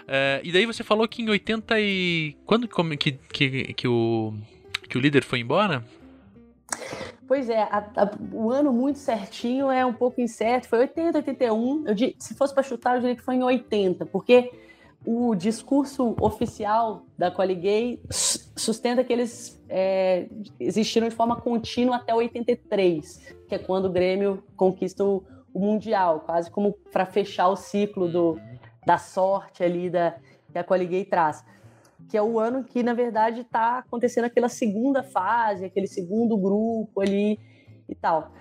É, 0.07 0.41
e 0.43 0.51
daí 0.51 0.65
você 0.65 0.83
falou 0.83 1.07
que 1.07 1.21
em 1.21 1.29
80 1.29 1.79
e. 1.79 2.35
Quando 2.45 2.67
que, 2.97 3.11
que, 3.11 3.73
que, 3.73 3.87
o, 3.87 4.33
que 4.89 4.97
o 4.97 5.01
líder 5.01 5.23
foi 5.23 5.39
embora? 5.39 5.83
Pois 7.27 7.49
é, 7.49 7.61
a, 7.63 7.77
a, 7.95 8.11
o 8.31 8.51
ano 8.51 8.71
muito 8.71 8.99
certinho 8.99 9.69
é 9.69 9.85
um 9.85 9.93
pouco 9.93 10.21
incerto. 10.21 10.67
Foi 10.67 10.79
80, 10.79 11.17
81. 11.19 11.85
Eu, 11.87 11.95
se 12.17 12.33
fosse 12.35 12.53
para 12.53 12.63
chutar, 12.63 12.95
eu 12.95 13.01
diria 13.01 13.15
que 13.15 13.21
foi 13.21 13.35
em 13.35 13.43
80, 13.43 14.05
porque 14.05 14.51
o 15.05 15.35
discurso 15.35 16.15
oficial 16.19 17.05
da 17.17 17.31
Coligay 17.31 18.01
sustenta 18.09 19.03
que 19.03 19.13
eles 19.13 19.61
é, 19.69 20.27
existiram 20.59 21.07
de 21.07 21.15
forma 21.15 21.39
contínua 21.39 21.97
até 21.97 22.13
83, 22.13 23.35
que 23.47 23.55
é 23.55 23.59
quando 23.59 23.85
o 23.85 23.91
Grêmio 23.91 24.43
conquista 24.55 25.03
o, 25.03 25.23
o 25.53 25.59
Mundial, 25.59 26.21
quase 26.21 26.51
como 26.51 26.73
para 26.91 27.05
fechar 27.05 27.47
o 27.47 27.55
ciclo 27.55 28.09
do, 28.09 28.39
da 28.85 28.97
sorte 28.97 29.63
ali 29.63 29.89
da, 29.89 30.15
que 30.51 30.57
a 30.57 30.63
Coligay 30.63 31.05
traz. 31.05 31.43
Que 32.09 32.17
é 32.17 32.21
o 32.21 32.39
ano 32.39 32.63
que, 32.63 32.83
na 32.83 32.93
verdade, 32.93 33.41
está 33.41 33.79
acontecendo 33.79 34.25
aquela 34.25 34.49
segunda 34.49 35.03
fase, 35.03 35.65
aquele 35.65 35.87
segundo 35.87 36.37
grupo 36.37 37.01
ali 37.01 37.39
e 37.87 37.95
tal. 37.95 38.31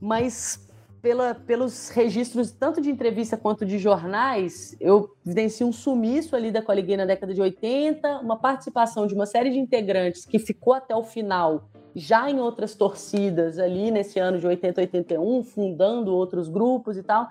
mas 0.00 0.69
pela, 1.02 1.34
pelos 1.34 1.88
registros 1.88 2.50
tanto 2.52 2.80
de 2.80 2.90
entrevista 2.90 3.36
quanto 3.36 3.64
de 3.64 3.78
jornais, 3.78 4.76
eu 4.80 5.10
evidencio 5.24 5.66
um 5.66 5.72
sumiço 5.72 6.36
ali 6.36 6.50
da 6.50 6.62
Coliguei 6.62 6.96
na 6.96 7.04
década 7.04 7.32
de 7.32 7.40
80, 7.40 8.18
uma 8.18 8.36
participação 8.36 9.06
de 9.06 9.14
uma 9.14 9.26
série 9.26 9.50
de 9.50 9.58
integrantes 9.58 10.24
que 10.24 10.38
ficou 10.38 10.74
até 10.74 10.94
o 10.94 11.02
final, 11.02 11.68
já 11.94 12.30
em 12.30 12.38
outras 12.38 12.74
torcidas 12.74 13.58
ali 13.58 13.90
nesse 13.90 14.18
ano 14.18 14.38
de 14.38 14.46
80, 14.46 14.80
81, 14.80 15.42
fundando 15.44 16.14
outros 16.14 16.48
grupos 16.48 16.96
e 16.96 17.02
tal. 17.02 17.28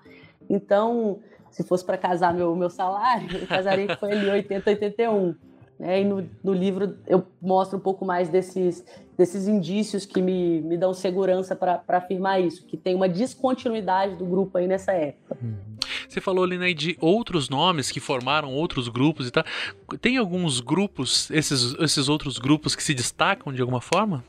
Então, 0.50 1.20
se 1.52 1.64
fosse 1.64 1.86
para 1.86 1.98
casar 1.98 2.34
meu, 2.34 2.56
meu 2.56 2.70
salário, 2.70 3.28
eu 3.38 3.48
casaria 3.48 3.88
que 3.88 3.96
foi 3.98 4.12
ali 4.12 4.30
80, 4.30 4.70
81. 4.70 5.36
Né? 5.80 6.02
E 6.02 6.06
no, 6.06 6.28
no, 6.44 6.54
livro 6.54 6.98
eu 7.08 7.24
mostro 7.42 7.78
um 7.78 7.82
pouco 7.82 8.04
mais 8.06 8.30
desses, 8.30 8.84
desses 9.20 9.50
indícios 9.50 10.06
que 10.06 10.22
me, 10.22 10.62
me 10.62 10.78
dão 10.78 10.94
segurança 10.94 11.54
para 11.54 11.84
afirmar 11.90 12.42
isso, 12.42 12.66
que 12.66 12.78
tem 12.78 12.96
uma 12.96 13.10
descontinuidade 13.10 14.16
do 14.16 14.26
grupo 14.26 14.58
aí 14.58 14.66
nessa 14.66 14.94
época. 14.94 15.38
Uhum. 15.44 15.58
Você 16.08 16.22
falou 16.22 16.46
ali 16.46 16.58
né, 16.58 16.72
de 16.72 16.98
outros 17.02 17.50
nomes 17.50 17.92
que 17.92 18.00
formaram 18.00 18.54
outros 18.54 18.88
grupos 18.88 19.28
e 19.28 19.32
tal. 19.32 19.44
Tem 20.00 20.16
alguns 20.16 20.62
grupos, 20.62 21.30
esses, 21.32 21.76
esses 21.82 22.08
outros 22.08 22.38
grupos 22.38 22.78
que 22.78 22.82
se 22.82 22.94
destacam 22.94 23.52
de 23.52 23.60
alguma 23.60 23.82
forma? 23.82 24.24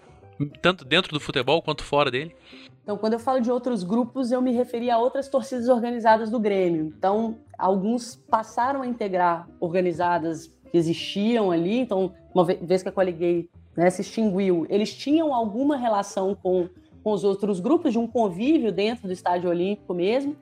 Tanto 0.60 0.84
dentro 0.84 1.12
do 1.12 1.20
futebol 1.20 1.62
quanto 1.62 1.84
fora 1.84 2.10
dele? 2.10 2.34
Então, 2.82 2.98
quando 2.98 3.12
eu 3.12 3.20
falo 3.20 3.40
de 3.40 3.48
outros 3.48 3.84
grupos, 3.84 4.32
eu 4.32 4.42
me 4.42 4.50
referi 4.50 4.90
a 4.90 4.98
outras 4.98 5.28
torcidas 5.28 5.68
organizadas 5.68 6.30
do 6.30 6.40
Grêmio. 6.40 6.92
Então, 6.98 7.38
alguns 7.56 8.16
passaram 8.28 8.82
a 8.82 8.88
integrar 8.88 9.48
organizadas 9.60 10.48
que 10.68 10.76
existiam 10.76 11.52
ali. 11.52 11.78
Então, 11.78 12.12
uma 12.34 12.44
vez 12.44 12.82
que 12.82 12.88
a 12.88 12.92
Coliguei 12.92 13.48
né, 13.76 13.88
se 13.90 14.02
extinguiu, 14.02 14.66
eles 14.68 14.94
tinham 14.94 15.34
alguma 15.34 15.76
relação 15.76 16.34
com, 16.34 16.68
com 17.02 17.12
os 17.12 17.24
outros 17.24 17.60
grupos, 17.60 17.92
de 17.92 17.98
um 17.98 18.06
convívio 18.06 18.72
dentro 18.72 19.06
do 19.06 19.12
estádio 19.12 19.48
olímpico 19.48 19.94
mesmo. 19.94 20.36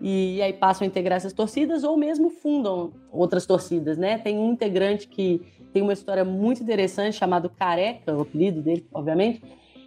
E, 0.00 0.42
aí 0.42 0.52
passam 0.52 0.84
a 0.84 0.88
integrar 0.88 1.16
essas 1.16 1.32
torcidas 1.32 1.84
ou 1.84 1.96
mesmo 1.96 2.28
fundam 2.28 2.92
outras 3.10 3.46
torcidas, 3.46 3.96
né? 3.96 4.18
Tem 4.18 4.36
um 4.36 4.52
integrante 4.52 5.08
que 5.08 5.40
tem 5.72 5.82
uma 5.82 5.92
história 5.92 6.24
muito 6.24 6.62
interessante 6.62 7.16
chamado 7.16 7.48
Careca, 7.48 8.14
o 8.14 8.22
apelido 8.22 8.60
dele, 8.60 8.86
obviamente, 8.92 9.40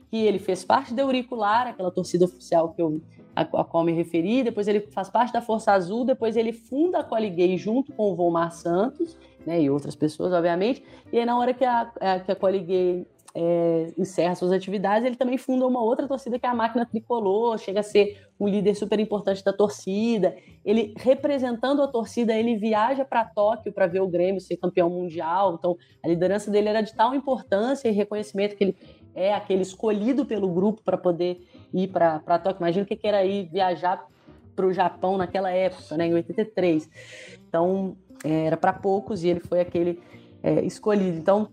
que 0.09 0.17
ele 0.17 0.39
fez 0.39 0.63
parte 0.63 0.93
da 0.93 1.03
Auricular, 1.03 1.67
aquela 1.67 1.91
torcida 1.91 2.25
oficial 2.25 2.73
que 2.73 2.81
eu 2.81 3.01
a, 3.37 3.63
qual 3.63 3.83
me 3.83 3.91
referi, 3.91 4.41
depois 4.41 4.67
ele 4.67 4.79
faz 4.79 5.09
parte 5.09 5.31
da 5.31 5.41
Força 5.41 5.71
Azul, 5.71 6.03
depois 6.03 6.35
ele 6.35 6.51
funda 6.51 6.99
a 6.99 7.03
Coliguei 7.03 7.55
junto 7.55 7.93
com 7.93 8.11
o 8.11 8.15
Volmar 8.15 8.51
Santos, 8.51 9.15
né, 9.47 9.61
e 9.61 9.69
outras 9.69 9.95
pessoas, 9.95 10.33
obviamente, 10.33 10.83
e 11.11 11.17
aí 11.17 11.25
na 11.25 11.39
hora 11.39 11.53
que 11.53 11.63
a, 11.63 11.89
a, 12.01 12.19
que 12.19 12.29
a 12.29 12.35
Coliguei 12.35 13.07
é, 13.33 13.93
encerra 13.97 14.35
suas 14.35 14.51
atividades, 14.51 15.05
ele 15.05 15.15
também 15.15 15.37
funda 15.37 15.65
uma 15.65 15.81
outra 15.81 16.05
torcida 16.05 16.37
que 16.37 16.45
é 16.45 16.49
a 16.49 16.53
Máquina 16.53 16.85
Tricolor, 16.85 17.57
chega 17.57 17.79
a 17.79 17.83
ser 17.83 18.27
um 18.37 18.45
líder 18.45 18.75
super 18.75 18.99
importante 18.99 19.41
da 19.43 19.53
torcida. 19.53 20.35
Ele, 20.65 20.93
representando 20.97 21.81
a 21.81 21.87
torcida, 21.87 22.33
ele 22.33 22.57
viaja 22.57 23.05
para 23.05 23.23
Tóquio 23.23 23.71
para 23.71 23.87
ver 23.87 24.01
o 24.01 24.07
Grêmio 24.07 24.41
ser 24.41 24.57
campeão 24.57 24.89
mundial. 24.89 25.55
Então, 25.57 25.77
a 26.03 26.07
liderança 26.07 26.51
dele 26.51 26.67
era 26.67 26.81
de 26.81 26.93
tal 26.93 27.15
importância 27.15 27.87
e 27.87 27.91
reconhecimento 27.91 28.55
que 28.55 28.63
ele 28.65 28.75
é 29.15 29.33
aquele 29.33 29.61
escolhido 29.61 30.25
pelo 30.25 30.49
grupo 30.49 30.81
para 30.83 30.97
poder 30.97 31.39
ir 31.73 31.87
para 31.87 32.39
Tóquio. 32.39 32.59
Imagina 32.59 32.83
o 32.83 32.87
que 32.87 32.99
era 33.07 33.23
ir 33.23 33.47
viajar 33.49 34.05
para 34.57 34.65
o 34.65 34.73
Japão 34.73 35.15
naquela 35.15 35.51
época, 35.51 35.95
né, 35.95 36.07
em 36.07 36.13
83. 36.15 36.89
Então, 37.47 37.95
era 38.23 38.57
para 38.57 38.73
poucos 38.73 39.23
e 39.23 39.27
ele 39.29 39.39
foi 39.39 39.59
aquele 39.59 39.99
é, 40.43 40.61
escolhido. 40.65 41.17
Então, 41.17 41.49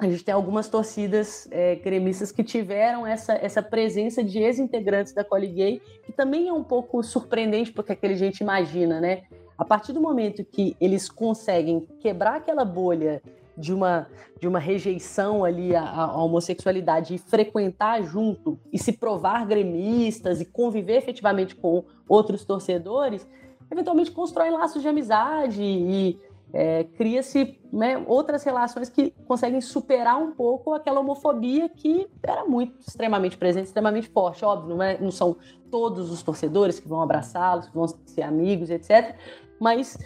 a 0.00 0.08
gente 0.08 0.24
tem 0.24 0.32
algumas 0.32 0.66
torcidas 0.66 1.46
é, 1.50 1.76
gremistas 1.76 2.32
que 2.32 2.42
tiveram 2.42 3.06
essa, 3.06 3.34
essa 3.34 3.62
presença 3.62 4.24
de 4.24 4.38
ex-integrantes 4.38 5.12
da 5.12 5.22
Coliguei, 5.22 5.82
que 6.02 6.10
também 6.10 6.48
é 6.48 6.52
um 6.52 6.64
pouco 6.64 7.02
surpreendente 7.02 7.70
porque 7.70 7.92
aquele 7.92 8.16
gente 8.16 8.40
imagina, 8.40 8.98
né? 8.98 9.24
A 9.58 9.64
partir 9.64 9.92
do 9.92 10.00
momento 10.00 10.42
que 10.42 10.74
eles 10.80 11.10
conseguem 11.10 11.86
quebrar 12.00 12.36
aquela 12.36 12.64
bolha 12.64 13.20
de 13.58 13.74
uma, 13.74 14.06
de 14.40 14.48
uma 14.48 14.58
rejeição 14.58 15.44
ali 15.44 15.76
à, 15.76 15.82
à, 15.82 16.24
homossexualidade 16.24 17.14
e 17.14 17.18
frequentar 17.18 18.02
junto 18.02 18.58
e 18.72 18.78
se 18.78 18.92
provar 18.92 19.46
gremistas 19.46 20.40
e 20.40 20.46
conviver 20.46 20.96
efetivamente 20.96 21.54
com 21.54 21.84
outros 22.08 22.42
torcedores, 22.42 23.28
eventualmente 23.70 24.10
constrói 24.10 24.50
laços 24.50 24.82
de 24.82 24.88
amizade 24.88 25.62
e 25.62 26.18
é, 26.52 26.84
cria-se 26.84 27.58
né, 27.72 28.02
outras 28.06 28.42
relações 28.42 28.88
que 28.88 29.12
conseguem 29.26 29.60
superar 29.60 30.20
um 30.20 30.32
pouco 30.32 30.74
aquela 30.74 31.00
homofobia 31.00 31.68
que 31.68 32.08
era 32.22 32.44
muito 32.44 32.80
extremamente 32.80 33.36
presente, 33.36 33.66
extremamente 33.66 34.08
forte. 34.08 34.44
Óbvio, 34.44 34.76
não, 34.76 34.82
é, 34.82 34.98
não 34.98 35.10
são 35.10 35.36
todos 35.70 36.10
os 36.10 36.22
torcedores 36.22 36.80
que 36.80 36.88
vão 36.88 37.00
abraçá-los, 37.00 37.66
que 37.66 37.74
vão 37.74 37.86
ser 37.86 38.22
amigos, 38.22 38.70
etc. 38.70 39.14
Mas 39.60 39.96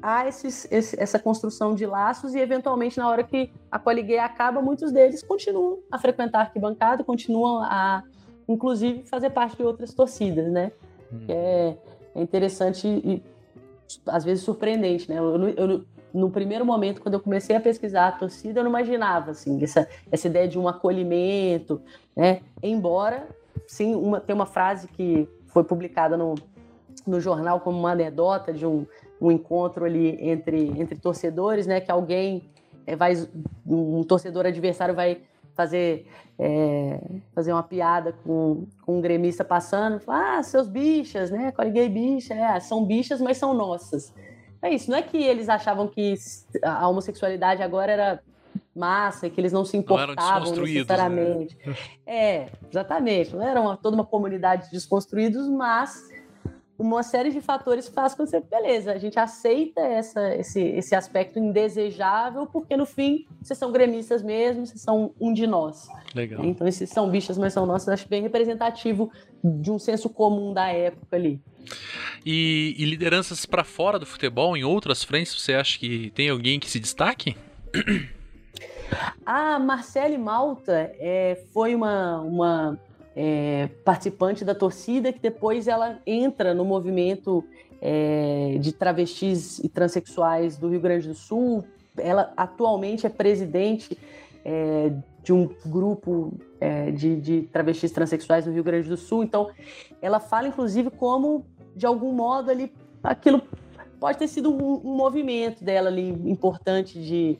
há 0.00 0.26
esses, 0.26 0.66
esse, 0.70 1.00
essa 1.00 1.18
construção 1.18 1.74
de 1.74 1.84
laços 1.84 2.34
e, 2.34 2.38
eventualmente, 2.38 2.98
na 2.98 3.08
hora 3.08 3.22
que 3.22 3.50
a 3.70 3.78
Coliguei 3.78 4.18
acaba, 4.18 4.62
muitos 4.62 4.90
deles 4.90 5.22
continuam 5.22 5.80
a 5.90 5.98
frequentar 5.98 6.38
a 6.38 6.42
arquibancada, 6.42 7.04
continuam 7.04 7.62
a, 7.62 8.02
inclusive, 8.48 9.02
fazer 9.04 9.30
parte 9.30 9.56
de 9.56 9.62
outras 9.62 9.92
torcidas, 9.92 10.50
né? 10.50 10.72
Hum. 11.12 11.26
É, 11.28 11.76
é, 12.14 12.22
interessante 12.22 12.86
e, 12.86 13.22
às 14.06 14.24
vezes, 14.24 14.44
surpreendente, 14.44 15.10
né? 15.10 15.18
Eu, 15.18 15.48
eu, 15.48 15.84
no 16.12 16.30
primeiro 16.30 16.64
momento, 16.64 17.00
quando 17.00 17.14
eu 17.14 17.20
comecei 17.20 17.56
a 17.56 17.60
pesquisar 17.60 18.08
a 18.08 18.12
torcida, 18.12 18.60
eu 18.60 18.64
não 18.64 18.70
imaginava, 18.70 19.32
assim, 19.32 19.62
essa, 19.62 19.88
essa 20.12 20.28
ideia 20.28 20.46
de 20.46 20.58
um 20.58 20.68
acolhimento, 20.68 21.80
né? 22.14 22.40
Embora, 22.62 23.26
sim, 23.66 23.94
uma, 23.94 24.20
tem 24.20 24.34
uma 24.34 24.46
frase 24.46 24.86
que 24.88 25.28
foi 25.46 25.64
publicada 25.64 26.16
no, 26.16 26.34
no 27.06 27.20
jornal 27.20 27.60
como 27.60 27.78
uma 27.78 27.92
anedota 27.92 28.52
de 28.52 28.64
um 28.64 28.86
um 29.20 29.30
encontro 29.30 29.84
ali 29.84 30.18
entre, 30.20 30.68
entre 30.78 30.98
torcedores, 30.98 31.66
né? 31.66 31.80
Que 31.80 31.90
alguém 31.90 32.50
é, 32.86 32.94
vai, 32.94 33.14
um 33.66 34.02
torcedor 34.02 34.46
adversário 34.46 34.94
vai 34.94 35.22
fazer 35.54 36.06
é, 36.38 37.00
fazer 37.34 37.52
uma 37.52 37.62
piada 37.62 38.12
com, 38.24 38.66
com 38.82 38.98
um 38.98 39.00
gremista 39.00 39.44
passando, 39.44 40.00
ah, 40.08 40.42
seus 40.42 40.68
bichas, 40.68 41.30
né? 41.30 41.52
Coliguei 41.52 41.88
bicha, 41.88 42.34
é, 42.34 42.58
são 42.60 42.84
bichas, 42.84 43.20
mas 43.20 43.38
são 43.38 43.54
nossas. 43.54 44.12
É 44.60 44.70
isso, 44.70 44.90
não 44.90 44.98
é 44.98 45.02
que 45.02 45.16
eles 45.16 45.48
achavam 45.48 45.86
que 45.86 46.14
a 46.62 46.88
homossexualidade 46.88 47.62
agora 47.62 47.92
era 47.92 48.20
massa, 48.74 49.30
que 49.30 49.40
eles 49.40 49.52
não 49.52 49.64
se 49.64 49.76
importavam 49.76 50.50
não 50.50 50.62
né? 50.62 50.72
necessariamente. 50.72 51.56
Né? 51.64 51.76
É, 52.06 52.48
exatamente. 52.70 53.34
Não 53.34 53.42
era 53.42 53.60
uma, 53.60 53.76
toda 53.76 53.94
uma 53.94 54.04
comunidade 54.04 54.66
de 54.66 54.72
desconstruídos, 54.72 55.48
mas 55.48 56.08
uma 56.78 57.02
série 57.02 57.30
de 57.30 57.40
fatores 57.40 57.88
faz 57.88 58.14
com 58.14 58.24
que 58.24 58.30
você, 58.30 58.40
beleza, 58.40 58.92
a 58.92 58.98
gente 58.98 59.18
aceita 59.18 59.80
essa, 59.80 60.34
esse, 60.34 60.60
esse 60.60 60.94
aspecto 60.94 61.38
indesejável, 61.38 62.46
porque 62.46 62.76
no 62.76 62.84
fim 62.84 63.26
vocês 63.40 63.58
são 63.58 63.70
gremistas 63.70 64.22
mesmo, 64.22 64.66
vocês 64.66 64.80
são 64.80 65.14
um 65.20 65.32
de 65.32 65.46
nós. 65.46 65.88
Legal. 66.14 66.44
Então, 66.44 66.66
esses 66.66 66.90
são 66.90 67.08
bichas, 67.08 67.38
mas 67.38 67.52
são 67.52 67.64
nossos, 67.64 67.88
acho 67.88 68.08
bem 68.08 68.22
representativo 68.22 69.10
de 69.42 69.70
um 69.70 69.78
senso 69.78 70.08
comum 70.08 70.52
da 70.52 70.68
época 70.68 71.16
ali. 71.16 71.40
E, 72.26 72.74
e 72.76 72.84
lideranças 72.84 73.46
para 73.46 73.62
fora 73.62 73.98
do 73.98 74.06
futebol, 74.06 74.56
em 74.56 74.64
outras 74.64 75.04
frentes, 75.04 75.34
você 75.34 75.54
acha 75.54 75.78
que 75.78 76.10
tem 76.10 76.28
alguém 76.28 76.58
que 76.58 76.70
se 76.70 76.80
destaque? 76.80 77.36
A 79.24 79.58
Marcele 79.58 80.18
Malta 80.18 80.92
é, 80.98 81.42
foi 81.52 81.74
uma, 81.74 82.20
uma 82.20 82.78
é, 83.14 83.68
participante 83.84 84.44
da 84.44 84.54
torcida 84.54 85.12
que 85.12 85.20
depois 85.20 85.68
ela 85.68 86.00
entra 86.06 86.52
no 86.52 86.64
movimento 86.64 87.44
é, 87.80 88.56
de 88.60 88.72
travestis 88.72 89.58
e 89.58 89.68
transexuais 89.68 90.56
do 90.56 90.68
Rio 90.68 90.80
Grande 90.80 91.08
do 91.08 91.14
Sul. 91.14 91.64
Ela 91.96 92.32
atualmente 92.36 93.06
é 93.06 93.08
presidente 93.10 93.96
é, 94.44 94.92
de 95.22 95.32
um 95.32 95.48
grupo 95.66 96.34
é, 96.60 96.90
de, 96.90 97.16
de 97.16 97.42
travestis 97.42 97.92
transexuais 97.92 98.46
no 98.46 98.52
Rio 98.52 98.64
Grande 98.64 98.88
do 98.88 98.96
Sul. 98.96 99.22
Então, 99.22 99.50
ela 100.02 100.18
fala, 100.18 100.48
inclusive, 100.48 100.90
como, 100.90 101.46
de 101.74 101.86
algum 101.86 102.12
modo, 102.12 102.50
ali, 102.50 102.72
aquilo 103.02 103.42
pode 104.00 104.18
ter 104.18 104.28
sido 104.28 104.50
um, 104.50 104.80
um 104.84 104.96
movimento 104.96 105.64
dela 105.64 105.88
ali 105.88 106.10
importante 106.30 107.00
de, 107.00 107.38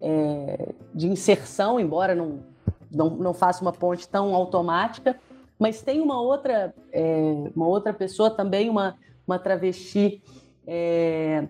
é, 0.00 0.68
de 0.94 1.08
inserção, 1.08 1.80
embora 1.80 2.14
não 2.14 2.53
não, 2.96 3.10
não 3.10 3.34
faça 3.34 3.62
uma 3.62 3.72
ponte 3.72 4.08
tão 4.08 4.34
automática, 4.34 5.18
mas 5.58 5.82
tem 5.82 6.00
uma 6.00 6.20
outra, 6.20 6.74
é, 6.92 7.50
uma 7.54 7.66
outra 7.66 7.92
pessoa 7.92 8.30
também, 8.30 8.68
uma, 8.68 8.96
uma 9.26 9.38
travesti 9.38 10.22
é, 10.66 11.46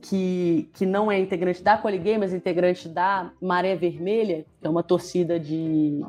que, 0.00 0.68
que 0.74 0.84
não 0.84 1.10
é 1.10 1.18
integrante 1.18 1.62
da 1.62 1.78
Coliguei, 1.78 2.18
mas 2.18 2.32
integrante 2.32 2.88
da 2.88 3.30
Maré 3.40 3.76
Vermelha, 3.76 4.44
que 4.60 4.66
é 4.66 4.70
uma 4.70 4.82
torcida 4.82 5.38
de, 5.38 6.04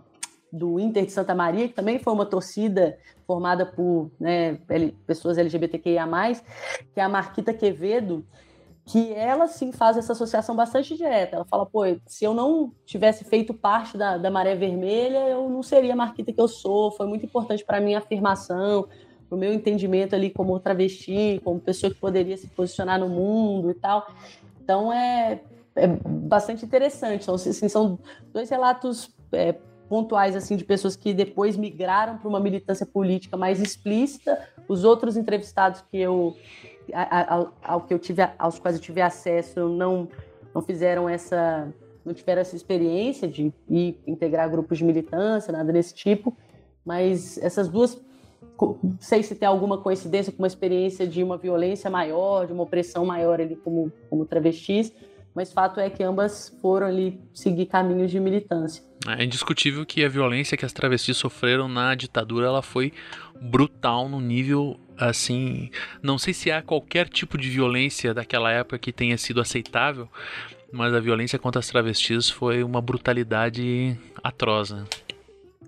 do 0.51 0.79
Inter 0.79 1.05
de 1.05 1.11
Santa 1.11 1.33
Maria, 1.33 1.67
que 1.67 1.73
também 1.73 1.99
foi 1.99 2.13
uma 2.13 2.25
torcida 2.25 2.97
formada 3.25 3.65
por 3.65 4.11
né, 4.19 4.57
pessoas 5.07 5.37
LGBTQIA+, 5.37 6.07
que 6.93 6.99
é 6.99 7.03
a 7.03 7.09
Marquita 7.09 7.53
Quevedo, 7.53 8.25
que 8.85 9.13
ela 9.13 9.47
sim 9.47 9.71
faz 9.71 9.95
essa 9.95 10.11
associação 10.11 10.55
bastante 10.55 10.95
direta. 10.95 11.37
Ela 11.37 11.45
fala, 11.45 11.65
pô, 11.65 11.83
se 12.05 12.25
eu 12.25 12.33
não 12.33 12.71
tivesse 12.85 13.23
feito 13.23 13.53
parte 13.53 13.97
da, 13.97 14.17
da 14.17 14.29
Maré 14.29 14.55
Vermelha, 14.55 15.29
eu 15.29 15.49
não 15.49 15.63
seria 15.63 15.93
a 15.93 15.95
marquita 15.95 16.33
que 16.33 16.41
eu 16.41 16.47
sou. 16.47 16.91
Foi 16.91 17.07
muito 17.07 17.25
importante 17.25 17.63
para 17.63 17.79
minha 17.79 17.99
afirmação, 17.99 18.87
para 19.29 19.35
o 19.35 19.39
meu 19.39 19.53
entendimento 19.53 20.15
ali 20.15 20.29
como 20.29 20.59
travesti, 20.59 21.39
como 21.43 21.59
pessoa 21.59 21.93
que 21.93 21.99
poderia 21.99 22.35
se 22.35 22.47
posicionar 22.47 22.99
no 22.99 23.07
mundo 23.07 23.71
e 23.71 23.73
tal. 23.73 24.05
Então 24.61 24.91
é, 24.91 25.41
é 25.75 25.87
bastante 25.87 26.65
interessante. 26.65 27.23
São, 27.23 27.35
assim, 27.35 27.69
são 27.69 27.97
dois 28.33 28.49
relatos 28.49 29.09
é, 29.31 29.55
pontuais 29.87 30.35
assim 30.35 30.57
de 30.57 30.65
pessoas 30.65 30.95
que 30.95 31.13
depois 31.13 31.55
migraram 31.55 32.17
para 32.17 32.27
uma 32.27 32.39
militância 32.39 32.85
política 32.85 33.37
mais 33.37 33.61
explícita. 33.61 34.45
Os 34.67 34.83
outros 34.83 35.15
entrevistados 35.15 35.81
que 35.89 35.97
eu 35.97 36.35
ao 37.63 37.81
que 37.81 37.93
eu 37.93 37.99
tive, 37.99 38.21
aos 38.37 38.59
quais 38.59 38.77
eu 38.77 38.81
tive 38.81 39.01
acesso, 39.01 39.69
não, 39.69 40.07
não 40.53 40.61
fizeram 40.61 41.07
essa, 41.07 41.71
não 42.05 42.13
tiveram 42.13 42.41
essa 42.41 42.55
experiência 42.55 43.27
de 43.27 43.53
ir 43.69 43.99
integrar 44.05 44.49
grupos 44.49 44.77
de 44.77 44.83
militância, 44.83 45.51
nada 45.51 45.71
desse 45.71 45.93
tipo. 45.93 46.35
Mas 46.85 47.37
essas 47.37 47.69
duas, 47.69 47.99
sei 48.99 49.23
se 49.23 49.35
tem 49.35 49.47
alguma 49.47 49.77
coincidência 49.77 50.31
com 50.31 50.39
uma 50.39 50.47
experiência 50.47 51.07
de 51.07 51.23
uma 51.23 51.37
violência 51.37 51.89
maior, 51.89 52.45
de 52.45 52.53
uma 52.53 52.63
opressão 52.63 53.05
maior 53.05 53.39
ali 53.39 53.55
como, 53.55 53.91
como 54.09 54.25
travestis, 54.25 54.93
mas 55.33 55.51
fato 55.51 55.79
é 55.79 55.89
que 55.89 56.03
ambas 56.03 56.55
foram 56.61 56.87
ali 56.87 57.19
seguir 57.33 57.65
caminhos 57.65 58.11
de 58.11 58.19
militância. 58.19 58.83
É 59.07 59.23
indiscutível 59.23 59.85
que 59.85 60.03
a 60.03 60.09
violência 60.09 60.55
que 60.55 60.65
as 60.65 60.71
travestis 60.71 61.17
sofreram 61.17 61.67
na 61.67 61.95
ditadura 61.95 62.47
ela 62.47 62.61
foi 62.61 62.93
brutal 63.41 64.07
no 64.07 64.21
nível 64.21 64.79
assim, 64.97 65.69
não 66.01 66.17
sei 66.17 66.33
se 66.33 66.51
há 66.51 66.61
qualquer 66.61 67.07
tipo 67.09 67.37
de 67.37 67.49
violência 67.49 68.13
daquela 68.13 68.51
época 68.51 68.77
que 68.79 68.91
tenha 68.91 69.17
sido 69.17 69.41
aceitável, 69.41 70.07
mas 70.71 70.93
a 70.93 70.99
violência 70.99 71.37
contra 71.37 71.59
as 71.59 71.67
travestis 71.67 72.29
foi 72.29 72.63
uma 72.63 72.81
brutalidade 72.81 73.97
atroz. 74.23 74.71
Né? 74.71 74.83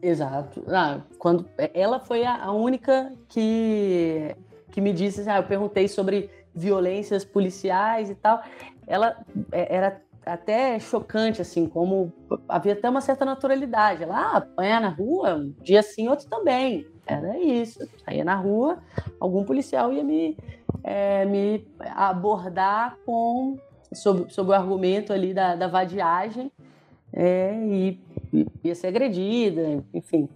Exato. 0.01 0.63
Ah, 0.67 0.99
quando 1.17 1.45
ela 1.73 1.99
foi 1.99 2.25
a, 2.25 2.51
única 2.51 3.11
que 3.29 4.35
que 4.71 4.81
me 4.81 4.91
disse, 4.91 5.27
ah, 5.29 5.37
eu 5.37 5.43
perguntei 5.43 5.87
sobre 5.87 6.29
violências 6.53 7.23
policiais 7.23 8.09
e 8.09 8.15
tal. 8.15 8.43
Ela 8.85 9.17
é, 9.51 9.75
era 9.75 10.01
até 10.25 10.79
chocante, 10.79 11.41
assim, 11.41 11.67
como 11.67 12.11
havia 12.49 12.73
até 12.73 12.89
uma 12.89 13.01
certa 13.01 13.23
naturalidade. 13.23 14.03
Ela 14.03 14.17
ah, 14.17 14.37
apanha 14.37 14.79
na 14.79 14.89
rua, 14.89 15.35
um 15.35 15.53
dia 15.61 15.83
sim, 15.83 16.07
outro 16.07 16.27
também. 16.27 16.85
Era 17.05 17.37
isso. 17.37 17.79
Saía 18.03 18.23
na 18.23 18.35
rua, 18.35 18.79
algum 19.19 19.43
policial 19.43 19.93
ia 19.93 20.03
me, 20.03 20.35
é, 20.83 21.25
me 21.25 21.65
abordar 21.95 22.97
com 23.05 23.57
sobre, 23.93 24.31
sobre 24.33 24.51
o 24.51 24.55
argumento 24.55 25.13
ali 25.13 25.33
da, 25.33 25.55
da 25.55 25.67
vadiagem 25.67 26.51
é, 27.13 27.55
e, 27.55 27.99
e 28.33 28.47
ia 28.63 28.75
ser 28.75 28.87
agredida, 28.87 29.83
enfim. 29.93 30.27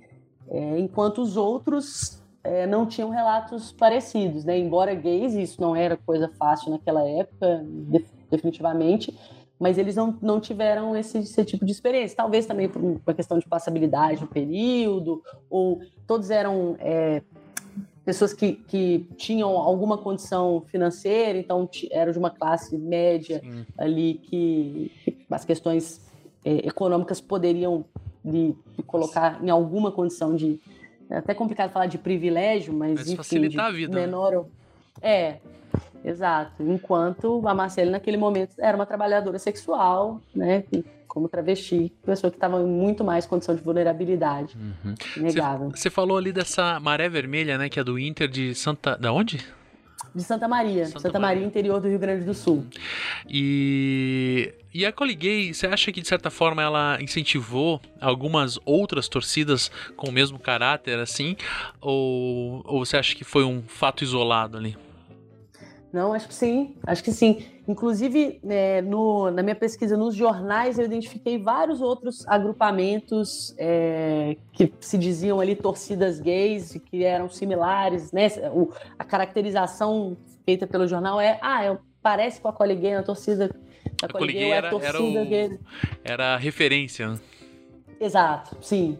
É, 0.47 0.79
enquanto 0.79 1.21
os 1.21 1.35
outros 1.35 2.21
é, 2.43 2.65
não 2.65 2.85
tinham 2.85 3.09
relatos 3.09 3.71
parecidos, 3.71 4.45
né? 4.45 4.57
Embora 4.57 4.93
gays, 4.93 5.33
isso 5.33 5.59
não 5.61 5.75
era 5.75 5.97
coisa 5.97 6.29
fácil 6.37 6.71
naquela 6.71 7.07
época, 7.07 7.65
definitivamente, 8.31 9.17
mas 9.59 9.77
eles 9.77 9.95
não, 9.95 10.17
não 10.21 10.39
tiveram 10.39 10.95
esse, 10.95 11.17
esse, 11.17 11.43
tipo 11.43 11.65
de 11.65 11.71
experiência. 11.71 12.15
Talvez 12.15 12.45
também 12.45 12.69
por 12.69 12.81
uma 12.81 13.13
questão 13.13 13.37
de 13.37 13.45
passabilidade 13.45 14.21
no 14.21 14.27
período, 14.27 15.21
ou 15.49 15.81
todos 16.07 16.29
eram 16.29 16.77
é, 16.79 17.21
pessoas 18.05 18.33
que, 18.33 18.53
que 18.53 19.05
tinham 19.17 19.49
alguma 19.49 19.97
condição 19.97 20.63
financeira, 20.67 21.37
então 21.37 21.69
eram 21.91 22.11
de 22.11 22.17
uma 22.17 22.29
classe 22.29 22.77
média 22.77 23.41
Sim. 23.41 23.65
ali 23.77 24.13
que, 24.23 24.91
que, 25.03 25.25
as 25.29 25.43
questões 25.43 26.01
é, 26.45 26.67
econômicas 26.67 27.19
poderiam 27.19 27.83
lhe, 28.23 28.55
colocar 28.87 29.43
em 29.43 29.49
alguma 29.49 29.91
condição 29.91 30.35
de. 30.35 30.57
É 31.09 31.17
até 31.17 31.33
complicado 31.33 31.71
falar 31.71 31.87
de 31.87 31.97
privilégio, 31.97 32.73
mas, 32.73 32.93
mas 32.93 33.07
enfim, 33.07 33.17
facilitar 33.17 33.65
a 33.65 33.71
vida. 33.71 33.93
Né? 33.93 34.05
Menor. 34.05 34.31
Né? 34.31 34.45
É, 35.01 35.37
Exato. 36.03 36.63
Enquanto 36.63 37.47
a 37.47 37.53
Marcele, 37.53 37.89
naquele 37.91 38.17
momento, 38.17 38.53
era 38.59 38.75
uma 38.75 38.85
trabalhadora 38.85 39.39
sexual, 39.39 40.21
né? 40.35 40.63
Como 41.07 41.27
travesti, 41.27 41.91
pessoa 42.05 42.29
que 42.29 42.37
estava 42.37 42.61
em 42.61 42.65
muito 42.65 43.03
mais 43.03 43.25
condição 43.25 43.55
de 43.55 43.61
vulnerabilidade. 43.61 44.55
Uhum. 44.55 44.95
Negável. 45.17 45.71
Você 45.71 45.89
falou 45.89 46.17
ali 46.17 46.31
dessa 46.31 46.79
maré 46.79 47.09
vermelha, 47.09 47.57
né? 47.57 47.67
Que 47.67 47.79
é 47.79 47.83
do 47.83 47.97
Inter 47.97 48.27
de 48.27 48.53
Santa. 48.53 48.95
Da 48.95 49.11
onde? 49.11 49.43
De 50.13 50.23
Santa 50.23 50.47
Maria. 50.47 50.85
Santa, 50.85 50.99
Santa 50.99 51.19
Maria. 51.19 51.35
Maria, 51.35 51.47
interior 51.47 51.79
do 51.79 51.87
Rio 51.87 51.99
Grande 51.99 52.25
do 52.25 52.33
Sul. 52.33 52.65
E. 53.27 54.53
E 54.71 54.85
a 54.85 54.91
Coliguei, 54.91 55.51
você 55.51 55.65
acha 55.65 55.91
que 55.91 55.99
de 55.99 56.07
certa 56.07 56.29
forma 56.29 56.61
ela 56.61 57.01
incentivou 57.01 57.81
algumas 57.99 58.59
outras 58.63 59.07
torcidas 59.07 59.71
com 59.97 60.09
o 60.09 60.11
mesmo 60.11 60.37
caráter 60.37 60.99
assim? 60.99 61.35
Ou, 61.81 62.61
ou 62.63 62.85
você 62.85 62.95
acha 62.95 63.15
que 63.15 63.23
foi 63.23 63.43
um 63.43 63.63
fato 63.63 64.03
isolado 64.03 64.57
ali? 64.57 64.77
Não, 65.91 66.13
acho 66.13 66.27
que 66.27 66.33
sim, 66.33 66.75
acho 66.85 67.03
que 67.03 67.11
sim. 67.11 67.43
Inclusive, 67.67 68.39
é, 68.47 68.81
no, 68.81 69.31
na 69.31 69.41
minha 69.41 69.55
pesquisa 69.55 69.97
nos 69.97 70.15
jornais, 70.15 70.77
eu 70.77 70.85
identifiquei 70.85 71.37
vários 71.39 71.81
outros 71.81 72.27
agrupamentos 72.27 73.55
é, 73.57 74.37
que 74.51 74.71
se 74.79 74.97
diziam 74.97 75.39
ali 75.39 75.55
torcidas 75.55 76.19
gays, 76.19 76.79
que 76.85 77.03
eram 77.03 77.27
similares, 77.27 78.11
né? 78.11 78.27
O, 78.53 78.71
a 78.97 79.03
caracterização 79.03 80.15
feita 80.45 80.67
pelo 80.67 80.87
jornal 80.87 81.19
é, 81.19 81.39
ah, 81.41 81.65
é, 81.65 81.77
parece 82.01 82.39
com 82.39 82.47
a 82.47 82.53
Cole 82.53 82.75
Gay, 82.75 82.95
a 82.95 83.03
torcida 83.03 83.49
da 83.99 84.07
Cole 84.07 84.33
Gay, 84.33 84.51
era, 84.51 84.67
é 84.67 84.69
a 84.69 84.71
torcida 84.71 84.91
era 84.91 85.01
o, 85.01 85.25
gay. 85.25 85.59
Era 86.03 86.25
a 86.35 86.37
referência. 86.37 87.09
Né? 87.09 87.19
Exato, 87.99 88.57
sim. 88.61 88.97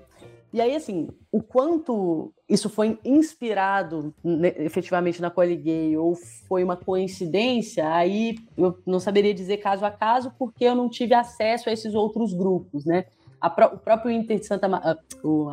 E 0.52 0.60
aí, 0.60 0.76
assim, 0.76 1.08
o 1.32 1.44
quanto 1.44 2.34
isso 2.48 2.70
foi 2.70 2.98
inspirado 3.06 4.14
né, 4.24 4.54
efetivamente 4.58 5.22
na 5.22 5.30
Cole 5.30 5.56
Gay 5.56 5.96
ou 5.96 6.16
foi 6.48 6.64
uma 6.64 6.76
coincidência, 6.76 7.88
aí 7.88 8.40
eu 8.58 8.76
não 8.86 9.00
saberia 9.00 9.34
dizer 9.34 9.58
caso 9.58 9.86
a 9.86 9.92
caso, 9.92 10.34
porque 10.40 10.66
eu 10.66 10.74
não 10.74 10.90
tive 10.90 11.14
acesso 11.14 11.70
a 11.70 11.72
esses 11.72 11.94
outros 11.94 12.34
grupos, 12.34 12.84
né? 12.84 13.06
A, 13.40 13.48
o 13.48 13.78
próprio 13.78 14.12
Inter 14.12 14.40
de 14.40 14.48
Santa 14.48 14.68
a, 14.68 14.98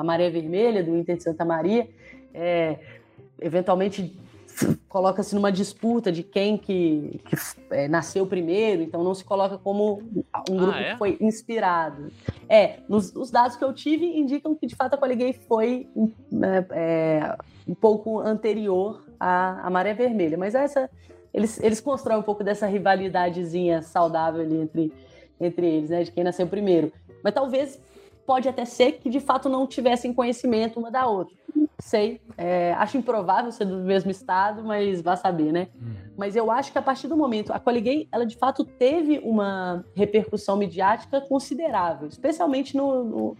a 0.01 0.05
Maré 0.05 0.31
Vermelha, 0.31 0.83
do 0.83 0.97
Inter 0.97 1.17
de 1.17 1.23
Santa 1.23 1.45
Maria, 1.45 1.89
é, 2.33 2.79
eventualmente 3.41 4.19
coloca-se 4.89 5.35
numa 5.35 5.53
disputa 5.53 6.11
de 6.11 6.23
quem 6.23 6.57
que, 6.57 7.21
que 7.25 7.37
é, 7.71 7.89
nasceu 7.89 8.27
primeiro, 8.27 8.83
então 8.83 9.03
não 9.05 9.15
se 9.15 9.25
coloca 9.25 9.59
como 9.59 10.03
um 10.49 10.57
grupo 10.57 10.73
ah, 10.73 10.81
é? 10.81 10.93
que 10.93 10.99
foi 10.99 11.17
inspirado. 11.21 12.11
É, 12.49 12.79
nos, 12.89 13.15
os 13.15 13.31
dados 13.31 13.57
que 13.57 13.65
eu 13.65 13.73
tive 13.73 14.07
indicam 14.07 14.55
que 14.55 14.67
de 14.67 14.75
fato 14.75 14.95
a 14.95 14.97
Coliguei 14.97 15.33
foi 15.33 15.89
né, 16.31 16.67
é, 16.71 17.37
um 17.69 17.75
pouco 17.75 18.21
anterior 18.21 19.05
à, 19.21 19.67
à 19.67 19.71
Maré 19.71 19.93
Vermelha, 19.95 20.39
mas 20.39 20.55
essa 20.55 20.89
eles, 21.35 21.63
eles 21.63 21.81
constroem 21.81 22.19
um 22.19 22.23
pouco 22.23 22.43
dessa 22.43 22.67
rivalidadezinha 22.67 23.83
saudável 23.83 24.41
ali 24.41 24.57
entre, 24.57 24.93
entre 25.39 25.67
eles, 25.67 25.91
né, 25.91 26.03
de 26.03 26.11
quem 26.11 26.25
nasceu 26.25 26.47
primeiro. 26.47 26.91
Mas 27.23 27.35
talvez 27.35 27.79
pode 28.27 28.49
até 28.49 28.65
ser 28.65 28.93
que 28.93 29.11
de 29.11 29.21
fato 29.21 29.49
não 29.49 29.67
tivessem 29.67 30.15
conhecimento 30.15 30.81
uma 30.81 30.91
da 30.91 31.07
outra. 31.07 31.35
Sei. 31.79 32.21
É, 32.37 32.73
acho 32.75 32.97
improvável 32.97 33.53
ser 33.53 33.67
do 33.67 33.79
mesmo 33.79 34.11
estado, 34.11 34.65
mas 34.65 35.01
vá 35.01 35.17
saber, 35.17 35.53
né? 35.53 35.69
Uhum. 35.81 35.95
Mas 36.17 36.35
eu 36.35 36.51
acho 36.51 36.73
que 36.73 36.79
a 36.79 36.83
partir 36.83 37.09
do 37.09 37.17
momento. 37.17 37.53
A 37.53 37.59
Coliguei, 37.59 38.09
ela 38.11 38.25
de 38.25 38.37
fato 38.37 38.65
teve 38.65 39.19
uma 39.19 39.85
repercussão 39.95 40.57
midiática 40.57 41.21
considerável, 41.21 42.09
especialmente 42.09 42.77
no, 42.77 43.05
no 43.05 43.37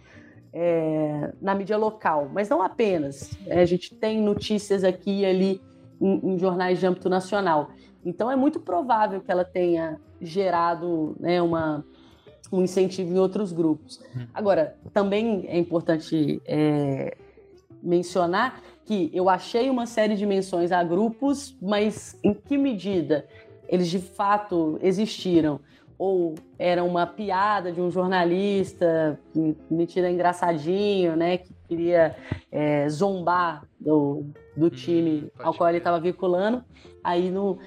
é, 0.53 1.33
na 1.41 1.53
mídia 1.53 1.77
local, 1.77 2.29
mas 2.33 2.49
não 2.49 2.61
apenas. 2.61 3.31
É, 3.47 3.61
a 3.61 3.65
gente 3.65 3.93
tem 3.93 4.21
notícias 4.21 4.83
aqui 4.83 5.21
e 5.21 5.25
ali 5.25 5.61
em, 5.99 6.33
em 6.33 6.37
jornais 6.39 6.79
de 6.79 6.85
âmbito 6.85 7.09
nacional. 7.09 7.71
Então 8.05 8.31
é 8.31 8.35
muito 8.35 8.59
provável 8.59 9.21
que 9.21 9.31
ela 9.31 9.43
tenha 9.43 9.99
gerado 10.21 11.15
né, 11.19 11.41
uma 11.41 11.83
um 12.51 12.63
incentivo 12.63 13.13
em 13.13 13.19
outros 13.19 13.51
grupos. 13.51 13.99
Hum. 14.15 14.25
Agora, 14.33 14.75
também 14.93 15.45
é 15.47 15.57
importante 15.57 16.41
é, 16.45 17.17
mencionar 17.87 18.61
que 18.85 19.09
eu 19.13 19.29
achei 19.29 19.69
uma 19.69 19.85
série 19.85 20.15
de 20.15 20.25
menções 20.25 20.71
a 20.71 20.83
grupos, 20.83 21.57
mas 21.61 22.19
em 22.23 22.33
que 22.33 22.57
medida 22.57 23.25
eles 23.67 23.87
de 23.89 23.99
fato 23.99 24.77
existiram? 24.81 25.59
Ou 25.97 26.35
era 26.59 26.83
uma 26.83 27.07
piada 27.07 27.71
de 27.71 27.81
um 27.81 27.89
jornalista, 27.89 29.19
mentira 29.69 30.11
engraçadinho, 30.11 31.15
né, 31.15 31.39
que 31.39 31.51
queria 31.67 32.15
é, 32.51 32.87
zombar 32.87 33.63
do, 33.79 34.25
do 34.55 34.67
hum, 34.67 34.69
time 34.69 35.23
hum, 35.23 35.29
ao 35.39 35.53
qual 35.53 35.69
ele 35.69 35.79
estava 35.79 35.99
vinculando. 35.99 36.63
Aí 37.03 37.31
no, 37.31 37.57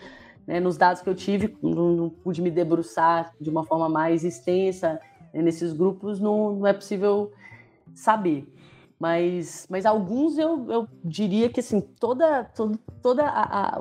né, 0.47 0.61
nos 0.61 0.77
dados 0.77 1.03
que 1.03 1.09
eu 1.09 1.15
tive, 1.15 1.57
não, 1.63 1.91
não, 1.91 2.09
pude 2.09 2.41
me 2.41 2.51
debruçar 2.51 3.33
de 3.41 3.51
uma 3.51 3.65
forma 3.65 3.89
mais 3.89 4.25
extensa 4.25 5.01
né, 5.35 5.43
nesses 5.43 5.73
grupos, 5.73 6.21
não, 6.21 6.55
não, 6.55 6.67
é 6.67 6.73
possível 6.73 7.33
saber. 7.95 8.47
Mas, 9.01 9.67
mas 9.71 9.87
alguns 9.87 10.37
eu, 10.37 10.71
eu 10.71 10.89
diria 11.03 11.49
que 11.49 11.61
assim, 11.61 11.81
toda, 11.81 12.45
toda, 12.45 12.79
toda 13.03 13.25
a, 13.25 13.79
a, 13.79 13.81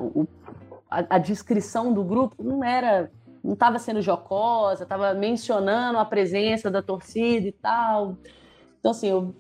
a, 0.90 1.16
a 1.16 1.18
descrição 1.18 1.94
do 1.94 2.04
grupo 2.04 2.42
não 2.42 2.64
era 2.64 3.12
não 3.44 3.54
estava 3.54 3.80
sendo 3.80 4.02
jocosa, 4.02 4.84
estava 4.84 5.14
mencionando 5.14 5.98
a 5.98 6.06
presença 6.06 6.70
da 6.70 6.82
torcida 6.82 7.48
e 7.48 7.52
tal. 7.52 8.18
Então, 8.80 8.92
assim, 8.92 9.08
eu 9.08 9.34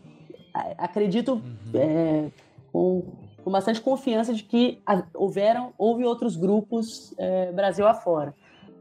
acredito 0.78 1.34
uhum. 1.34 1.42
é, 1.74 2.32
com, 2.72 3.04
com, 3.44 3.52
bastante 3.52 3.82
confiança 3.82 4.34
de 4.34 4.44
que 4.44 4.82
houveram, 5.14 5.74
houve 5.78 6.06
outros 6.06 6.36
grupos 6.36 7.14
é, 7.18 7.52
Brasil 7.52 7.88
afora. 7.88 8.34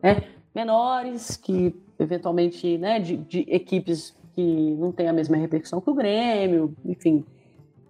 Né? 0.02 0.22
Menores, 0.54 1.36
que 1.36 1.74
eventualmente, 1.98 2.78
né, 2.78 3.00
de, 3.00 3.16
de, 3.16 3.44
equipes 3.48 4.16
que 4.38 4.76
não 4.78 4.92
têm 4.92 5.08
a 5.08 5.12
mesma 5.12 5.36
repercussão 5.36 5.80
que 5.80 5.90
o 5.90 5.94
Grêmio, 5.94 6.72
enfim, 6.84 7.24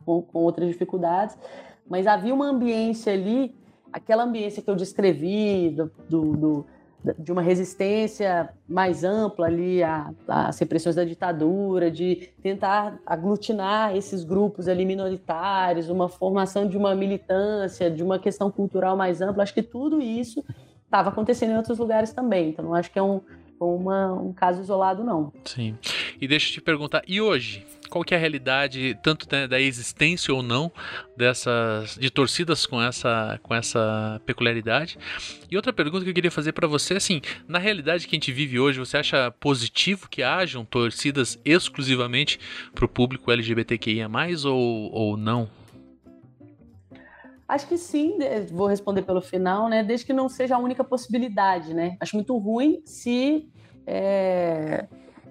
com, 0.07 0.23
com 0.23 0.39
outras 0.39 0.67
dificuldades. 0.67 1.37
Mas 1.87 2.07
havia 2.07 2.33
uma 2.33 2.47
ambiência 2.47 3.13
ali, 3.13 3.55
aquela 3.93 4.25
ambiência 4.25 4.63
que 4.63 4.71
eu 4.71 4.75
descrevi, 4.75 5.69
do, 5.69 5.93
do, 6.09 6.37
do 6.39 6.67
de 7.19 7.31
uma 7.31 7.43
resistência 7.43 8.49
mais 8.67 9.05
ampla 9.05 9.47
ali 9.47 9.81
às 10.27 10.59
repressões 10.59 10.97
da 10.97 11.05
ditadura, 11.05 11.91
de 11.91 12.31
tentar 12.43 12.99
aglutinar 13.05 13.95
esses 13.95 14.25
grupos 14.25 14.69
ali 14.69 14.87
minoritários, 14.87 15.91
uma 15.91 16.09
formação 16.09 16.67
de 16.67 16.79
uma 16.79 16.95
militância, 16.95 17.91
de 17.91 18.03
uma 18.03 18.19
questão 18.19 18.51
cultural 18.51 18.97
mais 18.97 19.21
ampla. 19.21 19.43
Acho 19.43 19.55
que 19.55 19.63
tudo 19.63 20.01
isso 20.01 20.43
estava 20.83 21.11
acontecendo 21.11 21.51
em 21.51 21.57
outros 21.59 21.79
lugares 21.79 22.11
também. 22.13 22.49
Então, 22.49 22.65
não 22.65 22.75
acho 22.75 22.91
que 22.91 22.99
é 22.99 23.03
um, 23.03 23.21
uma, 23.61 24.15
um 24.15 24.33
caso 24.33 24.61
isolado, 24.61 25.05
não. 25.05 25.31
Sim. 25.45 25.77
E 26.21 26.27
deixa 26.27 26.49
eu 26.49 26.55
te 26.55 26.61
perguntar, 26.61 27.03
e 27.07 27.21
hoje? 27.21 27.65
Qual 27.89 28.05
que 28.05 28.13
é 28.13 28.17
a 28.17 28.21
realidade, 28.21 28.99
tanto 29.03 29.27
da 29.27 29.61
existência 29.61 30.35
ou 30.35 30.43
não 30.43 30.71
dessas 31.17 31.97
de 31.99 32.11
torcidas 32.11 32.67
com 32.67 32.83
essa, 32.83 33.41
com 33.43 33.55
essa 33.55 34.21
peculiaridade? 34.27 34.99
E 35.51 35.57
outra 35.57 35.73
pergunta 35.73 36.05
que 36.05 36.11
eu 36.11 36.15
queria 36.15 36.31
fazer 36.31 36.53
para 36.53 36.67
você, 36.67 36.95
assim, 36.95 37.23
na 37.47 37.59
realidade 37.59 38.07
que 38.07 38.15
a 38.15 38.19
gente 38.19 38.33
vive 38.33 38.59
hoje, 38.59 38.79
você 38.79 38.99
acha 38.99 39.31
positivo 39.31 40.09
que 40.09 40.23
hajam 40.23 40.65
torcidas 40.65 41.39
exclusivamente 41.45 42.39
para 42.75 42.85
o 42.85 42.89
público 42.89 43.31
LGBTQIA+, 43.31 44.09
ou, 44.45 44.93
ou 44.93 45.17
não? 45.17 45.49
Acho 47.49 47.67
que 47.67 47.79
sim, 47.79 48.19
vou 48.51 48.67
responder 48.67 49.03
pelo 49.03 49.23
final, 49.23 49.71
né? 49.71 49.83
Desde 49.83 50.05
que 50.05 50.13
não 50.13 50.29
seja 50.29 50.57
a 50.57 50.59
única 50.59 50.85
possibilidade, 50.85 51.73
né? 51.73 51.97
Acho 51.99 52.17
muito 52.17 52.37
ruim 52.37 52.83
se 52.85 53.49
é, 53.87 54.87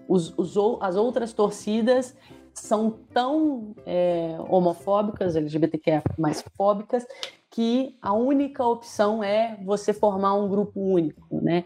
os, 0.08 0.34
os, 0.38 0.55
as 0.82 0.95
outras 0.95 1.34
torcidas 1.34 2.16
são 2.53 2.91
tão 3.14 3.76
é, 3.86 4.36
homofóbicas, 4.49 5.36
LGBTQ 5.36 6.01
mais 6.18 6.43
fóbicas, 6.55 7.05
que 7.51 7.95
a 8.01 8.14
única 8.14 8.66
opção 8.66 9.24
é 9.24 9.58
você 9.64 9.93
formar 9.93 10.34
um 10.34 10.49
grupo 10.49 10.80
único, 10.80 11.28
né? 11.32 11.66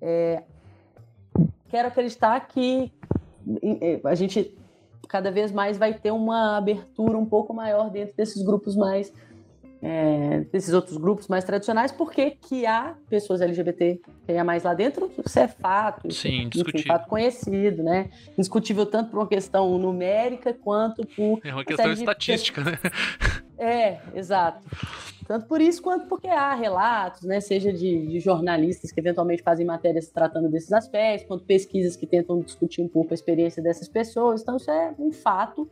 É, 0.00 0.42
quero 1.68 1.88
acreditar 1.88 2.40
que 2.48 2.92
é, 3.80 4.00
a 4.04 4.14
gente 4.14 4.56
cada 5.08 5.30
vez 5.30 5.52
mais 5.52 5.76
vai 5.76 5.92
ter 5.92 6.10
uma 6.10 6.56
abertura 6.56 7.18
um 7.18 7.26
pouco 7.26 7.52
maior 7.52 7.90
dentro 7.90 8.16
desses 8.16 8.42
grupos 8.42 8.74
mais 8.74 9.12
é, 9.82 10.44
desses 10.52 10.72
outros 10.72 10.96
grupos 10.96 11.26
mais 11.26 11.42
tradicionais, 11.42 11.90
porque 11.90 12.30
que 12.30 12.64
há 12.64 12.94
pessoas 13.10 13.40
LGBT 13.40 14.00
que 14.24 14.32
há 14.32 14.44
mais 14.44 14.62
lá 14.62 14.74
dentro, 14.74 15.10
isso 15.26 15.38
é 15.38 15.48
fato, 15.48 16.08
Sim, 16.12 16.48
enfim, 16.54 16.86
fato 16.86 17.08
conhecido, 17.08 17.82
né? 17.82 18.08
Indiscutível 18.38 18.86
tanto 18.86 19.10
por 19.10 19.18
uma 19.18 19.26
questão 19.26 19.76
numérica 19.78 20.54
quanto 20.54 21.04
por. 21.04 21.40
É 21.44 21.52
uma 21.52 21.64
questão 21.64 21.92
estatística, 21.92 22.62
né? 22.62 22.78
É, 23.58 24.00
exato. 24.16 24.60
Tanto 25.24 25.46
por 25.46 25.60
isso 25.60 25.80
quanto 25.80 26.08
porque 26.08 26.26
há 26.26 26.52
relatos, 26.52 27.22
né, 27.22 27.40
seja 27.40 27.72
de, 27.72 28.08
de, 28.08 28.18
jornalistas 28.18 28.90
que 28.90 28.98
eventualmente 28.98 29.40
fazem 29.40 29.64
matérias 29.64 30.08
tratando 30.08 30.48
desses 30.48 30.72
aspectos, 30.72 31.28
quanto 31.28 31.44
pesquisas 31.44 31.94
que 31.94 32.04
tentam 32.04 32.40
discutir 32.40 32.82
um 32.82 32.88
pouco 32.88 33.12
a 33.12 33.14
experiência 33.14 33.62
dessas 33.62 33.86
pessoas. 33.86 34.42
Então, 34.42 34.56
isso 34.56 34.68
é 34.68 34.92
um 34.98 35.12
fato 35.12 35.70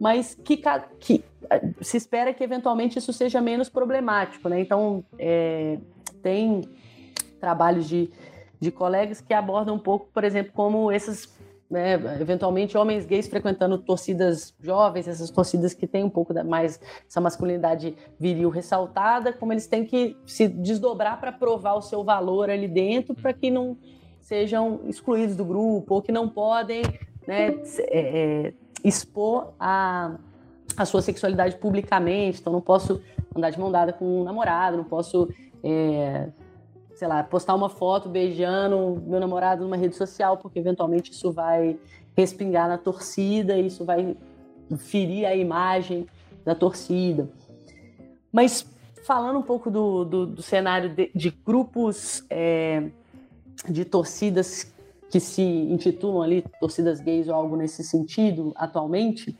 mas 0.00 0.34
que, 0.34 0.60
que, 0.98 1.24
eh, 1.50 1.70
se 1.80 1.96
espera 1.96 2.32
que 2.34 2.42
eventualmente 2.42 2.98
isso 2.98 3.12
seja 3.12 3.40
menos 3.40 3.68
problemático, 3.68 4.48
né? 4.48 4.60
Então, 4.60 5.04
é, 5.18 5.78
tem 6.22 6.62
trabalhos 7.40 7.88
de, 7.88 8.10
de 8.58 8.70
colegas 8.70 9.20
que 9.20 9.34
abordam 9.34 9.74
um 9.74 9.78
pouco, 9.78 10.08
por 10.12 10.24
exemplo, 10.24 10.52
como 10.54 10.90
esses, 10.90 11.32
né, 11.70 11.94
eventualmente, 12.20 12.76
homens 12.76 13.04
gays 13.04 13.28
frequentando 13.28 13.78
torcidas 13.78 14.54
jovens, 14.60 15.06
essas 15.06 15.30
torcidas 15.30 15.74
que 15.74 15.86
têm 15.86 16.04
um 16.04 16.10
pouco 16.10 16.32
mais 16.44 16.80
essa 17.06 17.20
masculinidade 17.20 17.94
viril 18.18 18.48
ressaltada, 18.48 19.32
como 19.32 19.52
eles 19.52 19.66
têm 19.66 19.84
que 19.84 20.16
se 20.26 20.48
desdobrar 20.48 21.20
para 21.20 21.32
provar 21.32 21.74
o 21.74 21.82
seu 21.82 22.02
valor 22.02 22.48
ali 22.48 22.68
dentro, 22.68 23.14
para 23.14 23.32
que 23.32 23.50
não 23.50 23.76
sejam 24.20 24.80
excluídos 24.86 25.36
do 25.36 25.44
grupo 25.44 25.94
ou 25.94 26.02
que 26.02 26.10
não 26.10 26.28
podem 26.28 26.82
né, 27.26 27.54
é, 27.78 28.48
é, 28.48 28.54
expor 28.84 29.54
a, 29.58 30.16
a 30.76 30.84
sua 30.84 31.00
sexualidade 31.00 31.56
publicamente, 31.56 32.40
então 32.40 32.52
não 32.52 32.60
posso 32.60 33.00
andar 33.34 33.50
de 33.50 33.58
mão 33.58 33.72
dada 33.72 33.92
com 33.92 34.20
um 34.20 34.22
namorado, 34.22 34.76
não 34.76 34.84
posso, 34.84 35.28
é, 35.62 36.28
sei 36.94 37.08
lá, 37.08 37.24
postar 37.24 37.54
uma 37.54 37.70
foto 37.70 38.08
beijando 38.08 39.02
meu 39.06 39.18
namorado 39.18 39.64
numa 39.64 39.76
rede 39.76 39.96
social, 39.96 40.36
porque 40.36 40.58
eventualmente 40.58 41.10
isso 41.10 41.32
vai 41.32 41.78
respingar 42.16 42.68
na 42.68 42.78
torcida, 42.78 43.58
isso 43.58 43.84
vai 43.84 44.16
ferir 44.76 45.26
a 45.26 45.34
imagem 45.34 46.06
da 46.44 46.54
torcida. 46.54 47.28
Mas 48.30 48.66
falando 49.04 49.38
um 49.38 49.42
pouco 49.42 49.70
do, 49.70 50.04
do, 50.04 50.26
do 50.26 50.42
cenário 50.42 50.90
de, 50.90 51.10
de 51.14 51.30
grupos 51.30 52.24
é, 52.28 52.90
de 53.68 53.84
torcidas 53.84 54.73
que 55.10 55.20
se 55.20 55.42
intitulam 55.42 56.22
ali 56.22 56.44
torcidas 56.60 57.00
gays 57.00 57.28
ou 57.28 57.34
algo 57.34 57.56
nesse 57.56 57.84
sentido 57.84 58.52
atualmente, 58.56 59.36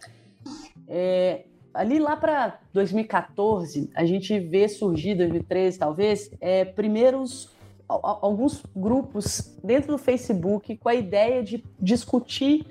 é, 0.87 1.45
ali 1.75 1.99
lá 1.99 2.17
para 2.17 2.61
2014 2.73 3.91
a 3.95 4.05
gente 4.05 4.39
vê 4.39 4.69
surgir 4.69 5.17
2013 5.17 5.79
talvez 5.79 6.31
é, 6.41 6.65
primeiros 6.65 7.53
alguns 7.87 8.63
grupos 8.75 9.57
dentro 9.63 9.93
do 9.93 9.99
Facebook 9.99 10.77
com 10.77 10.89
a 10.89 10.95
ideia 10.95 11.43
de 11.43 11.63
discutir 11.79 12.67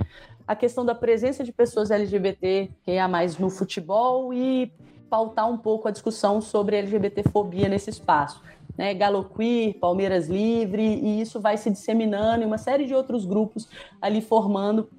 a 0.47 0.55
questão 0.55 0.83
da 0.83 0.95
presença 0.95 1.43
de 1.43 1.51
pessoas 1.51 1.91
LGBT 1.91 2.71
que 2.83 2.91
é 2.91 3.07
mais 3.07 3.37
no 3.37 3.49
futebol 3.49 4.33
e 4.33 4.71
pautar 5.09 5.49
um 5.49 5.57
pouco 5.57 5.87
a 5.87 5.91
discussão 5.91 6.41
sobre 6.41 6.77
LGBTfobia 6.77 7.69
nesse 7.69 7.89
espaço 7.89 8.41
né, 8.77 8.93
Galo 8.93 9.25
Queer, 9.25 9.75
Palmeiras 9.79 10.27
Livre, 10.27 10.83
e 10.83 11.21
isso 11.21 11.39
vai 11.39 11.57
se 11.57 11.69
disseminando 11.69 12.43
e 12.43 12.45
uma 12.45 12.57
série 12.57 12.85
de 12.85 12.93
outros 12.93 13.25
grupos 13.25 13.69
ali 14.01 14.21
formando 14.21 14.89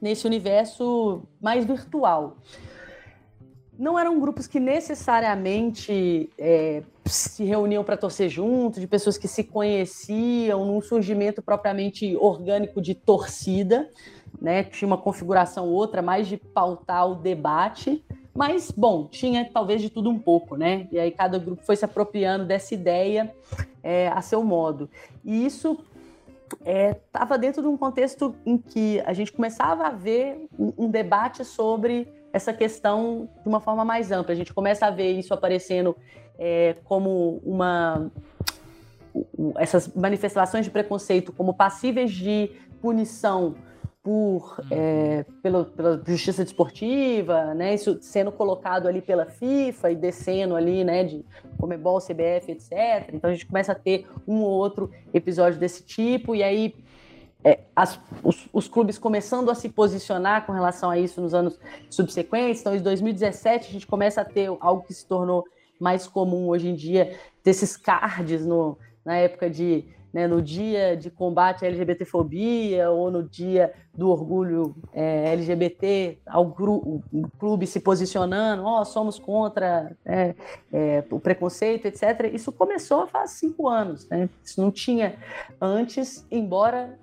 nesse 0.00 0.26
universo 0.26 1.22
mais 1.40 1.64
virtual. 1.64 2.36
Não 3.78 3.98
eram 3.98 4.18
grupos 4.18 4.46
que 4.46 4.58
necessariamente 4.58 6.30
é, 6.38 6.82
se 7.04 7.44
reuniam 7.44 7.84
para 7.84 7.96
torcer 7.96 8.28
junto, 8.28 8.80
de 8.80 8.86
pessoas 8.86 9.18
que 9.18 9.28
se 9.28 9.44
conheciam 9.44 10.64
num 10.64 10.80
surgimento 10.80 11.42
propriamente 11.42 12.16
orgânico 12.16 12.80
de 12.80 12.94
torcida, 12.94 13.90
né? 14.40 14.64
Tinha 14.64 14.86
uma 14.86 14.96
configuração 14.96 15.68
outra, 15.68 16.00
mais 16.00 16.26
de 16.26 16.38
pautar 16.38 17.06
o 17.10 17.14
debate, 17.14 18.02
mas, 18.36 18.70
bom, 18.70 19.06
tinha 19.06 19.48
talvez 19.50 19.80
de 19.80 19.88
tudo 19.88 20.10
um 20.10 20.18
pouco, 20.18 20.56
né? 20.56 20.86
E 20.92 20.98
aí 20.98 21.10
cada 21.10 21.38
grupo 21.38 21.62
foi 21.64 21.74
se 21.74 21.84
apropriando 21.84 22.44
dessa 22.44 22.74
ideia 22.74 23.34
é, 23.82 24.08
a 24.08 24.20
seu 24.20 24.44
modo. 24.44 24.90
E 25.24 25.46
isso 25.46 25.78
estava 26.64 27.34
é, 27.34 27.38
dentro 27.38 27.62
de 27.62 27.68
um 27.68 27.76
contexto 27.76 28.34
em 28.44 28.58
que 28.58 29.00
a 29.06 29.12
gente 29.12 29.32
começava 29.32 29.86
a 29.86 29.90
ver 29.90 30.46
um, 30.58 30.72
um, 30.78 30.90
debate 30.90 31.44
sobre 31.44 32.06
essa 32.32 32.52
questão 32.52 33.28
de 33.42 33.48
uma 33.48 33.58
forma 33.58 33.84
mais 33.84 34.12
ampla. 34.12 34.32
A 34.32 34.36
gente 34.36 34.52
começa 34.52 34.86
a 34.86 34.90
ver 34.90 35.12
isso 35.12 35.32
aparecendo 35.32 35.96
é, 36.38 36.76
como 36.84 37.40
uma. 37.44 38.10
essas 39.56 39.88
manifestações 39.94 40.66
de 40.66 40.70
preconceito 40.70 41.32
como 41.32 41.54
passíveis 41.54 42.12
de 42.12 42.50
punição 42.82 43.54
por, 44.06 44.60
uhum. 44.60 44.66
é, 44.70 45.26
pela, 45.42 45.64
pela 45.64 46.00
justiça 46.06 46.44
desportiva, 46.44 47.52
né, 47.54 47.74
isso 47.74 47.98
sendo 48.00 48.30
colocado 48.30 48.86
ali 48.86 49.02
pela 49.02 49.26
FIFA 49.26 49.90
e 49.90 49.96
descendo 49.96 50.54
ali, 50.54 50.84
né, 50.84 51.02
de 51.02 51.24
Comebol, 51.58 51.98
CBF, 51.98 52.52
etc. 52.52 53.10
Então 53.12 53.28
a 53.28 53.32
gente 53.32 53.46
começa 53.46 53.72
a 53.72 53.74
ter 53.74 54.06
um 54.24 54.42
ou 54.42 54.50
outro 54.52 54.92
episódio 55.12 55.58
desse 55.58 55.82
tipo, 55.82 56.36
e 56.36 56.44
aí 56.44 56.72
é, 57.42 57.58
as, 57.74 57.98
os, 58.22 58.48
os, 58.52 58.68
clubes 58.68 58.96
começando 58.96 59.50
a 59.50 59.56
se 59.56 59.68
posicionar 59.68 60.46
com 60.46 60.52
relação 60.52 60.88
a 60.88 60.96
isso 60.96 61.20
nos 61.20 61.34
anos 61.34 61.58
subsequentes. 61.90 62.60
Então, 62.60 62.76
em 62.76 62.80
2017, 62.80 63.68
a 63.68 63.72
gente 63.72 63.88
começa 63.88 64.20
a 64.20 64.24
ter 64.24 64.56
algo 64.60 64.84
que 64.84 64.94
se 64.94 65.04
tornou 65.04 65.44
mais 65.80 66.06
comum 66.06 66.46
hoje 66.46 66.68
em 66.68 66.76
dia, 66.76 67.18
desses 67.42 67.76
cards 67.76 68.46
no, 68.46 68.78
na 69.04 69.16
época 69.16 69.50
de 69.50 69.84
né, 70.16 70.26
no 70.26 70.40
dia 70.40 70.96
de 70.96 71.10
combate 71.10 71.62
à 71.62 71.68
LGBTfobia 71.68 72.90
ou 72.90 73.10
no 73.10 73.22
dia 73.22 73.70
do 73.94 74.08
orgulho 74.08 74.74
é, 74.90 75.30
LGBT, 75.34 76.16
ao 76.26 76.46
o 76.46 77.28
clube 77.38 77.66
se 77.66 77.80
posicionando, 77.80 78.64
ó, 78.64 78.80
oh, 78.80 78.84
somos 78.86 79.18
contra 79.18 79.94
é, 80.06 80.34
é, 80.72 81.04
o 81.10 81.20
preconceito, 81.20 81.84
etc. 81.84 82.30
Isso 82.32 82.50
começou 82.50 83.06
faz 83.06 83.32
cinco 83.32 83.68
anos, 83.68 84.08
né? 84.08 84.30
Isso 84.42 84.58
não 84.58 84.70
tinha 84.70 85.16
antes, 85.60 86.26
embora 86.30 86.98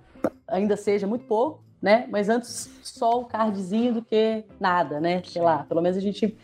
ainda 0.48 0.76
seja 0.76 1.06
muito 1.06 1.24
pouco, 1.24 1.62
né? 1.80 2.08
Mas 2.10 2.28
antes 2.28 2.68
só 2.82 3.20
o 3.20 3.26
cardzinho 3.26 3.94
do 3.94 4.02
que 4.02 4.42
nada, 4.58 4.98
né? 4.98 5.22
Sei 5.24 5.40
lá, 5.40 5.62
pelo 5.62 5.80
menos 5.80 5.96
a 5.96 6.00
gente 6.00 6.36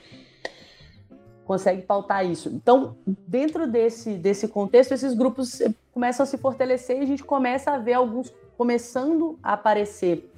consegue 1.51 1.83
pautar 1.83 2.25
isso. 2.25 2.49
Então, 2.49 2.97
dentro 3.05 3.67
desse, 3.67 4.15
desse 4.15 4.47
contexto, 4.47 4.93
esses 4.93 5.15
grupos 5.15 5.61
começam 5.91 6.23
a 6.23 6.27
se 6.29 6.39
fortalecer 6.39 6.99
e 6.99 7.01
a 7.01 7.05
gente 7.05 7.25
começa 7.25 7.73
a 7.73 7.77
ver 7.77 7.95
alguns 7.95 8.33
começando 8.57 9.37
a 9.43 9.55
aparecer, 9.55 10.31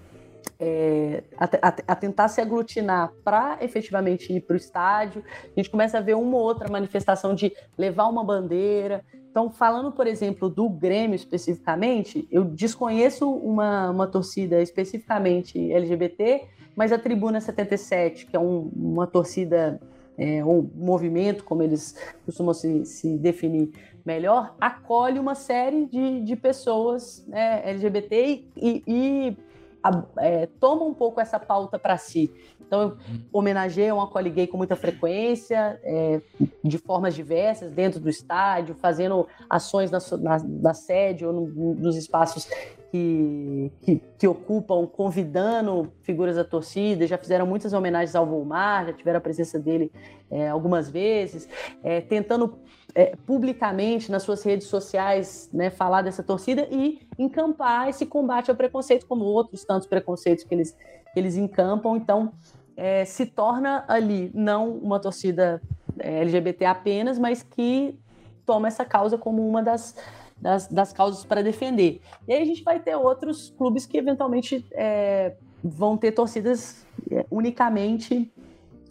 é, 0.59 1.23
a, 1.37 1.45
a, 1.45 1.75
a, 1.89 1.95
tentar 1.95 2.29
se 2.29 2.41
aglutinar 2.41 3.13
para 3.23 3.59
efetivamente 3.61 4.33
ir 4.33 4.41
para 4.41 4.55
o 4.55 4.57
estádio. 4.57 5.23
A 5.55 5.61
gente 5.61 5.69
começa 5.69 5.99
a 5.99 6.01
ver 6.01 6.17
uma 6.17 6.35
ou 6.35 6.43
outra 6.45 6.67
manifestação 6.71 7.35
de 7.35 7.53
levar 7.77 8.07
uma 8.07 8.25
bandeira. 8.25 9.05
Então, 9.31 9.51
falando, 9.51 9.93
por 9.93 10.07
exemplo, 10.07 10.49
do 10.49 10.67
Grêmio 10.67 11.17
especificamente, 11.17 12.27
eu 12.33 12.43
desconheço 12.43 13.31
uma, 13.31 13.91
uma 13.91 14.07
torcida 14.07 14.63
especificamente 14.63 15.71
LGBT, 15.71 16.49
mas 16.75 16.91
a 16.91 16.99
Tribuna 16.99 17.39
77, 17.39 18.25
que 18.25 18.35
é 18.35 18.41
um, 18.41 18.71
uma 18.75 19.07
torcida 19.07 19.79
é, 20.23 20.45
um 20.45 20.71
movimento, 20.75 21.43
como 21.43 21.63
eles 21.63 21.97
costumam 22.25 22.55
se, 22.55 22.85
se 22.85 23.19
definir 23.19 23.73
melhor, 24.05 24.55
acolhe 24.61 25.19
uma 25.19 25.35
série 25.35 25.87
de, 25.87 26.21
de 26.21 26.37
pessoas 26.37 27.25
né, 27.27 27.63
LGBT 27.65 28.45
e, 28.57 28.83
e 28.87 29.37
a, 29.83 30.05
é, 30.19 30.47
toma 30.61 30.85
um 30.85 30.95
pouco 30.95 31.21
essa 31.21 31.39
pauta 31.39 31.79
para 31.79 31.97
si. 31.97 32.33
Então, 32.61 32.97
homenageia 33.33 33.95
um 33.95 34.01
acolhe 34.01 34.31
gay 34.31 34.47
com 34.47 34.57
muita 34.57 34.77
frequência, 34.77 35.79
é, 35.83 36.23
de 36.65 36.79
formas 36.79 37.15
diversas, 37.15 37.71
dentro 37.71 38.01
do 38.01 38.09
estádio, 38.09 38.75
fazendo 38.75 39.27
ações 39.51 39.91
na, 39.91 39.99
na, 40.19 40.39
na 40.43 40.75
sede 40.75 41.27
ou 41.27 41.33
no, 41.33 41.75
nos 41.75 41.97
espaços 41.97 42.49
que, 42.93 43.73
que, 43.81 44.03
que, 44.19 44.29
ocupam, 44.29 44.87
convidando 44.87 45.91
figuras 46.03 46.37
da 46.37 46.45
torcida, 46.45 47.07
já 47.07 47.17
fizeram 47.17 47.47
muitas 47.47 47.73
homenagens 47.73 48.15
ao 48.15 48.27
Volmar, 48.27 48.87
já 48.87 48.93
tiveram 48.93 49.17
a 49.17 49.21
presença 49.21 49.59
dele 49.59 49.91
é, 50.31 50.49
algumas 50.49 50.91
vezes, 50.91 51.49
é, 51.83 52.03
tentando 52.03 52.59
é, 52.95 53.17
publicamente 53.27 54.11
nas 54.11 54.23
suas 54.23 54.43
redes 54.43 54.67
sociais 54.67 55.49
né, 55.53 55.71
falar 55.71 56.03
dessa 56.03 56.23
torcida 56.23 56.67
e 56.71 57.01
encampar 57.19 57.89
esse 57.89 58.05
combate 58.07 58.51
ao 58.51 58.57
preconceito, 58.57 59.07
como 59.07 59.25
outros 59.25 59.65
tantos 59.65 59.87
preconceitos 59.87 60.45
que 60.45 60.55
eles, 60.55 60.73
que 60.73 61.19
eles 61.19 61.37
encampam. 61.37 61.97
Então, 61.97 62.33
é, 62.77 63.05
se 63.05 63.27
torna 63.27 63.85
ali 63.89 64.31
não 64.35 64.71
uma 64.71 64.99
torcida 64.99 65.61
é, 65.99 66.21
LGBT 66.21 66.65
apenas, 66.67 67.19
mas 67.19 67.43
que 67.43 67.99
toma 68.45 68.69
essa 68.69 68.85
causa 68.85 69.17
como 69.17 69.47
uma 69.47 69.63
das 69.63 69.95
das, 70.43 70.67
das 70.67 70.93
causas 70.93 71.25
para 71.25 71.41
defender. 71.41 72.01
E 72.27 72.33
aí 72.33 72.43
a 72.43 72.45
gente 72.45 72.65
vai 72.65 72.81
ter 72.81 72.97
outros 72.97 73.55
clubes 73.57 73.87
que 73.87 73.97
eventualmente 73.97 74.67
é, 74.73 75.37
vão 75.63 75.97
ter 75.97 76.11
torcidas 76.11 76.85
é, 77.09 77.25
unicamente 77.31 78.31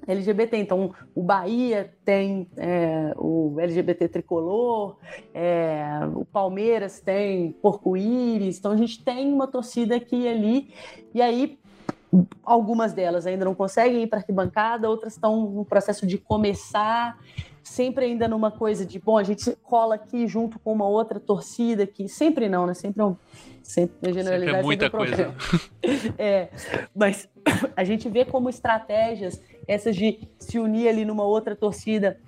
LGBT. 0.08 0.58
Então, 0.58 0.94
o 1.14 1.24
Bahia 1.24 1.94
tem 2.04 2.48
é, 2.58 3.14
o 3.18 3.56
LGBT 3.60 4.08
tricolor, 4.08 4.98
é, 5.34 5.84
o 6.16 6.26
Palmeiras 6.26 7.00
tem 7.00 7.52
porco-íris. 7.54 8.58
Então, 8.58 8.72
a 8.72 8.78
gente 8.78 9.04
tem 9.04 9.32
uma 9.32 9.48
torcida 9.48 9.96
aqui 9.96 10.24
e 10.24 10.28
ali. 10.28 10.74
E 11.14 11.22
aí, 11.22 11.60
algumas 12.44 12.94
delas 12.94 13.26
ainda 13.26 13.46
não 13.46 13.56
conseguem 13.56 14.04
ir 14.04 14.08
para 14.08 14.20
arquibancada, 14.20 14.90
outras 14.90 15.14
estão 15.14 15.50
no 15.50 15.66
processo 15.66 16.06
de 16.06 16.18
começar 16.18 17.18
sempre 17.64 18.06
ainda 18.06 18.28
numa 18.28 18.52
coisa 18.52 18.86
de, 18.86 19.00
bom, 19.00 19.18
a 19.18 19.24
gente 19.24 19.56
cola 19.64 19.96
aqui 19.96 20.28
junto 20.28 20.60
com 20.60 20.74
uma 20.74 20.88
outra 20.88 21.20
torcida 21.20 21.86
que 21.86 22.08
sempre 22.08 22.50
não, 22.50 22.66
né? 22.66 22.74
Sempre, 22.74 23.04
um, 23.04 23.16
sempre 23.62 24.14
generalizar 24.14 24.56
sempre 24.56 24.60
é 24.60 24.64
muita 24.64 24.90
coisa. 24.90 25.36
é, 26.18 26.50
mas 26.96 27.30
a 27.76 27.84
gente 27.84 28.10
vê 28.10 28.26
como 28.26 28.50
estratégias 28.50 29.42
essas 29.68 29.96
de 29.96 30.28
se 30.40 30.60
unir 30.60 30.88
ali 30.88 31.06
numa 31.06 31.24
outra 31.24 31.56
torcida 31.56 32.20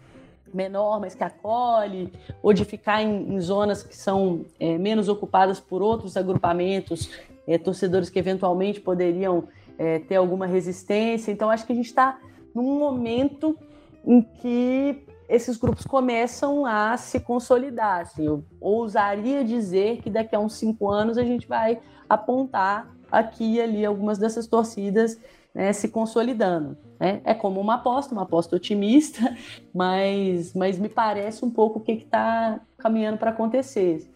menor, 0.53 0.99
mas 0.99 1.15
que 1.15 1.23
acolhe, 1.23 2.13
ou 2.41 2.53
de 2.53 2.63
ficar 2.63 3.01
em, 3.01 3.34
em 3.34 3.39
zonas 3.39 3.84
que 3.84 3.95
são 3.95 4.45
é, 4.59 4.77
menos 4.77 5.09
ocupadas 5.09 5.59
por 5.59 5.81
outros 5.81 6.15
agrupamentos, 6.15 7.09
é, 7.47 7.57
torcedores 7.57 8.09
que 8.09 8.19
eventualmente 8.19 8.79
poderiam 8.79 9.45
é, 9.77 9.99
ter 9.99 10.15
alguma 10.15 10.45
resistência. 10.45 11.31
Então, 11.31 11.49
acho 11.49 11.65
que 11.65 11.73
a 11.73 11.75
gente 11.75 11.88
está 11.88 12.19
num 12.53 12.77
momento 12.77 13.57
em 14.05 14.21
que 14.21 15.03
esses 15.27 15.57
grupos 15.57 15.86
começam 15.86 16.65
a 16.65 16.95
se 16.97 17.19
consolidar. 17.19 18.01
Assim, 18.01 18.25
eu 18.25 18.43
ousaria 18.61 19.43
dizer 19.43 20.01
que 20.01 20.09
daqui 20.09 20.36
a 20.36 20.39
uns 20.39 20.53
cinco 20.53 20.89
anos 20.89 21.17
a 21.17 21.23
gente 21.23 21.47
vai 21.47 21.79
apontar 22.07 22.93
aqui 23.11 23.55
e 23.55 23.61
ali 23.61 23.86
algumas 23.86 24.17
dessas 24.17 24.47
torcidas 24.47 25.19
né, 25.54 25.72
se 25.74 25.88
consolidando. 25.89 26.78
Né? 26.99 27.22
É 27.24 27.34
como 27.34 27.60
uma 27.60 27.76
aposta, 27.76 28.14
uma 28.14 28.24
aposta 28.24 28.56
otimista, 28.56 29.36
mas, 29.74 30.54
mas 30.54 30.80
me 30.80 30.89
parece 30.89 31.43
um 31.45 31.49
pouco 31.49 31.80
o 31.80 31.82
que 31.82 31.91
está 31.93 32.60
caminhando 32.78 33.18
para 33.18 33.32
acontecer. 33.32 34.10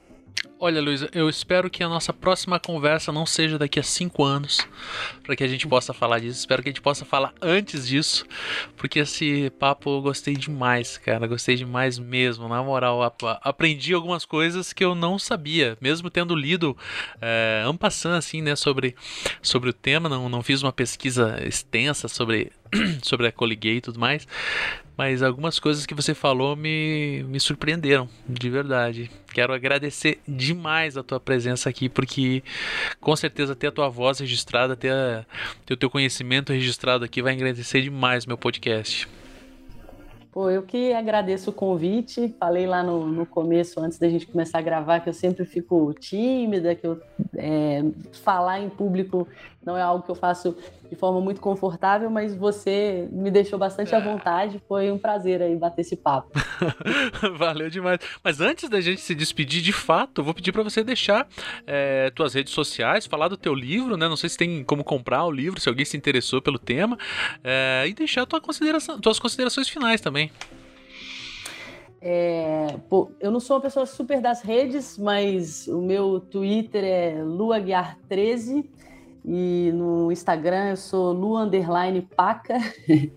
Olha, 0.60 0.82
Luísa, 0.82 1.08
eu 1.14 1.30
espero 1.30 1.70
que 1.70 1.84
a 1.84 1.88
nossa 1.88 2.12
próxima 2.12 2.60
conversa 2.60 3.12
não 3.12 3.28
seja 3.28 3.60
daqui 3.60 3.80
a 3.80 3.84
cinco 3.84 4.24
anos, 4.24 4.68
para 5.22 5.36
que 5.36 5.44
a 5.44 5.48
gente 5.48 5.68
possa 5.68 5.94
falar 5.94 6.20
disso. 6.20 6.40
Espero 6.40 6.64
que 6.64 6.70
a 6.70 6.72
gente 6.72 6.82
possa 6.82 7.06
falar 7.06 7.32
antes 7.40 7.88
disso, 7.88 8.26
porque 8.76 9.00
esse 9.00 9.52
papo 9.60 9.98
eu 9.98 10.02
gostei 10.02 10.34
demais, 10.34 10.98
cara. 10.98 11.28
Gostei 11.28 11.56
demais 11.56 12.00
mesmo, 12.00 12.48
na 12.48 12.64
moral. 12.64 13.04
Aprendi 13.44 13.94
algumas 13.94 14.26
coisas 14.26 14.74
que 14.74 14.84
eu 14.84 14.96
não 14.96 15.20
sabia, 15.20 15.78
mesmo 15.80 16.10
tendo 16.10 16.36
lido 16.36 16.76
é, 17.22 17.64
ampassando 17.64 18.16
assim, 18.16 18.42
né, 18.42 18.56
sobre, 18.56 18.96
sobre 19.44 19.70
o 19.70 19.74
tema. 19.74 20.10
Não, 20.10 20.28
não 20.28 20.42
fiz 20.42 20.64
uma 20.64 20.74
pesquisa 20.74 21.40
extensa 21.46 22.08
sobre 22.08 22.52
sobre 23.04 23.28
a 23.28 23.32
Coliguei 23.32 23.78
e 23.78 23.82
tudo 23.82 24.00
mais, 24.00 24.28
mas 24.98 25.22
algumas 25.22 25.60
coisas 25.60 25.86
que 25.86 25.94
você 25.94 26.16
falou 26.16 26.56
me, 26.56 27.24
me 27.28 27.40
surpreenderam, 27.40 28.10
de 28.28 28.50
verdade. 28.50 29.12
Quero 29.32 29.54
agradecer 29.54 30.20
demais 30.28 30.98
a 30.98 31.04
tua 31.04 31.20
presença 31.20 31.70
aqui, 31.70 31.88
porque 31.88 32.44
com 33.00 33.16
certeza 33.16 33.56
ter 33.56 33.68
a 33.68 33.72
tua 33.72 33.90
voz 33.90 34.20
registrada, 34.20 34.76
ter, 34.76 34.92
a, 34.92 35.24
ter 35.66 35.76
o 35.76 35.78
teu 35.78 35.90
conhecimento 35.90 36.52
registrado 36.52 37.06
aqui 37.06 37.22
vai 37.22 37.34
agradecer 37.34 37.82
demais 37.82 38.26
meu 38.26 38.38
podcast. 38.38 39.08
Pô, 40.38 40.52
eu 40.52 40.62
que 40.62 40.94
agradeço 40.94 41.50
o 41.50 41.54
convite. 41.54 42.36
Falei 42.40 42.68
lá 42.68 42.84
no, 42.84 43.08
no 43.08 43.26
começo, 43.26 43.80
antes 43.80 43.98
da 43.98 44.08
gente 44.08 44.28
começar 44.28 44.60
a 44.60 44.62
gravar, 44.62 45.00
que 45.00 45.10
eu 45.10 45.14
sempre 45.14 45.46
fico 45.46 45.94
tímida, 46.00 46.76
que 46.76 46.86
eu 46.86 47.02
é, 47.36 47.84
falar 48.24 48.60
em 48.60 48.70
público 48.70 49.28
não 49.68 49.78
é 49.78 49.82
algo 49.82 50.02
que 50.02 50.10
eu 50.10 50.16
faço 50.16 50.56
de 50.90 50.96
forma 50.96 51.20
muito 51.20 51.42
confortável, 51.42 52.10
mas 52.10 52.34
você 52.34 53.06
me 53.12 53.30
deixou 53.30 53.60
bastante 53.60 53.94
à 53.94 54.00
vontade. 54.00 54.62
Foi 54.66 54.90
um 54.90 54.98
prazer 54.98 55.42
aí 55.42 55.54
bater 55.58 55.82
esse 55.82 55.98
papo. 55.98 56.32
Valeu 57.38 57.70
demais. 57.70 58.00
Mas 58.24 58.40
antes 58.40 58.70
da 58.70 58.80
gente 58.80 59.02
se 59.02 59.14
despedir 59.14 59.62
de 59.62 59.74
fato, 59.74 60.22
eu 60.22 60.24
vou 60.24 60.34
pedir 60.34 60.54
para 60.54 60.64
você 60.64 60.86
deixar 60.86 61.28
é, 61.68 62.10
tuas 62.12 62.34
redes 62.34 62.54
sociais, 62.54 63.06
falar 63.06 63.28
do 63.28 63.36
teu 63.36 63.54
livro, 63.54 63.98
né? 63.98 64.08
Não 64.08 64.16
sei 64.16 64.30
se 64.30 64.38
tem 64.38 64.64
como 64.64 64.86
comprar 64.86 65.26
o 65.26 65.32
livro, 65.32 65.60
se 65.60 65.68
alguém 65.68 65.84
se 65.84 65.98
interessou 65.98 66.42
pelo 66.42 66.58
tema, 66.58 66.98
é, 67.44 67.84
e 67.86 67.94
deixar 67.94 68.26
tua 68.26 68.40
consideração, 68.40 68.98
tuas 69.02 69.20
considerações 69.20 69.68
finais 69.68 70.00
também. 70.00 70.32
É, 72.02 72.78
pô, 72.88 73.12
eu 73.20 73.32
não 73.32 73.42
sou 73.42 73.58
uma 73.58 73.62
pessoa 73.62 73.86
super 73.86 74.22
das 74.22 74.42
redes, 74.42 74.98
mas 74.98 75.68
o 75.68 75.82
meu 75.82 76.22
Twitter 76.22 76.86
é 76.86 77.22
luaguiar13 77.22 78.78
e 79.30 79.74
no 79.74 80.10
Instagram 80.10 80.70
eu 80.70 80.78
sou 80.78 81.12
Lu 81.12 81.38
Underline 81.38 82.02
Paca. 82.02 82.56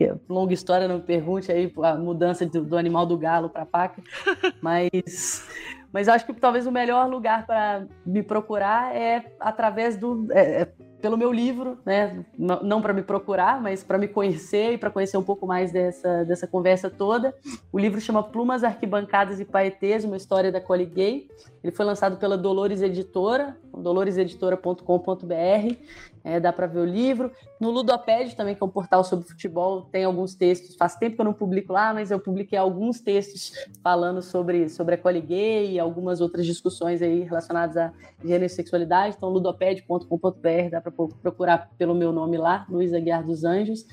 É 0.00 0.12
longa 0.28 0.52
história, 0.52 0.88
não 0.88 0.96
me 0.96 1.02
pergunte 1.02 1.52
aí 1.52 1.72
a 1.80 1.94
mudança 1.94 2.44
do, 2.44 2.64
do 2.64 2.76
animal 2.76 3.06
do 3.06 3.16
galo 3.16 3.48
para 3.48 3.64
paca. 3.64 4.02
Mas, 4.60 5.46
mas 5.92 6.08
acho 6.08 6.26
que 6.26 6.32
talvez 6.32 6.66
o 6.66 6.72
melhor 6.72 7.08
lugar 7.08 7.46
para 7.46 7.86
me 8.04 8.20
procurar 8.20 8.92
é 8.92 9.24
através 9.38 9.96
do. 9.96 10.26
É, 10.32 10.62
é 10.62 10.68
pelo 11.00 11.16
meu 11.16 11.30
livro, 11.30 11.78
né? 11.86 12.24
Não, 12.36 12.62
não 12.64 12.82
para 12.82 12.92
me 12.92 13.02
procurar, 13.02 13.60
mas 13.60 13.84
para 13.84 13.98
me 13.98 14.08
conhecer 14.08 14.72
e 14.72 14.78
para 14.78 14.90
conhecer 14.90 15.16
um 15.16 15.22
pouco 15.22 15.46
mais 15.46 15.70
dessa, 15.70 16.24
dessa 16.24 16.46
conversa 16.46 16.90
toda. 16.90 17.32
O 17.70 17.78
livro 17.78 18.00
chama 18.00 18.22
Plumas, 18.22 18.64
Arquibancadas 18.64 19.38
e 19.38 19.44
Paetês, 19.44 20.04
uma 20.04 20.16
história 20.16 20.50
da 20.50 20.60
Cole 20.60 20.86
Gay. 20.86 21.28
Ele 21.62 21.72
foi 21.72 21.84
lançado 21.84 22.16
pela 22.16 22.36
Dolores 22.36 22.82
Editora 22.82 23.56
doloreseditora.com.br. 23.84 25.76
É, 26.24 26.40
dá 26.40 26.50
para 26.50 26.66
ver 26.66 26.78
o 26.80 26.84
livro. 26.86 27.30
No 27.60 27.70
Ludoped 27.70 28.34
também, 28.34 28.54
que 28.54 28.62
é 28.62 28.66
um 28.66 28.70
portal 28.70 29.04
sobre 29.04 29.28
futebol, 29.28 29.82
tem 29.82 30.04
alguns 30.04 30.34
textos. 30.34 30.74
Faz 30.74 30.96
tempo 30.96 31.16
que 31.16 31.20
eu 31.20 31.24
não 31.26 31.34
publico 31.34 31.72
lá, 31.72 31.92
mas 31.92 32.10
eu 32.10 32.18
publiquei 32.18 32.58
alguns 32.58 32.98
textos 32.98 33.52
falando 33.82 34.22
sobre, 34.22 34.70
sobre 34.70 34.94
a 34.94 34.98
cole 34.98 35.20
gay 35.20 35.72
e 35.72 35.78
algumas 35.78 36.22
outras 36.22 36.46
discussões 36.46 37.02
aí 37.02 37.24
relacionadas 37.24 37.76
a 37.76 37.92
gênero 38.24 38.46
e 38.46 38.48
sexualidade. 38.48 39.14
Então, 39.16 39.28
ludoped.com.br, 39.28 40.70
dá 40.70 40.80
para 40.80 40.90
procurar 40.90 41.70
pelo 41.76 41.94
meu 41.94 42.10
nome 42.10 42.38
lá, 42.38 42.66
Luiz 42.70 42.94
Aguiar 42.94 43.22
dos 43.22 43.44
Anjos. 43.44 43.86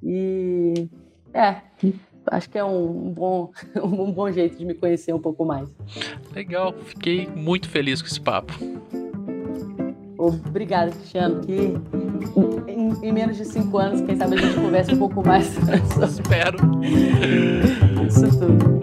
E 0.00 0.88
é, 1.34 1.62
acho 2.30 2.48
que 2.48 2.58
é 2.58 2.64
um 2.64 3.12
bom, 3.12 3.50
um 3.82 4.12
bom 4.12 4.30
jeito 4.30 4.56
de 4.56 4.64
me 4.64 4.74
conhecer 4.74 5.12
um 5.12 5.20
pouco 5.20 5.44
mais. 5.44 5.68
Legal, 6.32 6.72
fiquei 6.72 7.26
muito 7.26 7.68
feliz 7.68 8.00
com 8.00 8.08
esse 8.08 8.20
papo. 8.20 8.52
Obrigada, 10.26 10.90
Cristiano. 10.92 11.40
Que 11.40 11.76
em, 12.68 12.92
em, 13.02 13.12
menos 13.12 13.36
de 13.36 13.44
cinco 13.44 13.78
anos, 13.78 14.00
quem 14.02 14.16
sabe 14.16 14.36
a 14.36 14.38
gente 14.38 14.54
conversa 14.54 14.94
um 14.94 14.98
pouco 14.98 15.26
mais. 15.26 15.46
Espero. 16.08 16.58
Isso 18.06 18.28
tudo. 18.38 18.82